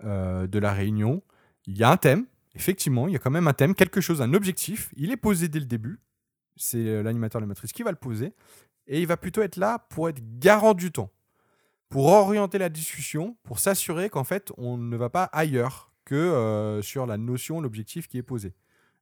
de 0.02 0.59
la 0.59 0.74
réunion. 0.74 1.22
Il 1.66 1.78
y 1.78 1.84
a 1.84 1.89
un 1.89 1.95
thème, 1.95 2.26
effectivement, 2.55 3.07
il 3.07 3.14
y 3.14 3.16
a 3.16 3.20
quand 3.20 3.32
même 3.32 3.47
un 3.47 3.53
thème, 3.53 3.74
quelque 3.74 4.01
chose, 4.01 4.22
un 4.22 4.34
objectif. 4.34 4.91
Il 4.97 5.11
est 5.11 5.18
posé 5.18 5.47
dès 5.47 5.59
le 5.59 5.66
début. 5.66 5.99
C'est 6.57 7.01
l'animateur, 7.03 7.39
l'animatrice 7.39 7.72
qui 7.72 7.84
va 7.84 7.91
le 7.91 7.95
poser. 7.95 8.34
Et 8.88 8.99
il 8.99 9.07
va 9.07 9.16
plutôt 9.16 9.43
être 9.43 9.55
là 9.55 9.80
pour 9.89 10.09
être 10.09 10.20
garant 10.39 10.74
du 10.74 10.91
temps, 10.91 11.09
pour 11.88 12.07
orienter 12.07 12.57
la 12.57 12.68
discussion, 12.68 13.38
pour 13.43 13.59
s'assurer 13.59 14.09
qu'en 14.09 14.26
fait, 14.26 14.51
on 14.57 14.76
ne 14.76 14.97
va 14.97 15.09
pas 15.09 15.30
ailleurs 15.32 15.93
que 16.14 16.80
sur 16.84 17.05
la 17.05 17.18
notion, 17.18 17.61
l'objectif 17.61 18.07
qui 18.07 18.18
est 18.18 18.24
posé. 18.24 18.53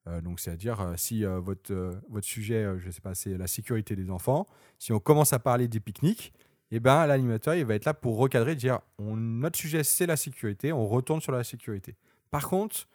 Euh, 0.08 0.22
donc, 0.22 0.40
c'est-à-dire, 0.40 0.82
euh, 0.82 0.94
si 0.98 1.26
euh, 1.26 1.40
votre, 1.40 2.02
sujet, 2.22 2.66
je 2.80 2.90
sais 2.90 3.02
pas, 3.02 3.16
c'est 3.16 3.38
la 3.38 3.48
sécurité 3.48 3.96
des 3.96 4.10
enfants, 4.10 4.48
si 4.80 4.94
on 4.94 5.00
commence 5.00 5.34
à 5.34 5.40
parler 5.40 5.68
des 5.68 5.80
pique-niques, 5.80 6.34
et 6.74 6.80
ben 6.80 7.06
l'animateur 7.06 7.54
il 7.54 7.66
va 7.66 7.76
être 7.76 7.84
là 7.84 7.94
pour 7.94 8.18
recadrer, 8.18 8.56
dire 8.56 8.80
notre 8.98 9.60
sujet 9.60 9.84
c'est 9.84 10.06
la 10.06 10.16
sécurité, 10.16 10.72
on 10.72 10.88
retourne 10.88 11.20
sur 11.20 11.34
la 11.34 11.44
sécurité. 11.44 11.98
Par 12.30 12.48
contre, 12.48 12.88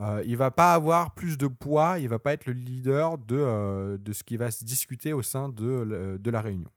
euh, 0.00 0.22
il 0.26 0.36
va 0.36 0.50
pas 0.50 0.74
avoir 0.74 1.14
plus 1.14 1.38
de 1.38 1.46
poids, 1.46 1.98
il 2.00 2.08
va 2.08 2.18
pas 2.18 2.32
être 2.32 2.46
le 2.46 2.54
leader 2.54 3.18
de, 3.18 3.36
euh, 3.36 3.98
ce 4.12 4.24
qui 4.24 4.36
va 4.36 4.50
se 4.50 4.64
discuter 4.64 5.12
au 5.12 5.22
sein 5.22 5.48
de, 5.48 6.18
la 6.24 6.40
réunion. 6.40 6.70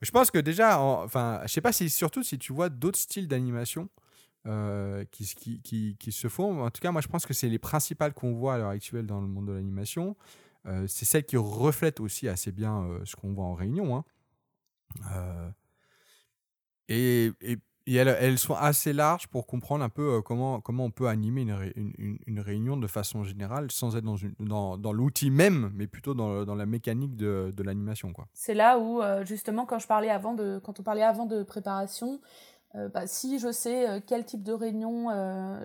Je 0.00 0.10
pense 0.10 0.30
que 0.30 0.38
déjà, 0.38 0.80
enfin, 0.80 1.40
je 1.42 1.48
sais 1.48 1.60
pas 1.60 1.72
si 1.72 1.90
surtout 1.90 2.22
si 2.22 2.38
tu 2.38 2.52
vois 2.52 2.70
d'autres 2.70 2.98
styles 2.98 3.28
d'animation 3.28 3.88
euh, 4.48 5.04
qui, 5.12 6.10
se 6.10 6.26
font. 6.26 6.64
En 6.64 6.70
tout 6.70 6.80
cas, 6.80 6.90
moi 6.90 7.00
je 7.00 7.06
pense 7.06 7.26
que 7.26 7.32
c'est 7.32 7.48
les 7.48 7.60
principales 7.60 8.12
qu'on 8.12 8.32
voit 8.32 8.54
à 8.54 8.58
l'heure 8.58 8.70
actuelle 8.70 9.06
dans 9.06 9.20
le 9.20 9.28
monde 9.28 9.46
de 9.46 9.52
l'animation. 9.52 10.16
Euh, 10.66 10.84
c'est 10.88 11.04
celles 11.04 11.24
qui 11.24 11.36
reflètent 11.36 12.00
aussi 12.00 12.28
assez 12.28 12.50
bien 12.50 12.82
euh, 12.82 12.98
ce 13.04 13.14
qu'on 13.14 13.32
voit 13.34 13.44
en 13.44 13.54
réunion. 13.54 13.96
Hein. 13.96 15.54
et, 16.88 17.30
elles, 17.86 18.08
elles, 18.08 18.38
sont 18.38 18.54
assez 18.54 18.92
larges 18.92 19.28
pour 19.28 19.46
comprendre 19.46 19.84
un 19.84 19.88
peu 19.88 20.20
comment, 20.22 20.60
comment 20.60 20.86
on 20.86 20.90
peut 20.90 21.06
animer 21.06 21.42
une, 21.42 22.18
une, 22.26 22.40
réunion 22.40 22.76
de 22.76 22.86
façon 22.88 23.22
générale 23.22 23.70
sans 23.70 23.96
être 23.96 24.04
dans, 24.40 24.76
dans, 24.76 24.92
l'outil 24.92 25.30
même, 25.30 25.70
mais 25.74 25.86
plutôt 25.86 26.14
dans, 26.14 26.44
dans 26.44 26.54
la 26.56 26.66
mécanique 26.66 27.16
de, 27.16 27.52
de 27.56 27.62
l'animation. 27.62 28.12
C'est 28.34 28.54
là 28.54 28.78
où, 28.78 29.00
justement, 29.24 29.66
quand, 29.66 29.78
je 29.78 29.86
parlais 29.86 30.10
avant 30.10 30.34
de, 30.34 30.60
quand 30.64 30.80
on 30.80 30.82
parlait 30.82 31.02
avant 31.02 31.26
de 31.26 31.44
préparation, 31.44 32.20
euh, 32.74 32.88
bah, 32.88 33.06
si 33.06 33.38
je 33.38 33.52
sais 33.52 34.02
quel 34.06 34.24
type 34.24 34.42
de 34.42 34.52
réunion 34.52 35.08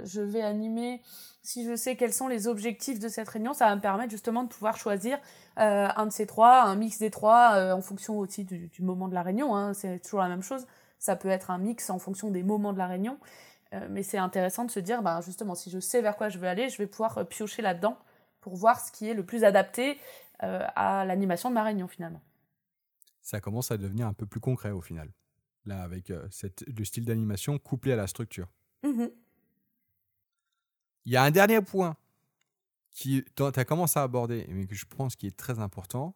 je 0.03 0.21
vais 0.21 0.41
animer, 0.41 1.01
si 1.43 1.65
je 1.65 1.75
sais 1.75 1.95
quels 1.95 2.13
sont 2.13 2.27
les 2.27 2.47
objectifs 2.47 2.99
de 2.99 3.07
cette 3.07 3.29
réunion, 3.29 3.53
ça 3.53 3.69
va 3.69 3.75
me 3.75 3.81
permettre 3.81 4.11
justement 4.11 4.43
de 4.43 4.49
pouvoir 4.49 4.77
choisir 4.77 5.17
un 5.55 6.05
de 6.05 6.11
ces 6.11 6.27
trois, 6.27 6.63
un 6.63 6.75
mix 6.75 6.99
des 6.99 7.09
trois, 7.09 7.73
en 7.73 7.81
fonction 7.81 8.17
aussi 8.19 8.43
du, 8.43 8.81
moment 8.81 9.07
de 9.07 9.13
la 9.13 9.23
réunion. 9.23 9.55
Hein, 9.55 9.73
c'est 9.73 9.99
toujours 9.99 10.19
la 10.19 10.29
même 10.29 10.43
chose 10.43 10.65
ça 10.99 11.15
peut 11.15 11.29
être 11.29 11.51
un 11.51 11.57
mix 11.57 11.89
en 11.89 11.99
fonction 11.99 12.31
des 12.31 12.43
moments 12.43 12.73
de 12.73 12.77
la 12.77 12.87
réunion. 12.87 13.19
Euh, 13.73 13.87
mais 13.89 14.03
c'est 14.03 14.17
intéressant 14.17 14.65
de 14.65 14.71
se 14.71 14.79
dire, 14.79 15.01
bah, 15.01 15.19
justement, 15.21 15.55
si 15.55 15.69
je 15.69 15.79
sais 15.79 16.01
vers 16.01 16.15
quoi 16.15 16.29
je 16.29 16.37
veux 16.37 16.47
aller, 16.47 16.69
je 16.69 16.77
vais 16.77 16.87
pouvoir 16.87 17.17
euh, 17.17 17.23
piocher 17.23 17.61
là-dedans 17.61 17.97
pour 18.39 18.55
voir 18.55 18.79
ce 18.79 18.91
qui 18.91 19.09
est 19.09 19.13
le 19.13 19.25
plus 19.25 19.43
adapté 19.43 19.99
euh, 20.43 20.65
à 20.75 21.03
l'animation 21.05 21.49
de 21.49 21.55
ma 21.55 21.63
réunion 21.63 21.87
finalement. 21.87 22.21
Ça 23.21 23.41
commence 23.41 23.71
à 23.71 23.77
devenir 23.77 24.07
un 24.07 24.13
peu 24.13 24.25
plus 24.25 24.39
concret 24.39 24.71
au 24.71 24.79
final, 24.79 25.09
là, 25.67 25.83
avec 25.83 26.11
cette, 26.31 26.63
le 26.67 26.85
style 26.85 27.05
d'animation 27.05 27.57
couplé 27.59 27.91
à 27.93 27.95
la 27.95 28.07
structure. 28.07 28.47
Mmh 28.83 29.05
Il 31.05 31.13
y 31.13 31.17
a 31.17 31.23
un 31.23 31.31
dernier 31.31 31.61
point 31.61 31.95
qui 32.91 33.23
tu 33.35 33.43
as 33.43 33.65
commencé 33.65 33.99
à 33.99 34.03
aborder, 34.03 34.47
mais 34.49 34.65
que 34.65 34.75
je 34.75 34.85
pense 34.85 35.15
qui 35.15 35.27
est 35.27 35.37
très 35.37 35.59
important, 35.59 36.15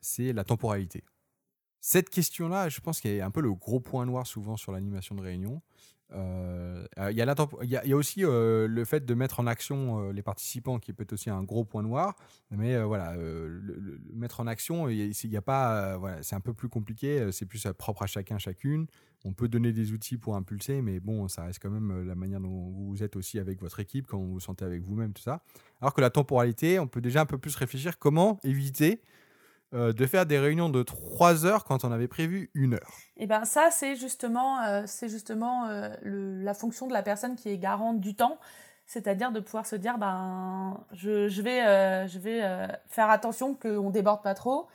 c'est 0.00 0.32
la 0.32 0.44
temporalité. 0.44 1.04
Cette 1.80 2.10
question-là, 2.10 2.68
je 2.68 2.80
pense 2.80 3.00
y 3.04 3.20
a 3.20 3.26
un 3.26 3.30
peu 3.30 3.40
le 3.40 3.52
gros 3.54 3.80
point 3.80 4.06
noir 4.06 4.26
souvent 4.26 4.56
sur 4.56 4.70
l'animation 4.70 5.16
de 5.16 5.20
réunion. 5.20 5.62
Euh, 6.14 6.86
il, 7.10 7.16
y 7.16 7.92
a 7.92 7.96
aussi 7.96 8.24
euh, 8.24 8.66
le 8.66 8.84
fait 8.84 9.04
de 9.04 9.14
mettre 9.14 9.40
en 9.40 9.46
action 9.46 10.00
euh, 10.00 10.12
les 10.12 10.22
participants 10.22 10.78
qui 10.78 10.92
peut 10.92 11.02
être 11.02 11.12
aussi 11.12 11.30
un 11.30 11.42
gros 11.42 11.64
point 11.64 11.82
noir. 11.82 12.16
Mais 12.50 12.80
voilà, 12.82 13.16
mettre 14.12 14.40
en 14.40 14.46
action, 14.46 14.88
il 14.88 15.12
y 15.12 15.36
a 15.36 15.42
pas, 15.42 15.98
c'est 16.22 16.34
un 16.34 16.40
peu 16.40 16.52
plus 16.52 16.68
compliqué. 16.68 17.30
C'est 17.32 17.46
plus 17.46 17.66
propre 17.78 18.02
à 18.02 18.06
chacun, 18.06 18.38
chacune. 18.38 18.86
On 19.24 19.32
peut 19.32 19.48
donner 19.48 19.72
des 19.72 19.92
outils 19.92 20.18
pour 20.18 20.34
impulser, 20.34 20.82
mais 20.82 21.00
bon, 21.00 21.28
ça 21.28 21.44
reste 21.44 21.60
quand 21.62 21.70
même 21.70 22.06
la 22.06 22.14
manière 22.14 22.40
dont 22.40 22.70
vous 22.70 23.02
êtes 23.02 23.16
aussi 23.16 23.38
avec 23.38 23.60
votre 23.60 23.78
équipe, 23.80 24.06
quand 24.08 24.18
vous 24.18 24.32
vous 24.32 24.40
sentez 24.40 24.64
avec 24.64 24.82
vous-même, 24.82 25.12
tout 25.12 25.22
ça. 25.22 25.42
Alors 25.80 25.94
que 25.94 26.00
la 26.00 26.10
temporalité, 26.10 26.78
on 26.78 26.88
peut 26.88 27.00
déjà 27.00 27.22
un 27.22 27.26
peu 27.26 27.38
plus 27.38 27.54
réfléchir 27.56 27.98
comment 27.98 28.38
éviter 28.42 29.00
euh, 29.74 29.94
de 29.94 30.06
faire 30.06 30.26
des 30.26 30.38
réunions 30.38 30.68
de 30.68 30.82
3 30.82 31.46
heures 31.46 31.64
quand 31.64 31.84
on 31.84 31.92
avait 31.92 32.08
prévu 32.08 32.50
une 32.54 32.74
heure. 32.74 32.90
Et 33.16 33.24
eh 33.24 33.26
ben 33.26 33.46
ça, 33.46 33.70
c'est 33.70 33.96
justement, 33.96 34.60
euh, 34.60 34.84
justement 35.02 35.66
euh, 35.66 35.88
la 36.04 36.52
fonction 36.52 36.86
de 36.86 36.92
la 36.92 37.02
personne 37.02 37.36
qui 37.36 37.48
est 37.48 37.56
garante 37.56 37.98
du 37.98 38.14
temps, 38.14 38.38
c'est-à-dire 38.86 39.32
de 39.32 39.40
pouvoir 39.40 39.64
se 39.66 39.74
dire, 39.76 39.96
ben, 39.96 40.78
je, 40.92 41.28
je 41.28 41.40
vais, 41.40 42.06
je 42.06 42.18
vais 42.18 42.42
faire 42.88 43.08
attention 43.08 43.54
qu'on 43.54 43.86
ne 43.88 43.92
déborde 43.92 44.22
pas 44.22 44.34
trop. 44.34 44.66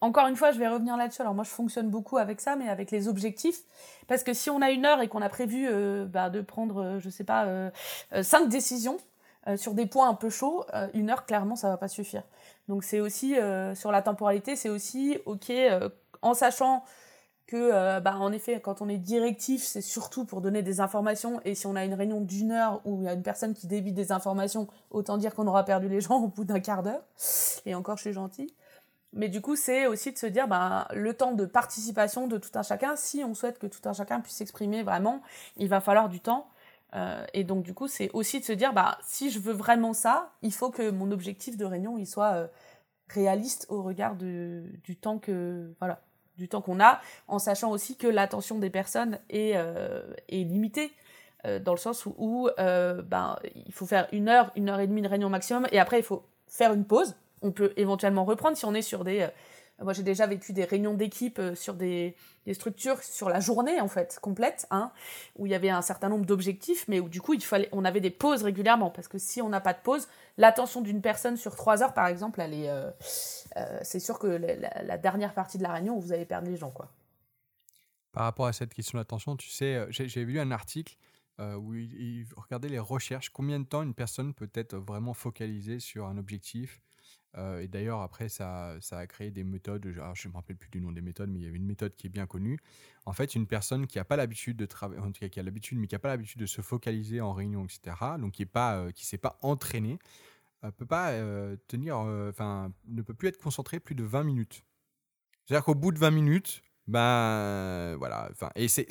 Encore 0.00 0.28
une 0.28 0.36
fois, 0.36 0.52
je 0.52 0.60
vais 0.60 0.68
revenir 0.68 0.96
là-dessus. 0.96 1.22
Alors 1.22 1.34
moi, 1.34 1.42
je 1.42 1.50
fonctionne 1.50 1.90
beaucoup 1.90 2.18
avec 2.18 2.40
ça, 2.40 2.54
mais 2.54 2.68
avec 2.68 2.92
les 2.92 3.08
objectifs. 3.08 3.62
Parce 4.06 4.22
que 4.22 4.34
si 4.34 4.50
on 4.50 4.62
a 4.62 4.70
une 4.70 4.84
heure 4.84 5.00
et 5.00 5.08
qu'on 5.08 5.22
a 5.22 5.28
prévu 5.28 5.68
bah, 6.06 6.30
de 6.30 6.40
prendre, 6.42 7.00
je 7.00 7.10
sais 7.10 7.24
pas, 7.24 7.72
cinq 8.22 8.48
décisions 8.48 8.98
sur 9.56 9.74
des 9.74 9.86
points 9.86 10.08
un 10.08 10.14
peu 10.14 10.30
chauds, 10.30 10.64
une 10.94 11.10
heure, 11.10 11.26
clairement, 11.26 11.56
ça 11.56 11.68
va 11.68 11.76
pas 11.76 11.88
suffire. 11.88 12.22
Donc 12.68 12.84
c'est 12.84 13.00
aussi 13.00 13.36
euh, 13.36 13.74
sur 13.74 13.90
la 13.90 14.02
temporalité, 14.02 14.54
c'est 14.54 14.68
aussi 14.68 15.18
ok 15.24 15.50
euh, 15.50 15.88
en 16.20 16.34
sachant 16.34 16.84
que 17.46 17.56
euh, 17.56 17.98
bah, 18.00 18.16
en 18.18 18.30
effet 18.30 18.60
quand 18.60 18.82
on 18.82 18.90
est 18.90 18.98
directif 18.98 19.62
c'est 19.62 19.80
surtout 19.80 20.26
pour 20.26 20.42
donner 20.42 20.62
des 20.62 20.80
informations. 20.80 21.40
Et 21.46 21.54
si 21.54 21.66
on 21.66 21.74
a 21.76 21.84
une 21.84 21.94
réunion 21.94 22.20
d'une 22.20 22.52
heure 22.52 22.82
où 22.84 23.00
il 23.00 23.06
y 23.06 23.08
a 23.08 23.14
une 23.14 23.22
personne 23.22 23.54
qui 23.54 23.66
débite 23.66 23.94
des 23.94 24.12
informations 24.12 24.68
autant 24.90 25.16
dire 25.16 25.34
qu'on 25.34 25.46
aura 25.46 25.64
perdu 25.64 25.88
les 25.88 26.00
gens 26.02 26.22
au 26.22 26.28
bout 26.28 26.44
d'un 26.44 26.60
quart 26.60 26.82
d'heure. 26.82 27.02
Et 27.64 27.74
encore 27.74 27.96
je 27.96 28.02
suis 28.02 28.12
gentille. 28.12 28.52
Mais 29.14 29.30
du 29.30 29.40
coup 29.40 29.56
c'est 29.56 29.86
aussi 29.86 30.12
de 30.12 30.18
se 30.18 30.26
dire 30.26 30.46
bah, 30.46 30.88
le 30.92 31.14
temps 31.14 31.32
de 31.32 31.46
participation 31.46 32.26
de 32.26 32.36
tout 32.36 32.50
un 32.54 32.62
chacun. 32.62 32.96
Si 32.96 33.24
on 33.24 33.32
souhaite 33.32 33.58
que 33.58 33.66
tout 33.66 33.88
un 33.88 33.94
chacun 33.94 34.20
puisse 34.20 34.36
s'exprimer 34.36 34.82
vraiment 34.82 35.22
il 35.56 35.70
va 35.70 35.80
falloir 35.80 36.10
du 36.10 36.20
temps 36.20 36.48
euh, 36.94 37.24
et 37.34 37.44
donc 37.44 37.62
du 37.62 37.74
coup, 37.74 37.88
c'est 37.88 38.10
aussi 38.12 38.40
de 38.40 38.44
se 38.44 38.52
dire, 38.52 38.72
bah, 38.72 38.98
si 39.02 39.30
je 39.30 39.38
veux 39.38 39.52
vraiment 39.52 39.92
ça, 39.92 40.32
il 40.42 40.52
faut 40.52 40.70
que 40.70 40.90
mon 40.90 41.10
objectif 41.10 41.56
de 41.56 41.64
réunion 41.64 41.98
il 41.98 42.06
soit 42.06 42.32
euh, 42.32 42.46
réaliste 43.08 43.66
au 43.68 43.82
regard 43.82 44.16
du 44.16 44.96
temps 45.00 45.18
que 45.18 45.72
voilà, 45.78 46.00
du 46.36 46.48
temps 46.48 46.62
qu'on 46.62 46.80
a, 46.80 47.00
en 47.26 47.38
sachant 47.38 47.70
aussi 47.70 47.96
que 47.96 48.06
l'attention 48.06 48.58
des 48.58 48.70
personnes 48.70 49.18
est, 49.28 49.52
euh, 49.56 50.02
limitée. 50.28 50.92
dans 51.64 51.72
le 51.72 51.78
sens 51.78 52.04
où, 52.06 52.14
où 52.18 52.48
ben, 52.56 53.38
il 53.54 53.72
faut 53.72 53.86
faire 53.86 54.08
une 54.12 54.28
heure, 54.28 54.50
une 54.56 54.68
heure 54.68 54.80
et 54.80 54.86
demie 54.86 55.02
de 55.02 55.08
réunion 55.08 55.28
maximum, 55.28 55.66
et 55.72 55.78
après 55.78 55.98
il 55.98 56.02
faut 56.02 56.24
faire 56.46 56.72
une 56.72 56.84
pause. 56.84 57.14
On 57.42 57.52
peut 57.52 57.72
éventuellement 57.76 58.24
reprendre 58.24 58.56
si 58.56 58.64
on 58.64 58.74
est 58.74 58.82
sur 58.82 59.04
des 59.04 59.28
moi, 59.84 59.92
j'ai 59.92 60.02
déjà 60.02 60.26
vécu 60.26 60.52
des 60.52 60.64
réunions 60.64 60.94
d'équipe 60.94 61.38
euh, 61.38 61.54
sur 61.54 61.74
des, 61.74 62.16
structures 62.52 63.00
sur 63.02 63.28
la 63.28 63.38
journée, 63.38 63.80
en 63.80 63.86
fait, 63.86 64.18
complète, 64.20 64.66
hein, 64.70 64.90
où 65.36 65.46
il 65.46 65.52
y 65.52 65.54
avait 65.54 65.70
un 65.70 65.82
certain 65.82 66.08
nombre 66.08 66.26
d'objectifs, 66.26 66.86
mais 66.88 66.98
où 66.98 67.08
du 67.08 67.20
coup, 67.20 67.34
il 67.34 67.44
fallait, 67.44 67.68
on 67.70 67.84
avait 67.84 68.00
des 68.00 68.10
pauses 68.10 68.42
régulièrement. 68.42 68.90
Parce 68.90 69.06
que 69.06 69.18
si 69.18 69.40
on 69.40 69.48
n'a 69.48 69.60
pas 69.60 69.74
de 69.74 69.78
pause, 69.78 70.08
l'attention 70.36 70.80
d'une 70.80 71.00
personne 71.00 71.36
sur 71.36 71.54
trois 71.54 71.82
heures, 71.82 71.94
par 71.94 72.08
exemple, 72.08 72.40
elle 72.40 72.54
est, 72.54 72.68
euh, 72.68 72.90
euh, 73.56 73.78
c'est 73.82 74.00
sûr 74.00 74.18
que 74.18 74.26
la, 74.26 74.98
dernière 74.98 75.32
partie 75.32 75.58
de 75.58 75.62
la 75.62 75.72
réunion, 75.72 75.98
vous 75.98 76.12
allez 76.12 76.24
perdre 76.24 76.48
les 76.48 76.56
gens, 76.56 76.70
quoi. 76.70 76.90
Par 78.10 78.24
rapport 78.24 78.46
à 78.46 78.52
cette 78.52 78.74
question 78.74 78.98
d'attention, 78.98 79.36
tu 79.36 79.48
sais, 79.48 79.86
j'ai 79.90 80.24
lu 80.24 80.40
un 80.40 80.50
article 80.50 80.96
où 81.38 81.74
il, 81.74 81.92
il, 81.94 82.26
regardait 82.36 82.68
les 82.68 82.80
recherches, 82.80 83.28
combien 83.30 83.60
de 83.60 83.64
temps 83.64 83.82
une 83.82 83.94
personne 83.94 84.34
peut 84.34 84.50
être 84.54 84.76
vraiment 84.76 85.14
focalisée 85.14 85.78
sur 85.78 86.06
un 86.06 86.16
objectif 86.16 86.80
euh, 87.36 87.60
et 87.60 87.68
d'ailleurs, 87.68 88.00
après, 88.00 88.28
ça, 88.28 88.76
ça 88.80 88.98
a 88.98 89.06
créé 89.06 89.30
des 89.30 89.44
méthodes. 89.44 89.86
je 89.86 90.28
ne 90.28 90.32
me 90.32 90.36
rappelle 90.36 90.56
plus 90.56 90.70
du 90.70 90.80
nom 90.80 90.92
des 90.92 91.00
méthodes, 91.00 91.30
mais 91.30 91.40
il 91.40 91.44
y 91.44 91.48
avait 91.48 91.56
une 91.56 91.66
méthode 91.66 91.94
qui 91.94 92.06
est 92.06 92.10
bien 92.10 92.26
connue. 92.26 92.58
En 93.06 93.12
fait, 93.12 93.34
une 93.34 93.46
personne 93.46 93.86
qui 93.86 93.98
n'a 93.98 94.04
pas 94.04 94.16
l'habitude 94.16 94.56
de 94.56 94.66
travailler, 94.66 95.00
en 95.00 95.12
tout 95.12 95.20
cas 95.20 95.28
qui 95.28 95.38
a 95.40 95.42
l'habitude, 95.42 95.78
mais 95.78 95.86
qui 95.86 95.94
n'a 95.94 95.98
pas 95.98 96.08
l'habitude 96.08 96.40
de 96.40 96.46
se 96.46 96.62
focaliser 96.62 97.20
en 97.20 97.32
réunion, 97.32 97.64
etc., 97.64 97.96
donc 98.18 98.32
qui 98.32 98.42
ne 98.42 98.58
euh, 98.58 98.90
s'est 98.96 99.18
pas 99.18 99.38
entraîné, 99.42 99.98
euh, 100.64 100.70
peut 100.70 100.86
pas 100.86 101.12
tenir, 101.68 101.98
enfin, 101.98 102.72
ne 102.86 103.02
peut 103.02 103.14
plus 103.14 103.28
être 103.28 103.38
concentré 103.38 103.80
plus 103.80 103.94
de 103.94 104.04
20 104.04 104.24
minutes. 104.24 104.64
C'est-à-dire 105.44 105.64
qu'au 105.64 105.74
bout 105.74 105.92
de 105.92 105.98
20 105.98 106.10
minutes, 106.10 106.62
ben 106.86 107.94
voilà, 107.96 108.28
enfin, 108.30 108.50
et 108.54 108.68
c'est 108.68 108.86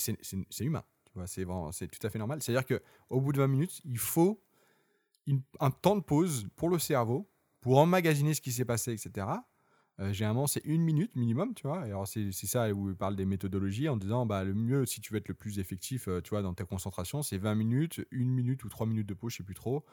humain, 0.59 0.83
tu 1.05 1.13
vois, 1.15 1.27
c'est 1.27 1.87
tout 1.87 2.05
à 2.05 2.09
fait 2.09 2.19
normal. 2.19 2.41
C'est-à-dire 2.41 2.65
qu'au 2.65 3.21
bout 3.21 3.33
de 3.33 3.39
20 3.39 3.47
minutes, 3.47 3.81
il 3.83 3.97
faut 3.97 4.41
un 5.59 5.71
temps 5.71 5.95
de 5.95 6.01
pause 6.01 6.47
pour 6.55 6.69
le 6.69 6.79
cerveau 6.79 7.29
pour 7.61 7.77
emmagasiner 7.79 8.33
ce 8.33 8.41
qui 8.41 8.51
s'est 8.51 8.65
passé, 8.65 8.91
etc. 8.93 9.27
Euh, 9.99 10.13
généralement, 10.13 10.45
c'est 10.45 10.63
une 10.63 10.81
minute 10.83 11.15
minimum, 11.15 11.53
tu 11.55 11.65
vois. 11.65 11.81
alors, 11.81 12.07
c'est 12.07 12.31
ça 12.31 12.71
où 12.71 12.89
il 12.89 12.95
parle 12.95 13.15
des 13.15 13.25
méthodologies 13.25 13.89
en 13.89 13.97
disant, 13.97 14.25
bah, 14.25 14.43
le 14.43 14.53
mieux, 14.53 14.85
si 14.85 15.01
tu 15.01 15.11
veux 15.11 15.17
être 15.17 15.27
le 15.27 15.33
plus 15.33 15.59
effectif, 15.59 16.07
euh, 16.07 16.21
tu 16.21 16.31
vois, 16.31 16.43
dans 16.43 16.53
ta 16.53 16.65
concentration, 16.65 17.23
c'est 17.23 17.37
20 17.37 17.55
minutes, 17.55 18.05
une 18.11 18.29
minute 18.29 18.63
ou 18.63 18.69
trois 18.69 18.85
minutes 18.85 19.07
de 19.07 19.15
pause, 19.15 19.31
je 19.31 19.37
sais 19.37 19.43
plus 19.43 19.55
trop. 19.55 19.85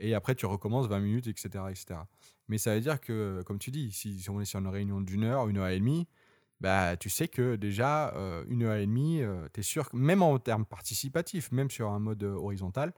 Et 0.00 0.14
après, 0.14 0.34
tu 0.34 0.46
recommences 0.46 0.88
20 0.88 1.00
minutes, 1.00 1.26
etc., 1.28 1.64
etc. 1.70 2.00
Mais 2.48 2.58
ça 2.58 2.74
veut 2.74 2.80
dire 2.80 3.00
que, 3.00 3.42
comme 3.46 3.58
tu 3.58 3.70
dis, 3.70 3.92
si, 3.92 4.24
on 4.28 4.40
est 4.40 4.44
sur 4.44 4.58
une 4.58 4.66
réunion 4.66 5.00
d'une 5.00 5.22
heure, 5.22 5.48
une 5.48 5.58
heure 5.58 5.68
et 5.68 5.78
demie, 5.78 6.08
bah, 6.60 6.96
tu 6.96 7.08
sais 7.08 7.28
que 7.28 7.54
déjà, 7.54 8.12
euh, 8.16 8.44
une 8.48 8.64
heure 8.64 8.76
et 8.76 8.86
demie, 8.86 9.20
tu 9.52 9.60
es 9.60 9.62
sûr 9.62 9.90
que 9.90 9.96
même 9.96 10.22
en 10.22 10.38
termes 10.40 10.64
participatifs, 10.64 11.52
même 11.52 11.70
sur 11.70 11.90
un 11.90 12.00
mode 12.00 12.24
horizontal, 12.24 12.92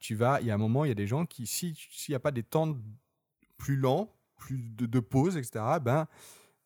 tu 0.00 0.14
vas, 0.14 0.40
il 0.40 0.46
y 0.46 0.50
a 0.50 0.54
un 0.54 0.58
moment, 0.58 0.84
il 0.84 0.88
y 0.88 0.92
a 0.92 0.94
des 0.94 1.06
gens 1.06 1.26
qui, 1.26 1.46
s'il 1.46 1.76
n'y 2.08 2.14
a 2.14 2.20
pas 2.20 2.32
des 2.32 2.42
temps 2.42 2.74
plus 3.58 3.76
lent, 3.76 4.12
plus 4.36 4.58
de, 4.58 4.86
de 4.86 5.00
pause, 5.00 5.36
etc., 5.36 5.64
ben, 5.80 6.06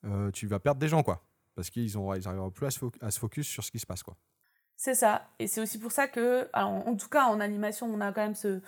euh, 0.05 0.31
tu 0.31 0.47
vas 0.47 0.59
perdre 0.59 0.81
des 0.81 0.89
gens, 0.89 1.03
quoi. 1.03 1.23
Parce 1.55 1.71
qu'ils 1.71 1.93
n'arriveront 1.99 2.51
plus 2.51 2.67
à 2.67 2.71
se, 3.11 3.19
focus 3.19 3.47
sur 3.47 3.65
ce 3.65 3.71
qui 3.71 3.79
se 3.79 3.87
passe, 3.87 4.03
quoi. 4.03 4.17
C'est 4.77 4.95
ça. 4.95 5.29
Et 5.39 5.47
c'est 5.47 5.61
aussi 5.63 5.79
pour 5.79 5.91
ça 5.91 6.07
que, 6.07 6.49
en 6.53 6.95
tout 6.97 7.09
cas, 7.09 7.27
en 7.27 7.41
animation, 7.41 7.87
on 7.87 8.01
a 8.01 8.13
quand 8.13 8.23
même 8.23 8.35
ce. 8.35 8.61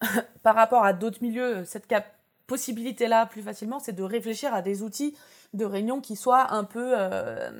par 0.42 0.54
rapport 0.54 0.84
à 0.84 0.92
d'autres 0.92 1.22
milieux, 1.22 1.64
cette 1.64 1.86
cap 1.86 2.21
possibilité-là 2.52 3.24
plus 3.24 3.40
facilement, 3.40 3.78
c'est 3.78 3.94
de 3.94 4.02
réfléchir 4.02 4.52
à 4.52 4.60
des 4.60 4.82
outils 4.82 5.16
de 5.54 5.64
réunion 5.64 6.02
qui 6.02 6.16
soient 6.16 6.52
un 6.52 6.64
peu, 6.64 6.92
euh, 6.94 7.50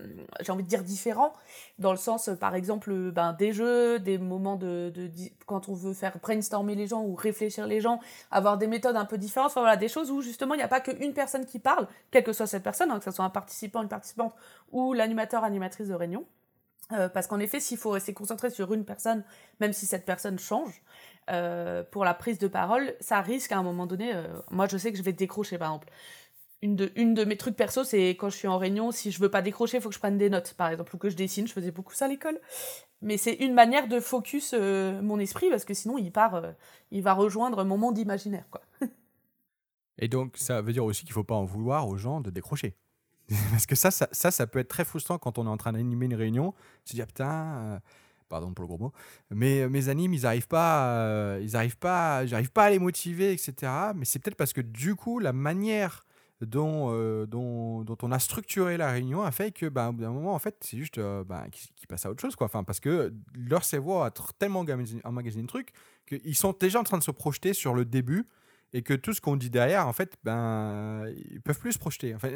j'ai 0.40 0.52
envie 0.52 0.64
de 0.64 0.68
dire, 0.68 0.84
différents, 0.84 1.32
dans 1.78 1.92
le 1.92 1.96
sens, 1.96 2.28
par 2.38 2.54
exemple, 2.54 3.10
ben, 3.10 3.32
des 3.32 3.54
jeux, 3.54 3.98
des 3.98 4.18
moments 4.18 4.56
de, 4.56 4.92
quand 5.46 5.70
on 5.70 5.74
veut 5.74 5.94
faire 5.94 6.18
brainstormer 6.18 6.74
les 6.74 6.86
gens 6.88 7.02
ou 7.02 7.14
réfléchir 7.14 7.66
les 7.66 7.80
gens, 7.80 8.00
avoir 8.30 8.58
des 8.58 8.66
méthodes 8.66 8.96
un 8.96 9.06
peu 9.06 9.16
différentes, 9.16 9.52
enfin 9.52 9.62
voilà, 9.62 9.78
des 9.78 9.88
choses 9.88 10.10
où 10.10 10.20
justement 10.20 10.52
il 10.52 10.58
n'y 10.58 10.62
a 10.62 10.68
pas 10.68 10.80
qu'une 10.80 11.14
personne 11.14 11.46
qui 11.46 11.58
parle, 11.58 11.88
quelle 12.10 12.24
que 12.24 12.34
soit 12.34 12.46
cette 12.46 12.62
personne, 12.62 12.90
hein, 12.90 12.98
que 12.98 13.04
ce 13.04 13.12
soit 13.12 13.24
un 13.24 13.30
participant, 13.30 13.80
une 13.80 13.88
participante 13.88 14.34
ou 14.72 14.92
l'animateur, 14.92 15.42
animatrice 15.42 15.88
de 15.88 15.94
réunion. 15.94 16.26
Euh, 16.92 17.08
parce 17.08 17.26
qu'en 17.26 17.38
effet, 17.38 17.60
s'il 17.60 17.78
faut 17.78 17.90
rester 17.90 18.12
concentré 18.12 18.50
sur 18.50 18.74
une 18.74 18.84
personne, 18.84 19.24
même 19.60 19.72
si 19.72 19.86
cette 19.86 20.04
personne 20.04 20.38
change, 20.38 20.82
euh, 21.30 21.82
pour 21.90 22.04
la 22.04 22.14
prise 22.14 22.38
de 22.38 22.48
parole, 22.48 22.94
ça 23.00 23.20
risque 23.20 23.52
à 23.52 23.58
un 23.58 23.62
moment 23.62 23.86
donné. 23.86 24.14
Euh, 24.14 24.26
moi, 24.50 24.66
je 24.66 24.76
sais 24.76 24.92
que 24.92 24.98
je 24.98 25.02
vais 25.02 25.12
décrocher, 25.12 25.58
par 25.58 25.68
exemple. 25.68 25.88
Une 26.62 26.76
de, 26.76 27.24
mes 27.24 27.36
trucs 27.36 27.56
perso, 27.56 27.82
c'est 27.82 28.10
quand 28.10 28.30
je 28.30 28.36
suis 28.36 28.46
en 28.46 28.56
réunion, 28.56 28.92
si 28.92 29.10
je 29.10 29.18
veux 29.18 29.30
pas 29.30 29.42
décrocher, 29.42 29.78
il 29.78 29.80
faut 29.80 29.88
que 29.88 29.96
je 29.96 29.98
prenne 29.98 30.16
des 30.16 30.30
notes, 30.30 30.54
par 30.54 30.68
exemple, 30.68 30.94
ou 30.94 30.98
que 30.98 31.10
je 31.10 31.16
dessine. 31.16 31.48
Je 31.48 31.52
faisais 31.52 31.72
beaucoup 31.72 31.92
ça 31.92 32.04
à 32.04 32.08
l'école. 32.08 32.38
Mais 33.00 33.16
c'est 33.16 33.34
une 33.34 33.52
manière 33.52 33.88
de 33.88 33.98
focus 33.98 34.52
mon 34.54 35.18
esprit, 35.18 35.50
parce 35.50 35.64
que 35.64 35.74
sinon, 35.74 35.98
il 35.98 36.12
part, 36.12 36.40
il 36.92 37.02
va 37.02 37.14
rejoindre 37.14 37.64
mon 37.64 37.78
monde 37.78 37.98
imaginaire, 37.98 38.44
quoi. 38.48 38.62
Et 39.98 40.08
donc, 40.08 40.36
ça 40.36 40.62
veut 40.62 40.72
dire 40.72 40.84
aussi 40.84 41.04
qu'il 41.04 41.12
faut 41.12 41.24
pas 41.24 41.34
en 41.34 41.44
vouloir 41.44 41.88
aux 41.88 41.96
gens 41.96 42.20
de 42.20 42.30
décrocher. 42.30 42.76
Parce 43.50 43.66
que 43.66 43.74
ça 43.74 43.90
ça, 43.90 44.08
ça, 44.12 44.46
peut 44.46 44.58
être 44.58 44.68
très 44.68 44.84
frustrant 44.84 45.18
quand 45.18 45.38
on 45.38 45.46
est 45.46 45.50
en 45.50 45.56
train 45.56 45.72
d'animer 45.72 46.06
une 46.06 46.14
réunion. 46.14 46.54
Se 46.84 46.94
dire, 46.94 47.06
putain, 47.06 47.56
euh, 47.56 47.78
pardon 48.32 48.54
pour 48.54 48.62
le 48.62 48.68
gros 48.68 48.78
mot, 48.78 48.92
mais 49.30 49.68
mes 49.68 49.90
animes, 49.90 50.14
ils 50.14 50.22
n'arrivent 50.22 50.48
pas, 50.48 50.86
euh, 50.96 51.38
ils 51.42 51.54
arrivent 51.54 51.76
pas, 51.76 52.24
j'arrive 52.24 52.50
pas 52.50 52.64
à 52.64 52.70
les 52.70 52.78
motiver, 52.78 53.30
etc. 53.30 53.70
Mais 53.94 54.06
c'est 54.06 54.20
peut-être 54.20 54.36
parce 54.36 54.54
que 54.54 54.62
du 54.62 54.94
coup, 54.94 55.18
la 55.18 55.34
manière 55.34 56.06
dont, 56.40 56.88
euh, 56.92 57.26
dont, 57.26 57.84
dont, 57.84 57.98
on 58.00 58.10
a 58.10 58.18
structuré 58.18 58.78
la 58.78 58.90
réunion 58.90 59.22
a 59.22 59.30
fait 59.32 59.52
que, 59.52 59.66
bah, 59.66 59.92
bout 59.92 60.00
d'un 60.00 60.12
moment, 60.12 60.32
en 60.32 60.38
fait, 60.38 60.56
c'est 60.60 60.78
juste 60.78 60.98
bah, 61.26 61.44
qu'ils 61.50 61.86
passent 61.86 62.06
à 62.06 62.10
autre 62.10 62.22
chose. 62.22 62.34
Quoi. 62.34 62.46
Enfin, 62.46 62.64
parce 62.64 62.80
que 62.80 63.12
leur 63.34 63.64
cerveau 63.64 64.00
a 64.00 64.10
tellement 64.38 64.64
emmagasiné 65.04 65.42
le 65.42 65.48
truc 65.48 65.72
qu'ils 66.06 66.34
sont 66.36 66.56
déjà 66.58 66.80
en 66.80 66.84
train 66.84 66.98
de 66.98 67.04
se 67.04 67.10
projeter 67.10 67.52
sur 67.52 67.74
le 67.74 67.84
début 67.84 68.26
et 68.72 68.82
que 68.82 68.94
tout 68.94 69.12
ce 69.12 69.20
qu'on 69.20 69.36
dit 69.36 69.50
derrière, 69.50 69.86
en 69.86 69.92
fait, 69.92 70.16
ben, 70.24 71.04
ils 71.30 71.42
peuvent 71.42 71.58
plus 71.58 71.72
se 71.72 71.78
projeter. 71.78 72.14
Enfin, 72.14 72.30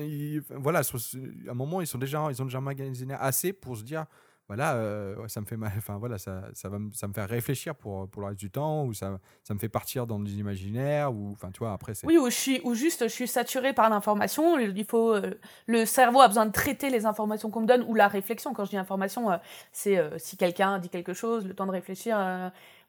voilà, 0.51 0.81
à 0.81 1.51
un 1.51 1.55
moment, 1.55 1.81
ils 1.81 1.87
sont 1.87 1.99
déjà, 1.99 2.29
ils 2.31 2.43
ont 2.43 2.45
déjà 2.45 2.61
magasiné 2.61 3.15
assez 3.15 3.55
pour 3.55 3.79
se 3.79 3.83
dire, 3.83 4.05
voilà, 4.49 4.75
euh, 4.77 5.27
ça 5.27 5.41
me 5.41 5.47
fait 5.47 5.57
mal, 5.57 5.73
enfin 5.77 5.97
voilà, 5.99 6.19
ça, 6.19 6.43
ça 6.55 6.69
va, 6.69 6.79
ça 6.93 7.09
me 7.09 7.13
fait 7.13 7.25
réfléchir 7.25 7.75
pour, 7.75 8.09
pour 8.09 8.23
le 8.23 8.29
reste 8.29 8.39
du 8.39 8.51
temps, 8.51 8.85
ou 8.85 8.95
ça, 8.95 9.19
ça 9.43 9.55
me 9.55 9.59
fait 9.59 9.69
partir 9.69 10.07
dans 10.07 10.21
des 10.21 10.39
imaginaires, 10.39 11.13
ou 11.13 11.33
enfin, 11.33 11.51
tu 11.51 11.59
vois, 11.59 11.73
après 11.73 11.95
c'est. 11.95 12.07
Oui, 12.07 12.17
ou, 12.17 12.31
je 12.31 12.37
suis, 12.37 12.61
ou 12.63 12.75
juste, 12.75 13.05
je 13.05 13.13
suis 13.13 13.27
saturé 13.27 13.73
par 13.73 13.91
l'information. 13.91 14.59
Il 14.59 14.85
faut, 14.85 15.15
euh, 15.15 15.35
le 15.67 15.85
cerveau 15.85 16.21
a 16.21 16.29
besoin 16.29 16.47
de 16.47 16.53
traiter 16.53 16.91
les 16.91 17.07
informations 17.07 17.51
qu'on 17.51 17.63
me 17.63 17.67
donne, 17.67 17.85
ou 17.89 17.95
la 17.95 18.07
réflexion. 18.07 18.53
Quand 18.53 18.65
je 18.65 18.71
dis 18.71 18.77
information, 18.77 19.33
euh, 19.33 19.37
c'est 19.73 19.99
si 20.19 20.37
quelqu'un 20.37 20.79
dit 20.79 20.91
quelque 20.91 21.13
chose, 21.13 21.47
le 21.47 21.55
temps 21.55 21.67
de 21.67 21.73
réfléchir 21.73 22.17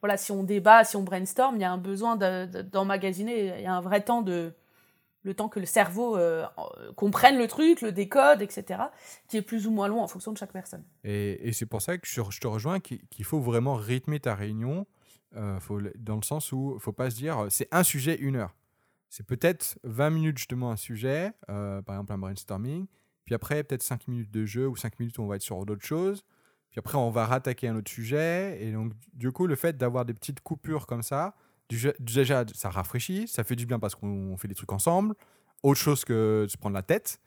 voilà, 0.02 0.16
si 0.18 0.32
on 0.32 0.44
débat, 0.44 0.84
si 0.84 0.96
on 0.96 1.02
brainstorm, 1.02 1.56
il 1.56 1.62
y 1.62 1.66
a 1.66 1.72
un 1.72 1.78
besoin 1.78 2.16
d'emmagasiner, 2.16 3.58
il 3.58 3.64
y 3.64 3.66
a 3.66 3.74
un 3.74 3.82
vrai 3.82 4.02
temps 4.02 4.22
de 4.22 4.54
le 5.28 5.36
temps 5.36 5.50
que 5.50 5.60
le 5.60 5.66
cerveau 5.66 6.18
euh, 6.18 6.46
comprenne 6.96 7.38
le 7.38 7.48
truc, 7.48 7.82
le 7.82 7.92
décode, 7.92 8.42
etc., 8.42 8.82
qui 9.28 9.38
est 9.38 9.42
plus 9.42 9.68
ou 9.68 9.72
moins 9.72 9.88
long 9.88 10.02
en 10.02 10.08
fonction 10.08 10.32
de 10.32 10.38
chaque 10.38 10.52
personne. 10.52 10.84
Et, 11.04 11.52
c'est 11.54 11.66
pour 11.66 11.82
ça 11.82 11.98
que 11.98 12.08
je, 12.08 12.40
te 12.40 12.48
rejoins 12.48 12.80
qu'il 12.80 13.26
faut 13.26 13.40
vraiment 13.40 13.76
rythmer 13.76 14.20
ta 14.20 14.34
réunion, 14.34 14.88
euh, 15.36 15.60
dans 15.98 16.16
le 16.16 16.24
sens 16.24 16.52
où 16.52 16.72
il 16.72 16.76
ne 16.76 16.80
faut 16.80 16.94
pas 16.94 17.10
se 17.10 17.16
dire 17.16 17.46
c'est 17.50 17.68
un 17.72 17.84
sujet, 17.84 18.16
une 18.16 18.38
heure. 18.38 18.56
C'est 19.10 19.26
peut-être 19.26 19.78
20 19.84 20.10
minutes 20.10 20.38
justement 20.38 20.72
un 20.72 20.76
sujet, 20.76 21.32
euh, 21.50 21.82
par 21.82 21.96
exemple 21.96 22.14
un 22.14 22.18
brainstorming, 22.18 22.88
puis 23.26 23.36
après 23.36 23.64
peut-être 23.64 23.84
5 23.84 24.08
minutes 24.08 24.32
de 24.32 24.46
jeu 24.46 24.68
ou 24.68 24.76
5 24.76 25.00
minutes 25.00 25.18
où 25.18 25.22
on 25.22 25.28
va 25.28 25.36
être 25.36 25.42
sur 25.42 25.66
d'autres 25.66 25.86
choses, 25.86 26.24
puis 26.72 26.80
après, 26.80 26.98
on 26.98 27.10
va 27.10 27.26
rattaquer 27.26 27.70
un 27.70 27.76
autre 27.76 27.90
sujet. 27.90 28.58
Et 28.62 28.72
donc, 28.72 28.94
du 29.14 29.32
coup, 29.32 29.48
le 29.48 29.56
fait 29.56 29.78
d'avoir 29.78 30.06
des 30.06 30.14
petites 30.14 30.42
coupures 30.42 30.86
comme 30.86 31.04
ça, 31.04 31.36
déjà, 32.00 32.46
ça 32.54 32.70
rafraîchit, 32.70 33.28
ça 33.28 33.44
fait 33.44 33.56
du 33.56 33.66
bien 33.66 33.80
parce 33.80 33.96
qu'on 33.96 34.38
fait 34.38 34.48
des 34.48 34.56
trucs 34.56 34.72
ensemble. 34.72 35.14
Autre 35.64 35.80
chose 35.80 36.06
que 36.06 36.44
de 36.46 36.48
se 36.50 36.58
prendre 36.58 36.76
la 36.76 36.84
tête, 36.84 37.20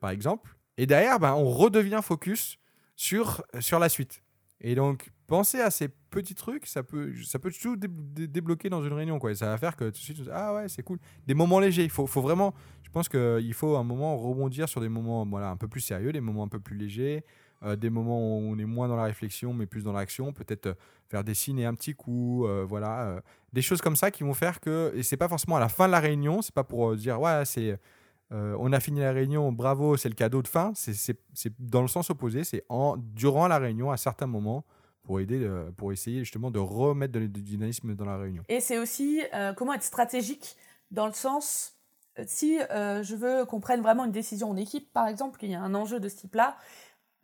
par 0.00 0.10
exemple. 0.10 0.56
Et 0.78 0.86
derrière, 0.86 1.18
ben, 1.18 1.34
on 1.34 1.50
redevient 1.50 2.00
focus 2.02 2.58
sur, 2.96 3.42
sur 3.60 3.78
la 3.78 3.88
suite. 3.88 4.22
Et 4.60 4.74
donc, 4.74 5.10
penser 5.26 5.60
à 5.60 5.70
ces 5.70 5.88
petits 5.88 6.34
trucs, 6.34 6.66
ça 6.66 6.82
peut, 6.82 7.12
ça 7.24 7.38
peut 7.38 7.52
tout 7.52 7.76
débloquer 7.76 8.70
dans 8.70 8.82
une 8.82 8.92
réunion. 8.92 9.18
Quoi. 9.18 9.34
Ça 9.34 9.46
va 9.46 9.58
faire 9.58 9.76
que 9.76 9.84
tout 9.84 9.90
de 9.90 9.96
suite, 9.96 10.22
ah 10.32 10.54
ouais, 10.54 10.68
c'est 10.68 10.82
cool. 10.82 10.98
Des 11.26 11.34
moments 11.34 11.60
légers. 11.60 11.84
Il 11.84 11.90
faut, 11.90 12.06
faut 12.06 12.22
vraiment, 12.22 12.54
je 12.82 12.90
pense 12.90 13.08
qu'il 13.08 13.54
faut 13.54 13.76
un 13.76 13.84
moment 13.84 14.16
rebondir 14.16 14.68
sur 14.68 14.80
des 14.80 14.88
moments 14.88 15.26
voilà, 15.26 15.50
un 15.50 15.56
peu 15.56 15.68
plus 15.68 15.82
sérieux, 15.82 16.12
des 16.12 16.20
moments 16.20 16.44
un 16.44 16.48
peu 16.48 16.60
plus 16.60 16.76
légers. 16.76 17.24
Euh, 17.62 17.74
des 17.74 17.88
moments 17.88 18.18
où 18.18 18.52
on 18.52 18.58
est 18.58 18.66
moins 18.66 18.86
dans 18.86 18.96
la 18.96 19.04
réflexion, 19.04 19.54
mais 19.54 19.64
plus 19.64 19.82
dans 19.82 19.92
l'action, 19.92 20.32
peut-être 20.32 20.66
euh, 20.66 20.74
faire 21.08 21.24
dessiner 21.24 21.64
un 21.64 21.74
petit 21.74 21.94
coup, 21.94 22.46
euh, 22.46 22.66
voilà, 22.68 23.22
des 23.54 23.62
choses 23.62 23.80
comme 23.80 23.96
ça 23.96 24.10
qui 24.10 24.24
vont 24.24 24.34
faire 24.34 24.60
que, 24.60 24.92
et 24.94 25.02
c'est 25.02 25.16
pas 25.16 25.28
forcément 25.28 25.56
à 25.56 25.60
la 25.60 25.70
fin 25.70 25.86
de 25.86 25.92
la 25.92 26.00
réunion, 26.00 26.42
c'est 26.42 26.54
pas 26.54 26.64
pour 26.64 26.94
dire, 26.96 27.18
ouais, 27.18 27.44
c'est. 27.46 27.78
on 28.30 28.72
a 28.72 28.80
fini 28.80 29.00
la 29.00 29.12
réunion, 29.12 29.52
bravo, 29.52 29.96
c'est 29.96 30.10
le 30.10 30.14
cadeau 30.14 30.42
de 30.42 30.48
fin. 30.48 30.72
C'est 30.74 31.16
dans 31.58 31.80
le 31.80 31.88
sens 31.88 32.10
opposé, 32.10 32.44
c'est 32.44 32.64
durant 33.14 33.48
la 33.48 33.58
réunion, 33.58 33.90
à 33.90 33.96
certains 33.96 34.26
moments, 34.26 34.64
pour 35.02 35.20
aider, 35.20 35.48
pour 35.76 35.92
essayer 35.92 36.18
justement 36.18 36.50
de 36.50 36.58
remettre 36.58 37.18
du 37.18 37.42
dynamisme 37.42 37.94
dans 37.94 38.04
la 38.04 38.18
réunion. 38.18 38.42
Et 38.48 38.60
c'est 38.60 38.78
aussi 38.78 39.22
comment 39.56 39.72
être 39.72 39.84
stratégique 39.84 40.56
dans 40.90 41.06
le 41.06 41.12
sens, 41.12 41.76
si 42.26 42.58
je 42.58 43.14
veux 43.14 43.46
qu'on 43.46 43.60
prenne 43.60 43.80
vraiment 43.80 44.04
une 44.04 44.12
décision 44.12 44.50
en 44.50 44.56
équipe, 44.56 44.92
par 44.92 45.06
exemple, 45.06 45.38
qu'il 45.38 45.50
y 45.50 45.54
a 45.54 45.62
un 45.62 45.74
enjeu 45.74 46.00
de 46.00 46.08
ce 46.08 46.16
type-là, 46.16 46.56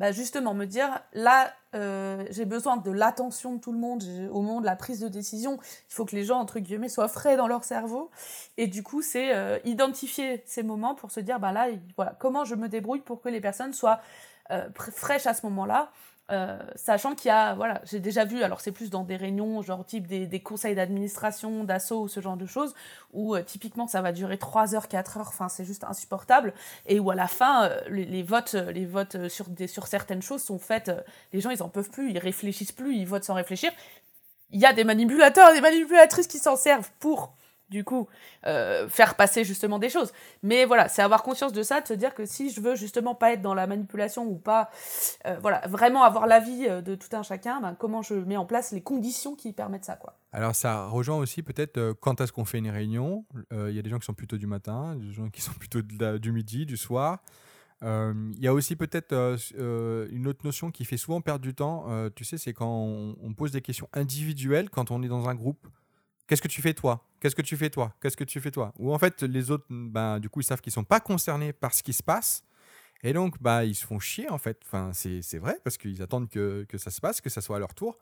bah, 0.03 0.11
justement 0.11 0.53
me 0.53 0.65
dire 0.65 1.01
là 1.13 1.55
euh, 1.77 2.25
j'ai 2.31 2.45
besoin 2.45 2.77
de 2.77 2.91
l'attention 2.91 3.55
de 3.55 3.61
tout 3.61 3.71
le 3.71 3.79
monde 3.79 4.03
au 4.33 4.43
moment 4.43 4.61
de 4.61 4.67
la 4.67 4.75
prise 4.75 4.99
de 4.99 5.07
décision 5.07 5.61
il 5.63 5.95
faut 5.95 6.05
que 6.05 6.17
les 6.17 6.25
gens 6.25 6.41
entre 6.41 6.59
guillemets 6.59 6.89
soient 6.89 7.07
frais 7.07 7.37
dans 7.37 7.47
leur 7.47 7.63
cerveau. 7.63 8.11
Et 8.57 8.67
du 8.67 8.83
coup 8.83 9.01
c'est 9.01 9.33
euh, 9.33 9.61
identifier 9.65 10.43
ces 10.45 10.65
moments 10.65 10.97
pour 10.97 11.13
se 11.13 11.21
dire 11.21 11.39
bah 11.39 11.53
là 11.53 11.69
voilà 11.97 12.17
comment 12.19 12.45
je 12.45 12.57
me 12.57 12.69
débrouille 12.69 12.99
pour 12.99 13.21
que 13.23 13.29
les 13.29 13.41
personnes 13.41 13.73
soient 13.73 14.01
euh, 14.51 14.69
fraîches 14.75 15.29
à 15.29 15.35
ce 15.35 15.47
moment 15.47 15.67
là 15.67 15.93
euh, 16.33 16.59
sachant 16.77 17.15
qu'il 17.15 17.29
y 17.29 17.31
a, 17.31 17.55
voilà, 17.55 17.83
j'ai 17.85 18.01
déjà 18.01 18.25
vu, 18.25 18.43
alors 18.43 18.63
c'est 18.63 18.73
plus 18.73 18.89
dans 18.89 19.05
des 19.05 19.17
réunions, 19.17 19.61
genre 19.61 19.85
type 19.85 20.07
des, 20.07 20.41
conseils 20.41 20.75
d'administration, 20.75 21.63
d'assaut 21.65 22.01
ou 22.01 22.09
ce 22.09 22.21
genre 22.21 22.39
de 22.39 22.47
choses, 22.47 22.75
où 23.13 23.35
euh, 23.35 23.43
typiquement 23.43 23.87
ça 23.87 24.01
va 24.01 24.13
durer 24.13 24.39
3 24.39 24.75
heures, 24.75 24.89
4 24.89 25.19
heures, 25.19 25.29
enfin 25.29 25.51
c'est 25.51 25.67
juste 25.67 25.85
insupportable, 25.85 26.55
et 26.87 27.01
où 27.01 27.11
à 27.11 27.15
la 27.15 27.29
fin, 27.29 27.65
euh, 27.65 27.81
les, 27.91 28.23
votes, 28.23 28.55
les 28.55 28.87
votes 28.87 29.29
sur, 29.29 29.49
des, 29.51 29.67
sur 29.67 29.87
certaines 29.87 30.23
choses 30.23 30.43
sont 30.43 30.59
faites, 30.59 30.91
les 31.35 31.41
gens 31.41 31.51
ils 31.51 31.63
en 31.63 31.69
peuvent 31.69 31.91
plus, 31.91 32.11
ils 32.11 32.19
réfléchissent 32.19 32.73
plus, 32.73 32.97
ils 32.97 33.07
votent 33.07 33.25
sans 33.25 33.35
réfléchir. 33.35 33.71
Il 34.51 34.61
y 34.61 34.67
a 34.67 34.73
des 34.73 34.85
manipulateurs 34.85 35.53
des 35.53 35.61
manipulatrices 35.61 36.27
qui 36.27 36.39
s'en 36.39 36.57
servent 36.57 36.91
pour 36.99 37.35
du 37.73 37.85
coup, 37.85 38.07
euh, 38.47 38.89
faire 38.89 39.17
passer 39.17 39.45
justement 39.45 39.79
des 39.79 39.89
choses. 39.89 40.13
Mais 40.43 40.67
voilà, 40.67 40.89
c'est 40.89 41.03
avoir 41.03 41.23
conscience 41.23 41.53
de 41.53 41.63
ça, 41.63 41.81
de 41.81 41.89
se 41.89 41.95
dire 41.95 42.15
que 42.15 42.27
si 42.27 42.51
je 42.51 42.61
veux 42.61 42.77
justement 42.77 43.15
pas 43.15 43.33
être 43.33 43.43
dans 43.43 43.55
la 43.55 43.67
manipulation 43.67 44.27
ou 44.27 44.37
pas, 44.37 44.71
euh, 45.27 45.37
voilà, 45.41 45.63
vraiment 45.67 46.05
avoir 46.05 46.27
l'avis 46.27 46.69
euh, 46.69 46.83
de 46.83 46.95
tout 46.95 47.17
un 47.17 47.23
chacun, 47.23 47.61
ben, 47.61 47.75
comment 47.77 48.03
je 48.03 48.15
mets 48.15 48.37
en 48.37 48.45
place 48.45 48.71
les 48.73 48.83
conditions 48.83 49.35
qui 49.35 49.53
permettent 49.53 49.87
ça, 49.87 49.97
quoi. 49.97 50.15
Alors 50.35 50.55
ça 50.55 50.87
rejoint 50.87 51.19
aussi 51.19 51.43
peut-être 51.43 51.93
quand 52.01 52.23
est-ce 52.23 52.33
qu'on 52.33 52.47
fait 52.47 52.57
une 52.57 52.71
réunion? 52.71 53.27
Il 53.51 53.73
y 53.73 53.79
a 53.79 53.83
des 53.83 53.91
gens 53.91 53.99
qui 53.99 54.07
sont 54.07 54.15
plutôt 54.15 54.39
du 54.39 54.47
matin, 54.47 54.97
des 54.97 55.13
gens 55.13 55.29
qui 55.29 55.43
sont 55.43 55.53
plutôt 55.53 55.83
du 55.83 56.33
midi, 56.33 56.65
du 56.65 56.79
soir. 56.79 57.19
Il 57.83 58.39
y 58.41 58.49
a 58.49 58.55
aussi 58.55 58.75
peut-être 58.75 59.13
une 60.11 60.27
autre 60.27 60.47
notion 60.47 60.71
qui 60.71 60.87
fait 60.87 60.97
souvent 60.97 61.21
perdre 61.21 61.43
du 61.43 61.55
temps, 61.55 61.85
tu 62.17 62.25
sais, 62.25 62.39
c'est 62.39 62.55
quand 62.55 62.67
on, 62.67 63.35
pose 63.35 63.53
des 63.53 63.61
questions 63.61 63.91
individuelles 63.93 64.71
quand 64.71 64.91
on 64.91 65.03
est 65.03 65.09
dans 65.09 65.29
un 65.29 65.35
groupe. 65.35 65.69
Qu'est-ce 66.27 66.43
que 66.43 66.49
tu 66.49 66.63
fais 66.63 66.75
toi? 66.75 67.09
Qu'est-ce 67.21 67.37
que 67.37 67.43
tu 67.43 67.57
fais 67.57 67.71
toi? 67.71 67.95
Qu'est-ce 68.01 68.17
que 68.17 68.25
tu 68.25 68.41
fais 68.41 68.51
toi? 68.51 68.73
Ou 68.79 68.93
en 68.93 68.99
fait, 68.99 69.23
les 69.23 69.51
autres, 69.51 69.67
ben, 69.69 70.19
du 70.19 70.29
coup, 70.29 70.41
ils 70.41 70.45
savent 70.45 70.61
qu'ils 70.61 70.73
sont 70.73 70.85
pas 70.85 71.01
concernés 71.01 71.53
par 71.53 71.75
ce 71.75 71.83
qui 71.83 71.93
se 71.93 72.03
passe. 72.03 72.45
Et 73.03 73.13
donc, 73.13 73.41
bah, 73.43 73.65
ils 73.65 73.75
se 73.75 73.85
font 73.85 73.99
chier, 73.99 74.29
en 74.31 74.39
fait. 74.39 74.61
Enfin, 74.65 74.93
c'est 74.93 75.39
vrai, 75.39 75.59
parce 75.65 75.77
qu'ils 75.77 76.03
attendent 76.03 76.29
que, 76.29 76.65
que, 76.69 76.79
ça 76.79 76.91
se 76.91 77.01
passe, 77.01 77.21
que 77.21 77.31
ça 77.31 77.41
soit 77.41 77.57
à 77.57 77.59
leur 77.59 77.75
tour, 77.75 77.99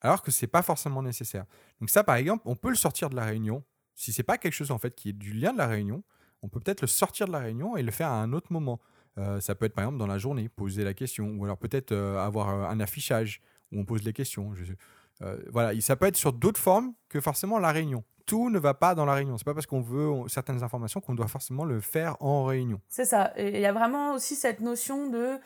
alors 0.00 0.22
que 0.22 0.30
c'est 0.30 0.46
pas 0.46 0.62
forcément 0.62 1.02
nécessaire. 1.02 1.44
Donc 1.80 1.90
ça, 1.90 2.04
par 2.04 2.16
exemple, 2.16 2.42
on 2.46 2.56
peut 2.56 2.70
le 2.70 2.76
sortir 2.76 3.10
de 3.10 3.16
la 3.16 3.24
réunion. 3.24 3.64
Si 3.94 4.12
c'est 4.12 4.22
pas 4.22 4.38
quelque 4.38 4.52
chose, 4.52 4.70
en 4.70 4.78
fait, 4.78 4.94
qui 4.94 5.08
est 5.08 5.12
du 5.12 5.32
lien 5.32 5.52
de 5.52 5.58
la 5.58 5.66
réunion, 5.66 6.04
on 6.42 6.48
peut 6.48 6.60
peut-être 6.60 6.82
le 6.82 6.86
sortir 6.86 7.26
de 7.26 7.32
la 7.32 7.40
réunion 7.40 7.76
et 7.76 7.82
le 7.82 7.90
faire 7.90 8.08
à 8.08 8.22
un 8.22 8.32
autre 8.32 8.52
moment. 8.52 8.80
Euh, 9.18 9.40
ça 9.40 9.54
peut 9.54 9.66
être, 9.66 9.74
par 9.74 9.84
exemple, 9.84 9.98
dans 9.98 10.06
la 10.06 10.18
journée, 10.18 10.48
poser 10.48 10.84
la 10.84 10.94
question. 10.94 11.34
Ou 11.36 11.44
alors 11.44 11.58
peut-être 11.58 11.92
euh, 11.92 12.18
avoir 12.18 12.48
euh, 12.50 12.68
un 12.68 12.80
affichage 12.80 13.40
où 13.72 13.80
on 13.80 13.84
pose 13.84 14.02
les 14.02 14.12
questions. 14.12 14.54
Je, 14.54 14.74
euh, 15.22 15.38
voilà, 15.50 15.78
ça 15.80 15.96
peut 15.96 16.06
être 16.06 16.16
sur 16.16 16.32
d'autres 16.32 16.60
formes 16.60 16.92
que 17.08 17.20
forcément 17.20 17.58
la 17.58 17.72
réunion. 17.72 18.04
Tout 18.26 18.50
ne 18.50 18.58
va 18.58 18.74
pas 18.74 18.94
dans 18.94 19.04
la 19.04 19.14
réunion. 19.14 19.38
C'est 19.38 19.44
pas 19.44 19.54
parce 19.54 19.66
qu'on 19.66 19.80
veut 19.80 20.10
certaines 20.28 20.62
informations 20.62 21.00
qu'on 21.00 21.14
doit 21.14 21.28
forcément 21.28 21.64
le 21.64 21.80
faire 21.80 22.16
en 22.20 22.44
réunion. 22.44 22.80
C'est 22.88 23.04
ça. 23.04 23.32
Et 23.36 23.54
il 23.54 23.60
y 23.60 23.66
a 23.66 23.72
vraiment 23.72 24.14
aussi 24.14 24.34
cette 24.34 24.60
notion 24.60 25.08
de 25.08 25.38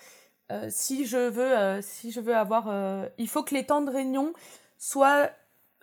euh, 0.50 0.66
si 0.70 1.06
je 1.06 1.28
veux, 1.28 1.58
euh, 1.58 1.82
si 1.82 2.10
je 2.10 2.20
veux 2.20 2.34
avoir, 2.34 2.72
il 3.18 3.28
faut 3.28 3.42
que 3.42 3.54
les 3.54 3.64
temps 3.64 3.82
de 3.82 3.90
réunion 3.90 4.32
soient 4.78 5.30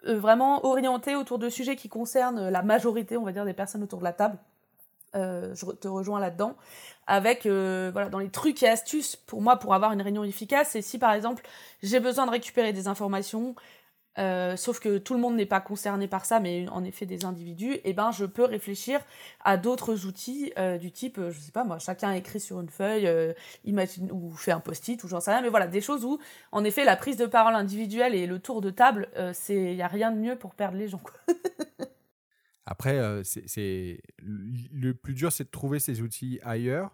vraiment 0.04 0.66
orientés 0.66 1.16
autour 1.16 1.40
de 1.40 1.50
sujets 1.50 1.76
qui 1.76 1.90
concernent 1.90 2.50
la 2.50 2.62
majorité, 2.62 3.18
on 3.18 3.24
va 3.24 3.32
dire, 3.32 3.46
des 3.46 3.54
personnes 3.54 3.84
autour 3.84 4.00
de 4.00 4.04
la 4.04 4.14
table. 4.14 4.38
je 5.14 5.72
te 5.76 5.88
rejoins 5.88 6.20
là-dedans. 6.20 6.56
Avec, 7.06 7.46
voilà, 7.46 8.10
dans 8.10 8.20
les 8.20 8.30
trucs 8.30 8.64
et 8.64 8.68
astuces 8.68 9.16
pour 9.16 9.42
moi 9.42 9.58
pour 9.58 9.76
avoir 9.76 9.94
une 9.94 10.02
réunion 10.02 10.24
efficace, 10.24 10.70
c'est 10.72 10.82
si 10.82 10.98
par 10.98 11.14
exemple 11.14 11.44
j'ai 11.84 12.00
besoin 12.00 12.26
de 12.26 12.32
récupérer 12.32 12.74
des 12.74 12.88
informations, 12.88 13.56
euh, 14.18 14.56
sauf 14.56 14.80
que 14.80 14.98
tout 14.98 15.14
le 15.14 15.20
monde 15.20 15.36
n'est 15.36 15.46
pas 15.46 15.62
concerné 15.62 16.08
par 16.08 16.26
ça, 16.26 16.40
mais 16.40 16.68
en 16.70 16.84
effet 16.84 17.06
des 17.06 17.26
individus, 17.26 17.78
eh 17.84 17.94
ben 17.94 18.12
je 18.12 18.26
peux 18.26 18.44
réfléchir 18.44 19.00
à 19.44 19.58
d'autres 19.58 20.06
outils 20.06 20.52
euh, 20.58 20.78
du 20.78 20.92
type, 20.92 21.18
euh, 21.18 21.32
je 21.32 21.40
sais 21.40 21.52
pas 21.52 21.64
moi, 21.64 21.80
chacun 21.80 22.12
écrit 22.14 22.40
sur 22.40 22.60
une 22.60 22.70
feuille, 22.70 23.10
imagine 23.66 24.12
ou 24.12 24.32
fait 24.32 24.52
un 24.52 24.60
post-it 24.60 25.04
ou 25.04 25.08
j'en 25.08 25.20
sais 25.20 25.32
rien, 25.32 25.42
mais 25.42 25.50
voilà 25.50 25.68
des 25.68 25.82
choses 25.82 26.04
où 26.06 26.20
en 26.52 26.64
effet 26.64 26.84
la 26.84 26.96
prise 26.96 27.18
de 27.18 27.26
parole 27.26 27.56
individuelle 27.56 28.16
et 28.16 28.28
le 28.28 28.40
tour 28.40 28.62
de 28.62 28.70
table, 28.70 29.10
c'est 29.34 29.76
y 29.76 29.82
a 29.82 29.88
rien 29.88 30.12
de 30.12 30.18
mieux 30.18 30.36
pour 30.36 30.56
perdre 30.56 30.78
les 30.78 30.88
gens. 30.88 31.02
Après, 32.66 33.00
c'est 33.24 34.02
le 34.24 34.94
plus 34.94 35.14
dur, 35.14 35.32
c'est 35.32 35.46
de 35.46 35.50
trouver 35.50 35.80
ces 35.80 36.02
outils 36.02 36.40
ailleurs. 36.44 36.92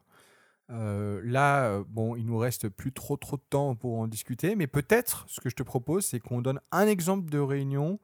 Euh, 0.74 1.22
là, 1.24 1.66
euh, 1.66 1.84
bon, 1.88 2.16
il 2.16 2.26
nous 2.26 2.38
reste 2.38 2.70
plus 2.70 2.92
trop 2.92 3.18
trop 3.18 3.38
de 3.38 3.44
temps 3.50 3.76
pour 3.76 4.00
en 4.00 4.08
discuter, 4.08 4.56
mais 4.56 4.68
peut-être 4.68 5.26
ce 5.28 5.40
que 5.40 5.50
je 5.50 5.56
te 5.56 5.64
propose, 5.64 6.06
c'est 6.06 6.20
qu'on 6.20 6.42
donne 6.42 6.60
un 6.72 6.88
exemple 6.88 7.30
de 7.30 7.40
réunion 7.40 8.00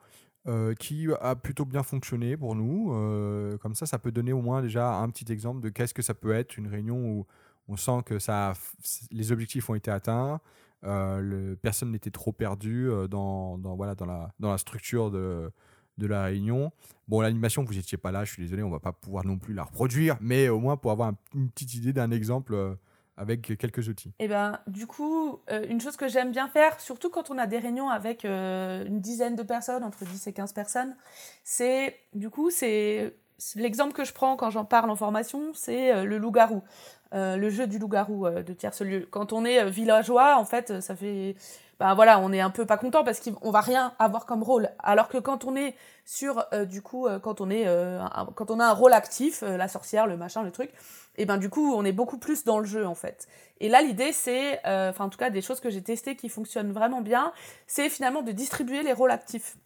euh, 0.47 0.73
qui 0.75 1.07
a 1.21 1.35
plutôt 1.35 1.65
bien 1.65 1.83
fonctionné 1.83 2.37
pour 2.37 2.55
nous. 2.55 2.89
comme 3.59 3.75
ça, 3.75 3.85
ça 3.85 3.99
peut 3.99 4.11
donner 4.11 4.33
au 4.33 4.41
moins 4.41 4.61
déjà 4.61 4.93
un 4.95 5.09
petit 5.09 5.31
exemple 5.31 5.61
de 5.61 5.69
qu'est-ce 5.69 5.93
que 5.93 6.01
ça 6.01 6.13
peut 6.13 6.31
être 6.31 6.57
une 6.57 6.67
réunion 6.67 6.97
où 6.97 7.25
on 7.67 7.77
sent 7.77 8.01
que 8.05 8.19
ça, 8.19 8.53
les 9.11 9.31
objectifs 9.31 9.69
ont 9.69 9.75
été 9.75 9.91
atteints, 9.91 10.39
personne 11.61 11.91
n'était 11.91 12.11
trop 12.11 12.31
perdu 12.31 12.89
dans, 13.09 13.57
dans, 13.57 13.75
voilà, 13.75 13.95
dans, 13.95 14.05
la, 14.05 14.31
dans 14.39 14.51
la 14.51 14.57
structure 14.57 15.11
de, 15.11 15.51
de 15.99 16.07
la 16.07 16.23
réunion. 16.23 16.71
Bon, 17.07 17.21
l'animation, 17.21 17.63
vous 17.63 17.73
n'étiez 17.73 17.97
pas 17.97 18.11
là, 18.11 18.25
je 18.25 18.33
suis 18.33 18.43
désolé, 18.43 18.63
on 18.63 18.69
va 18.69 18.79
pas 18.79 18.91
pouvoir 18.91 19.25
non 19.25 19.37
plus 19.37 19.53
la 19.53 19.63
reproduire, 19.63 20.17
mais 20.21 20.49
au 20.49 20.59
moins 20.59 20.77
pour 20.77 20.91
avoir 20.91 21.13
une 21.35 21.49
petite 21.49 21.73
idée 21.75 21.93
d'un 21.93 22.11
exemple 22.11 22.53
euh, 22.53 22.75
avec 23.17 23.57
quelques 23.57 23.87
outils. 23.87 24.13
Eh 24.19 24.27
ben, 24.27 24.59
du 24.67 24.87
coup, 24.87 25.39
euh, 25.51 25.65
une 25.69 25.81
chose 25.81 25.97
que 25.97 26.07
j'aime 26.07 26.31
bien 26.31 26.47
faire, 26.47 26.79
surtout 26.79 27.09
quand 27.09 27.31
on 27.31 27.37
a 27.37 27.47
des 27.47 27.57
réunions 27.57 27.89
avec 27.89 28.25
euh, 28.25 28.85
une 28.85 29.01
dizaine 29.01 29.35
de 29.35 29.43
personnes, 29.43 29.83
entre 29.83 30.05
10 30.05 30.27
et 30.27 30.33
15 30.33 30.53
personnes, 30.53 30.95
c'est, 31.43 31.95
du 32.13 32.29
coup, 32.29 32.51
c'est 32.51 33.15
l'exemple 33.55 33.93
que 33.93 34.03
je 34.03 34.13
prends 34.13 34.35
quand 34.35 34.51
j'en 34.51 34.65
parle 34.65 34.89
en 34.89 34.95
formation, 34.95 35.51
c'est 35.53 36.05
le 36.05 36.17
loup-garou. 36.17 36.61
Le 37.11 37.49
jeu 37.49 37.67
du 37.67 37.79
loup-garou 37.79 38.29
de 38.29 38.53
tierce 38.53 38.81
lieu. 38.81 39.07
Quand 39.09 39.33
on 39.33 39.45
est 39.45 39.69
villageois, 39.69 40.37
en 40.37 40.45
fait, 40.45 40.81
ça 40.81 40.95
fait 40.95 41.35
ben 41.79 41.93
voilà, 41.93 42.19
on 42.19 42.33
est 42.33 42.41
un 42.41 42.49
peu 42.49 42.65
pas 42.65 42.77
content 42.77 43.05
parce 43.05 43.21
qu'on 43.21 43.51
va 43.51 43.61
rien 43.61 43.93
avoir 43.99 44.25
comme 44.25 44.43
rôle. 44.43 44.69
Alors 44.79 45.07
que 45.07 45.17
quand 45.17 45.45
on 45.45 45.55
est 45.55 45.75
sur, 46.03 46.45
euh, 46.51 46.65
du 46.65 46.81
coup, 46.81 47.07
euh, 47.07 47.19
quand 47.19 47.39
on 47.39 47.49
est, 47.49 47.67
euh, 47.67 47.99
quand 48.35 48.51
on 48.51 48.59
a 48.59 48.65
un 48.65 48.73
rôle 48.73 48.91
actif, 48.91 49.41
la 49.41 49.69
sorcière, 49.69 50.05
le 50.05 50.17
machin, 50.17 50.43
le 50.43 50.51
truc, 50.51 50.71
et 51.15 51.25
ben 51.25 51.37
du 51.37 51.49
coup, 51.49 51.73
on 51.73 51.85
est 51.85 51.93
beaucoup 51.93 52.17
plus 52.17 52.43
dans 52.43 52.59
le 52.59 52.65
jeu 52.65 52.85
en 52.85 52.95
fait. 52.95 53.27
Et 53.61 53.69
là, 53.69 53.81
l'idée, 53.81 54.11
c'est, 54.11 54.59
enfin 54.65 55.05
en 55.05 55.09
tout 55.09 55.17
cas, 55.17 55.29
des 55.29 55.41
choses 55.41 55.61
que 55.61 55.69
j'ai 55.69 55.81
testées 55.81 56.17
qui 56.17 56.27
fonctionnent 56.27 56.73
vraiment 56.73 57.01
bien, 57.01 57.31
c'est 57.65 57.89
finalement 57.89 58.23
de 58.23 58.33
distribuer 58.33 58.83
les 58.83 58.93
rôles 58.93 59.11
actifs. 59.11 59.57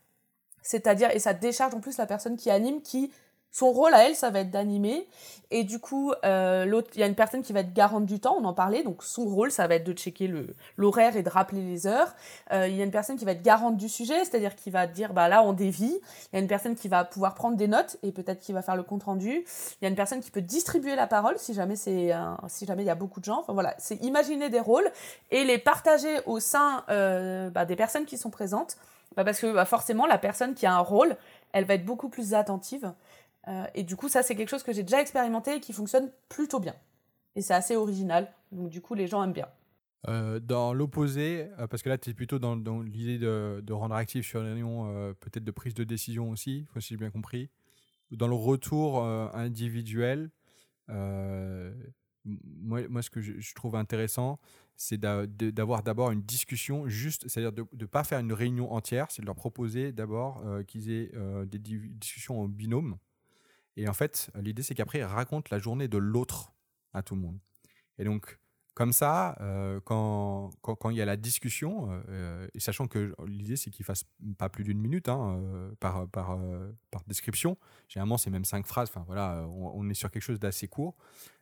C'est-à-dire, 0.62 1.10
et 1.12 1.20
ça 1.20 1.34
décharge 1.34 1.74
en 1.74 1.80
plus 1.80 1.98
la 1.98 2.06
personne 2.06 2.38
qui 2.38 2.52
anime, 2.52 2.82
qui 2.82 3.12
son 3.54 3.72
rôle 3.72 3.93
à 3.93 4.08
elle, 4.08 4.16
ça 4.16 4.32
va 4.32 4.39
être 4.39 4.49
d'animer. 4.49 5.08
Et 5.51 5.64
du 5.64 5.78
coup, 5.78 6.12
euh, 6.26 6.82
il 6.95 6.99
y 6.99 7.04
a 7.04 7.06
une 7.06 7.14
personne 7.14 7.43
qui 7.43 7.54
va 7.54 7.60
être 7.60 7.74
garante 7.74 8.08
du 8.08 8.20
temps, 8.20 8.36
on 8.39 8.45
en 8.45 8.54
parlait. 8.54 8.82
Donc 8.82 9.04
son 9.04 9.26
rôle, 9.26 9.51
ça 9.51 9.68
va 9.68 9.76
être 9.76 9.84
de 9.84 9.93
checker 9.93 10.28
l'horaire 10.76 11.16
et 11.16 11.22
de 11.22 11.30
rappeler 11.30 11.62
les 11.62 11.86
heures. 11.86 12.16
Euh, 12.51 12.68
il 12.68 12.76
y 12.76 12.82
a 12.82 12.84
une 12.84 12.91
personne 12.91 13.16
qui 13.16 13.26
va 13.26 13.34
être 13.34 13.43
garante 13.43 13.78
du 13.78 13.88
sujet, 13.88 14.26
c'est-à-dire 14.26 14.56
qui 14.56 14.72
va 14.72 14.88
dire, 14.88 15.14
bah 15.14 15.30
là, 15.30 15.43
on 15.43 15.54
dévie. 15.54 15.99
Il 16.32 16.36
y 16.36 16.38
a 16.38 16.39
une 16.39 16.47
personne 16.47 16.76
qui 16.76 16.88
va 16.88 17.06
pouvoir 17.06 17.36
prendre 17.36 17.56
des 17.56 17.68
notes 17.68 17.97
et 18.01 18.12
peut-être 18.12 18.39
qui 18.39 18.51
va 18.51 18.64
faire 18.64 18.76
le 18.76 18.82
compte 18.82 19.04
rendu. 19.04 19.45
Il 19.80 19.84
y 19.84 19.86
a 19.86 19.89
une 19.89 19.95
personne 19.95 20.22
qui 20.22 20.32
peut 20.32 20.41
distribuer 20.41 20.95
la 20.95 21.06
parole 21.06 21.38
si 21.38 21.54
jamais 21.54 21.76
c'est, 21.76 22.12
si 22.47 22.66
jamais 22.66 22.82
il 22.82 22.88
y 22.88 22.89
a 22.89 22.95
beaucoup 22.95 23.20
de 23.20 23.26
gens. 23.26 23.41
Enfin 23.41 23.54
voilà, 23.54 23.76
c'est 23.78 23.97
imaginer 23.97 24.49
des 24.49 24.60
rôles 24.60 24.91
et 25.30 25.43
les 25.43 25.60
partager 25.60 26.20
au 26.26 26.39
sein 26.39 26.84
euh, 26.89 27.51
bah, 27.51 27.66
des 27.66 27.76
personnes 27.76 28.06
qui 28.06 28.18
sont 28.18 28.32
présentes. 28.32 28.78
Bah, 29.16 29.24
parce 29.24 29.39
que 29.39 29.54
bah, 29.54 29.66
forcément, 29.66 30.08
la 30.08 30.18
personne 30.18 30.56
qui 30.56 30.66
a 30.66 30.74
un 30.74 30.80
rôle, 30.80 31.16
elle 31.51 31.66
va 31.66 31.76
être 31.76 31.86
beaucoup 31.86 32.10
plus 32.10 32.34
attentive. 32.34 32.91
Euh, 33.48 33.66
et 33.74 33.84
du 33.84 33.96
coup, 33.96 34.10
ça, 34.10 34.24
c'est 34.24 34.36
quelque 34.36 34.50
chose 34.50 34.64
que 34.64 34.74
j'ai 34.74 34.84
déjà 34.84 35.02
expérimenté 35.02 35.56
et 35.56 35.60
qui 35.60 35.74
fonctionne 35.74 36.10
plutôt 36.30 36.60
bien. 36.60 36.76
Et 37.36 37.41
c'est 37.41 37.54
assez 37.54 37.76
original, 37.76 38.32
donc 38.52 38.70
du 38.70 38.82
coup, 38.82 38.94
les 38.94 39.08
gens 39.08 39.24
aiment 39.24 39.34
bien. 39.34 39.48
Euh, 40.08 40.39
dans 40.39 40.74
l'opposé, 40.74 41.48
euh, 41.60 41.68
parce 41.68 41.82
que 41.82 41.89
là, 41.89 41.98
tu 41.98 42.10
es 42.10 42.14
plutôt 42.14 42.39
dans, 42.39 42.56
l'idée 42.82 43.18
de, 43.18 43.74
rendre 43.74 43.96
actif 43.96 44.26
sur 44.26 44.41
les 44.41 44.50
réunions, 44.50 45.14
peut-être 45.20 45.44
de 45.44 45.52
prise 45.52 45.74
de 45.74 45.84
décision 45.84 46.30
aussi, 46.30 46.66
si 46.80 46.89
j'ai 46.89 46.98
bien 46.98 47.10
compris. 47.10 47.50
Dans 48.12 48.28
le 48.28 48.36
retour 48.36 49.04
individuel, 49.04 50.30
moi, 50.88 52.82
moi, 52.88 53.02
ce 53.02 53.10
que 53.10 53.22
je, 53.22 53.54
trouve 53.56 53.76
intéressant, 53.76 54.39
c'est 54.76 55.00
d'avoir 55.00 55.84
d'abord 55.84 56.12
une 56.12 56.22
discussion 56.22 56.88
juste, 56.88 57.28
c'est-à-dire 57.28 57.52
de 57.52 57.66
ne 57.74 57.86
pas 57.86 58.04
faire 58.04 58.20
une 58.20 58.34
réunion 58.34 58.72
entière, 58.72 59.08
c'est 59.10 59.24
de 59.24 59.26
leur 59.26 59.36
proposer 59.36 59.91
d'abord 59.91 60.44
qu'ils 60.68 60.91
aient 60.91 61.12
des 61.48 61.58
discussions 61.58 62.39
en 62.39 62.48
binôme 62.48 62.98
et 63.78 63.88
en 63.88 63.93
fait, 63.93 64.30
l'idée, 64.36 64.63
c'est 64.63 64.76
qu'après, 64.76 64.99
il 64.99 65.03
raconte 65.03 65.49
la 65.49 65.59
journée 65.59 65.88
de 65.88 65.97
l'autre 65.97 66.53
à 66.93 67.01
tout 67.01 67.15
le 67.15 67.21
monde. 67.21 67.39
Et 67.97 68.03
donc, 68.03 68.39
comme 68.74 68.91
ça, 68.91 69.38
euh, 69.39 69.80
quand, 69.84 70.49
quand, 70.61 70.89
il 70.89 70.97
y 70.97 71.01
a 71.01 71.05
la 71.05 71.17
discussion, 71.17 71.89
euh, 72.09 72.47
et 72.55 72.59
sachant 72.59 72.88
que 72.88 73.15
l'idée, 73.28 73.55
c'est 73.55 73.69
qu'il 73.69 73.86
fasse 73.86 74.03
pas 74.38 74.49
plus 74.49 74.63
d'une 74.63 74.80
minute 74.80 75.09
hein, 75.09 75.38
euh, 75.38 75.71
par, 75.80 76.07
par, 76.07 76.39
par, 76.89 77.03
description, 77.05 77.57
généralement, 77.88 78.17
c'est 78.17 78.32
même 78.32 78.45
cinq 78.45 78.65
phrases, 78.65 78.89
enfin 78.89 79.03
voilà, 79.05 79.45
on, 79.51 79.88
est 79.89 79.93
sur 79.93 80.09
quelque 80.09 80.24
chose 80.24 80.39
d'assez 80.39 80.67
court. 80.67 80.95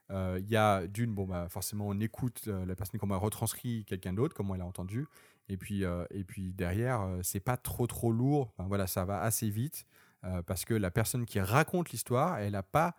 Il 0.10 0.50
y 0.50 0.58
a 0.58 0.88
d'une, 0.88 1.14
bon, 1.14 1.26
bah, 1.26 1.48
forcément, 1.48 1.88
on 1.88 1.98
écoute 2.02 2.48
la 2.48 2.76
personne 2.76 3.00
qu'on 3.00 3.12
a 3.12 3.16
retranscrit 3.16 3.86
quelqu'un 3.86 4.12
d'autre, 4.12 4.36
comment 4.36 4.56
elle 4.56 4.62
a 4.62 4.66
entendu, 4.66 5.08
et 5.48 5.56
puis, 5.56 5.84
et 5.84 6.24
puis 6.26 6.52
derrière, 6.52 7.08
c'est 7.24 7.40
pas 7.40 7.56
trop 7.56 7.88
trop 7.88 8.12
lourd, 8.12 8.54
voilà, 8.58 8.88
ça 8.88 9.06
va 9.06 9.22
assez 9.22 9.50
vite. 9.50 9.86
Euh, 10.24 10.42
parce 10.44 10.66
que 10.66 10.74
la 10.74 10.92
personne 10.92 11.26
qui 11.26 11.40
raconte 11.40 11.92
l'histoire, 11.92 12.38
elle 12.40 12.52
n'a 12.54 12.64
pas 12.64 12.96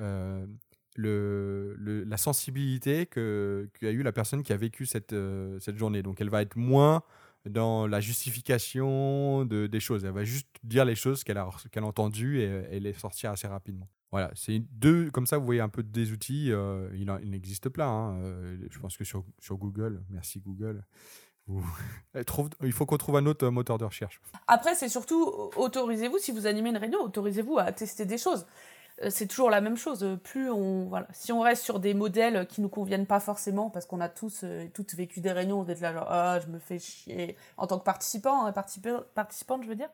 euh, 0.00 0.46
la 0.96 2.16
sensibilité 2.16 3.06
qu'a 3.06 3.90
eu 3.90 4.02
la 4.02 4.12
personne 4.12 4.42
qui 4.42 4.52
a 4.52 4.56
vécu 4.56 4.86
cette, 4.86 5.12
euh, 5.12 5.58
cette 5.60 5.76
journée. 5.76 6.02
Donc 6.02 6.20
elle 6.20 6.30
va 6.30 6.42
être 6.42 6.56
moins 6.56 7.02
dans 7.44 7.86
la 7.86 8.00
justification 8.00 9.44
de, 9.44 9.66
des 9.66 9.80
choses. 9.80 10.04
Elle 10.04 10.12
va 10.12 10.24
juste 10.24 10.48
dire 10.62 10.86
les 10.86 10.94
choses 10.94 11.24
qu'elle 11.24 11.36
a, 11.36 11.48
entendues 11.82 12.40
et, 12.40 12.64
et, 12.70 12.80
les 12.80 12.94
sortir 12.94 13.30
assez 13.30 13.46
rapidement. 13.46 13.88
Voilà, 14.10 14.30
c'est 14.34 14.60
deux, 14.70 15.10
comme 15.10 15.26
ça 15.26 15.36
vous 15.36 15.44
voyez 15.44 15.60
un 15.60 15.68
peu 15.68 15.82
des 15.82 16.12
outils, 16.12 16.52
il, 16.94 17.18
il 17.22 17.34
existe 17.34 17.68
plein. 17.68 17.88
Hein. 17.88 18.56
je 18.70 18.78
pense 18.78 18.96
que 18.96 19.04
sur 19.04 19.24
Google, 19.50 20.02
merci 20.08 20.40
Google, 20.40 20.84
il 22.62 22.72
faut 22.72 22.86
qu'on 22.86 22.96
trouve 22.96 23.16
un 23.16 23.26
autre 23.26 23.48
moteur 23.48 23.78
de 23.78 23.84
recherche. 23.84 24.20
Après, 24.46 24.74
c'est 24.74 24.88
surtout, 24.88 25.50
autorisez-vous, 25.56 26.18
si 26.18 26.32
vous 26.32 26.46
animez 26.46 26.70
une 26.70 26.76
réunion, 26.76 27.00
autorisez-vous 27.02 27.58
à 27.58 27.72
tester 27.72 28.04
des 28.04 28.18
choses. 28.18 28.46
Euh, 29.02 29.10
c'est 29.10 29.26
toujours 29.26 29.50
la 29.50 29.60
même 29.60 29.76
chose. 29.76 30.18
Plus 30.22 30.50
on, 30.50 30.84
voilà. 30.86 31.08
Si 31.12 31.32
on 31.32 31.40
reste 31.40 31.64
sur 31.64 31.80
des 31.80 31.94
modèles 31.94 32.46
qui 32.46 32.60
nous 32.60 32.68
conviennent 32.68 33.06
pas 33.06 33.20
forcément, 33.20 33.70
parce 33.70 33.86
qu'on 33.86 34.00
a 34.00 34.08
tous 34.08 34.42
euh, 34.44 34.66
toutes 34.72 34.94
vécu 34.94 35.20
des 35.20 35.32
réunions, 35.32 35.64
d'être 35.64 35.80
là 35.80 35.92
genre, 35.92 36.06
ah, 36.08 36.38
je 36.40 36.46
me 36.46 36.58
fais 36.58 36.78
chier, 36.78 37.36
en 37.56 37.66
tant 37.66 37.78
que 37.78 37.84
participant, 37.84 38.46
hein, 38.46 38.52
participante, 38.52 39.62
je 39.64 39.68
veux 39.68 39.74
dire. 39.74 39.90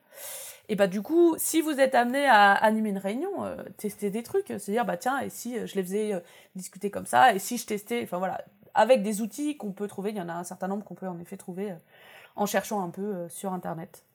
Et 0.69 0.77
bah, 0.77 0.87
du 0.87 1.03
coup, 1.03 1.35
si 1.39 1.63
vous 1.63 1.81
êtes 1.81 1.95
amené 1.95 2.27
à 2.27 2.53
animer 2.53 2.91
une 2.91 2.99
réunion, 2.99 3.45
euh, 3.45 3.57
testez 3.79 4.11
des 4.11 4.23
trucs. 4.23 4.49
C'est-à-dire, 4.49 4.85
bah, 4.85 4.97
tiens, 4.97 5.19
et 5.21 5.31
si 5.31 5.67
je 5.67 5.75
les 5.75 5.83
faisais 5.83 6.23
discuter 6.55 6.91
comme 6.91 7.07
ça, 7.07 7.35
et 7.35 7.39
si 7.39 7.57
je 7.57 7.67
testais, 7.67 8.03
enfin 8.05 8.19
voilà, 8.19 8.45
avec 8.75 9.03
des 9.03 9.21
outils 9.23 9.57
qu'on 9.57 9.73
peut 9.73 9.89
trouver. 9.89 10.11
Il 10.11 10.17
y 10.17 10.21
en 10.21 10.29
a 10.29 10.35
un 10.35 10.45
certain 10.45 10.69
nombre 10.69 10.85
qu'on 10.85 10.95
peut 10.95 11.09
en 11.09 11.19
effet 11.19 11.37
trouver 11.37 11.73
euh, 11.73 11.77
en 12.37 12.47
cherchant 12.47 12.83
un 12.83 12.91
peu 12.91 13.03
euh, 13.03 13.29
sur 13.29 13.53
Internet. 13.53 14.07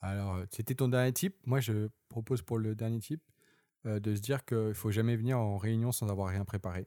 Alors, 0.00 0.36
euh, 0.36 0.44
c'était 0.50 0.74
ton 0.74 0.88
dernier 0.88 1.12
type. 1.12 1.36
Moi, 1.46 1.60
je 1.60 1.88
propose 2.08 2.42
pour 2.42 2.58
le 2.58 2.74
dernier 2.74 3.00
type 3.00 3.22
de 3.86 4.14
se 4.14 4.20
dire 4.20 4.44
qu'il 4.44 4.58
ne 4.58 4.72
faut 4.74 4.90
jamais 4.90 5.16
venir 5.16 5.38
en 5.38 5.56
réunion 5.56 5.90
sans 5.90 6.10
avoir 6.10 6.28
rien 6.28 6.44
préparé. 6.44 6.86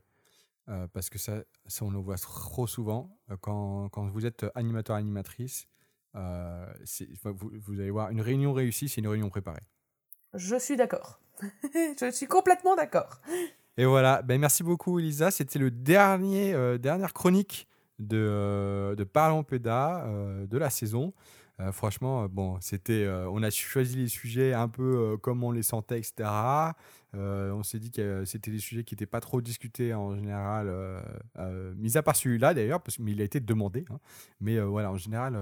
parce 0.94 1.10
que 1.10 1.18
ça, 1.18 1.42
ça, 1.66 1.86
on 1.86 1.90
le 1.90 1.98
voit 1.98 2.18
trop 2.18 2.68
souvent. 2.68 3.18
quand, 3.42 3.90
quand, 3.90 4.06
vous 4.10 4.28
êtes 4.28 4.46
animateur, 4.54 4.96
animatrice, 4.96 5.68
vous, 6.14 7.50
vous, 7.52 7.80
allez 7.80 7.90
voir, 7.90 8.12
une 8.12 8.22
réunion 8.22 8.54
réussie, 8.54 8.90
c'est 8.90 9.02
une 9.02 9.08
réunion 9.08 9.30
préparée. 9.30 9.64
Je 10.36 10.56
suis 10.56 10.76
d'accord. 10.76 11.20
je 11.74 12.12
suis 12.12 12.28
complètement 12.28 12.76
d'accord. 12.76 13.20
Et 13.78 13.86
voilà, 13.86 14.22
ben, 14.22 14.40
merci 14.40 14.62
beaucoup 14.62 15.00
Elisa. 15.00 15.32
C'était 15.32 15.58
le 15.58 15.72
dernier, 15.72 16.54
euh, 16.54 16.78
dernière 16.78 17.12
chronique 17.12 17.68
de, 17.98 18.18
euh, 18.18 18.96
de 18.96 19.04
Parlons 19.04 19.44
Péda 19.44 20.06
euh, 20.06 20.46
de 20.46 20.58
la 20.58 20.70
saison. 20.70 21.14
franchement, 21.72 22.28
bon, 22.30 22.58
c'était, 22.62 23.08
on 23.30 23.42
a 23.42 23.50
choisi 23.50 23.96
les 23.96 24.10
sujets 24.10 24.54
un 24.54 24.68
peu 24.68 25.18
comme 25.22 25.44
on 25.44 25.52
les 25.52 25.64
sentait, 25.64 26.00
etc. 26.00 26.30
on 27.14 27.64
s'est 27.64 27.80
dit 27.80 27.92
que 27.92 28.26
c'était 28.26 28.52
des 28.52 28.60
sujets 28.60 28.84
qui 28.84 28.96
n'étaient 28.96 29.06
pas 29.06 29.22
trop 29.22 29.42
discutés 29.42 29.94
en 29.94 30.16
général, 30.16 30.72
mis 31.76 31.98
à 31.98 32.04
part 32.04 32.16
celui-là 32.16 32.54
d'ailleurs, 32.54 32.82
parce 32.82 32.98
qu'il 32.98 33.22
a 33.22 33.24
été 33.24 33.40
demandé. 33.40 33.86
Hein. 33.90 34.00
Mais 34.40 34.60
voilà, 34.60 34.92
en 34.92 34.98
général, 34.98 35.38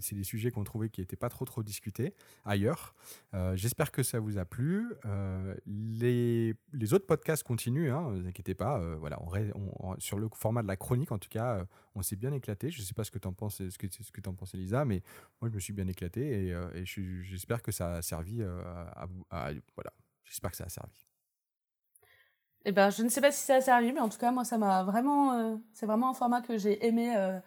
c'est 0.00 0.14
des 0.14 0.24
sujets 0.24 0.50
qu'on 0.50 0.64
trouvait 0.64 0.88
qui 0.88 1.00
n'étaient 1.00 1.16
pas 1.16 1.28
trop 1.28 1.44
trop 1.44 1.62
discutés 1.62 2.14
ailleurs. 2.44 2.94
J'espère 3.54 3.92
que 3.92 4.02
ça 4.02 4.20
vous 4.20 4.38
a 4.38 4.44
plu. 4.44 4.92
les, 5.66 6.54
les 6.72 6.94
autres 6.94 7.06
podcasts 7.06 7.42
continuent, 7.42 7.90
hein, 7.90 8.10
ne 8.10 8.20
vous 8.20 8.28
inquiétez 8.28 8.54
pas. 8.54 8.78
voilà, 8.96 9.18
on, 9.22 9.98
sur 9.98 10.18
le 10.18 10.28
format 10.34 10.62
de 10.62 10.68
la 10.68 10.76
chronique, 10.76 11.12
en 11.12 11.18
tout 11.18 11.28
cas, 11.28 11.66
on 11.94 12.02
s'est 12.02 12.16
bien 12.16 12.32
éclaté. 12.32 12.70
Je 12.70 12.80
ne 12.80 12.84
sais 12.84 12.94
pas 12.94 13.04
ce 13.04 13.10
que 13.10 13.18
tu 13.18 13.28
en 13.28 13.32
penses, 13.32 13.56
ce 13.56 13.78
que, 13.78 13.86
ce 13.90 14.10
que 14.12 14.28
en 14.28 14.34
penses, 14.34 14.54
Elisa, 14.54 14.84
mais 14.84 15.02
moi, 15.40 15.50
je 15.50 15.54
me 15.54 15.60
suis 15.60 15.72
bien 15.72 15.86
éclaté 15.88 16.48
et, 16.48 16.84
j'espère 16.84 17.62
que 17.62 17.72
ça 17.72 17.96
a 17.96 18.02
servi 18.02 18.42
à, 18.42 19.52
voilà, 19.74 19.92
j'espère 20.24 20.50
que 20.50 20.56
ça 20.56 20.64
a 20.64 20.68
servi. 20.68 21.07
Eh 22.68 22.72
ben, 22.72 22.90
je 22.90 23.02
ne 23.02 23.08
sais 23.08 23.22
pas 23.22 23.32
si 23.32 23.42
ça 23.42 23.54
a 23.54 23.60
servi, 23.62 23.94
mais 23.94 24.00
en 24.00 24.10
tout 24.10 24.18
cas, 24.18 24.30
moi, 24.30 24.44
ça 24.44 24.58
m'a 24.58 24.82
vraiment. 24.82 25.32
Euh, 25.32 25.56
c'est 25.72 25.86
vraiment 25.86 26.10
un 26.10 26.12
format 26.12 26.42
que 26.42 26.58
j'ai 26.58 26.86
aimé 26.86 27.14
euh, 27.16 27.40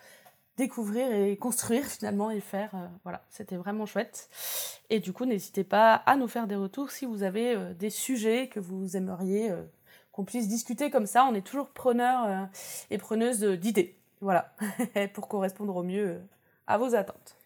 découvrir 0.58 1.14
et 1.14 1.38
construire 1.38 1.86
finalement 2.00 2.32
et 2.32 2.40
faire. 2.40 2.72
Euh, 2.74 2.88
voilà, 3.04 3.24
c'était 3.30 3.56
vraiment 3.56 3.86
chouette. 3.86 4.32
Et 4.90 5.00
du 5.00 5.14
coup, 5.14 5.26
n'hésitez 5.26 5.64
pas 5.64 5.94
à 5.94 6.16
nous 6.16 6.28
faire 6.28 6.48
des 6.48 6.56
retours 6.56 6.90
si 6.90 7.06
vous 7.06 7.22
avez 7.22 7.56
des 7.76 7.92
sujets 7.92 8.48
que 8.48 8.60
vous 8.60 8.98
aimeriez 8.98 9.54
qu'on 10.12 10.26
puisse 10.26 10.48
discuter 10.48 10.90
comme 10.90 11.06
ça. 11.06 11.24
On 11.26 11.36
est 11.36 11.46
toujours 11.46 11.70
preneurs 11.70 12.50
et 12.90 12.98
preneuses 12.98 13.44
d'idées. 13.44 14.00
Voilà, 14.22 14.56
pour 15.14 15.28
correspondre 15.28 15.76
au 15.76 15.84
mieux 15.84 16.20
à 16.66 16.80
vos 16.80 16.96
attentes. 16.96 17.38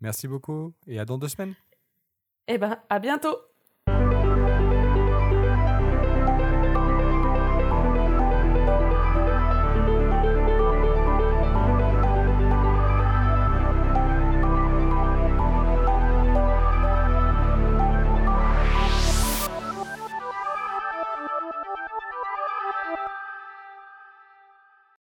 Merci 0.00 0.28
beaucoup 0.28 0.72
et 0.86 0.98
à 0.98 1.04
dans 1.04 1.18
deux 1.18 1.28
semaines. 1.28 1.54
Eh 2.46 2.56
ben, 2.56 2.78
à 2.88 2.98
bientôt. 2.98 3.36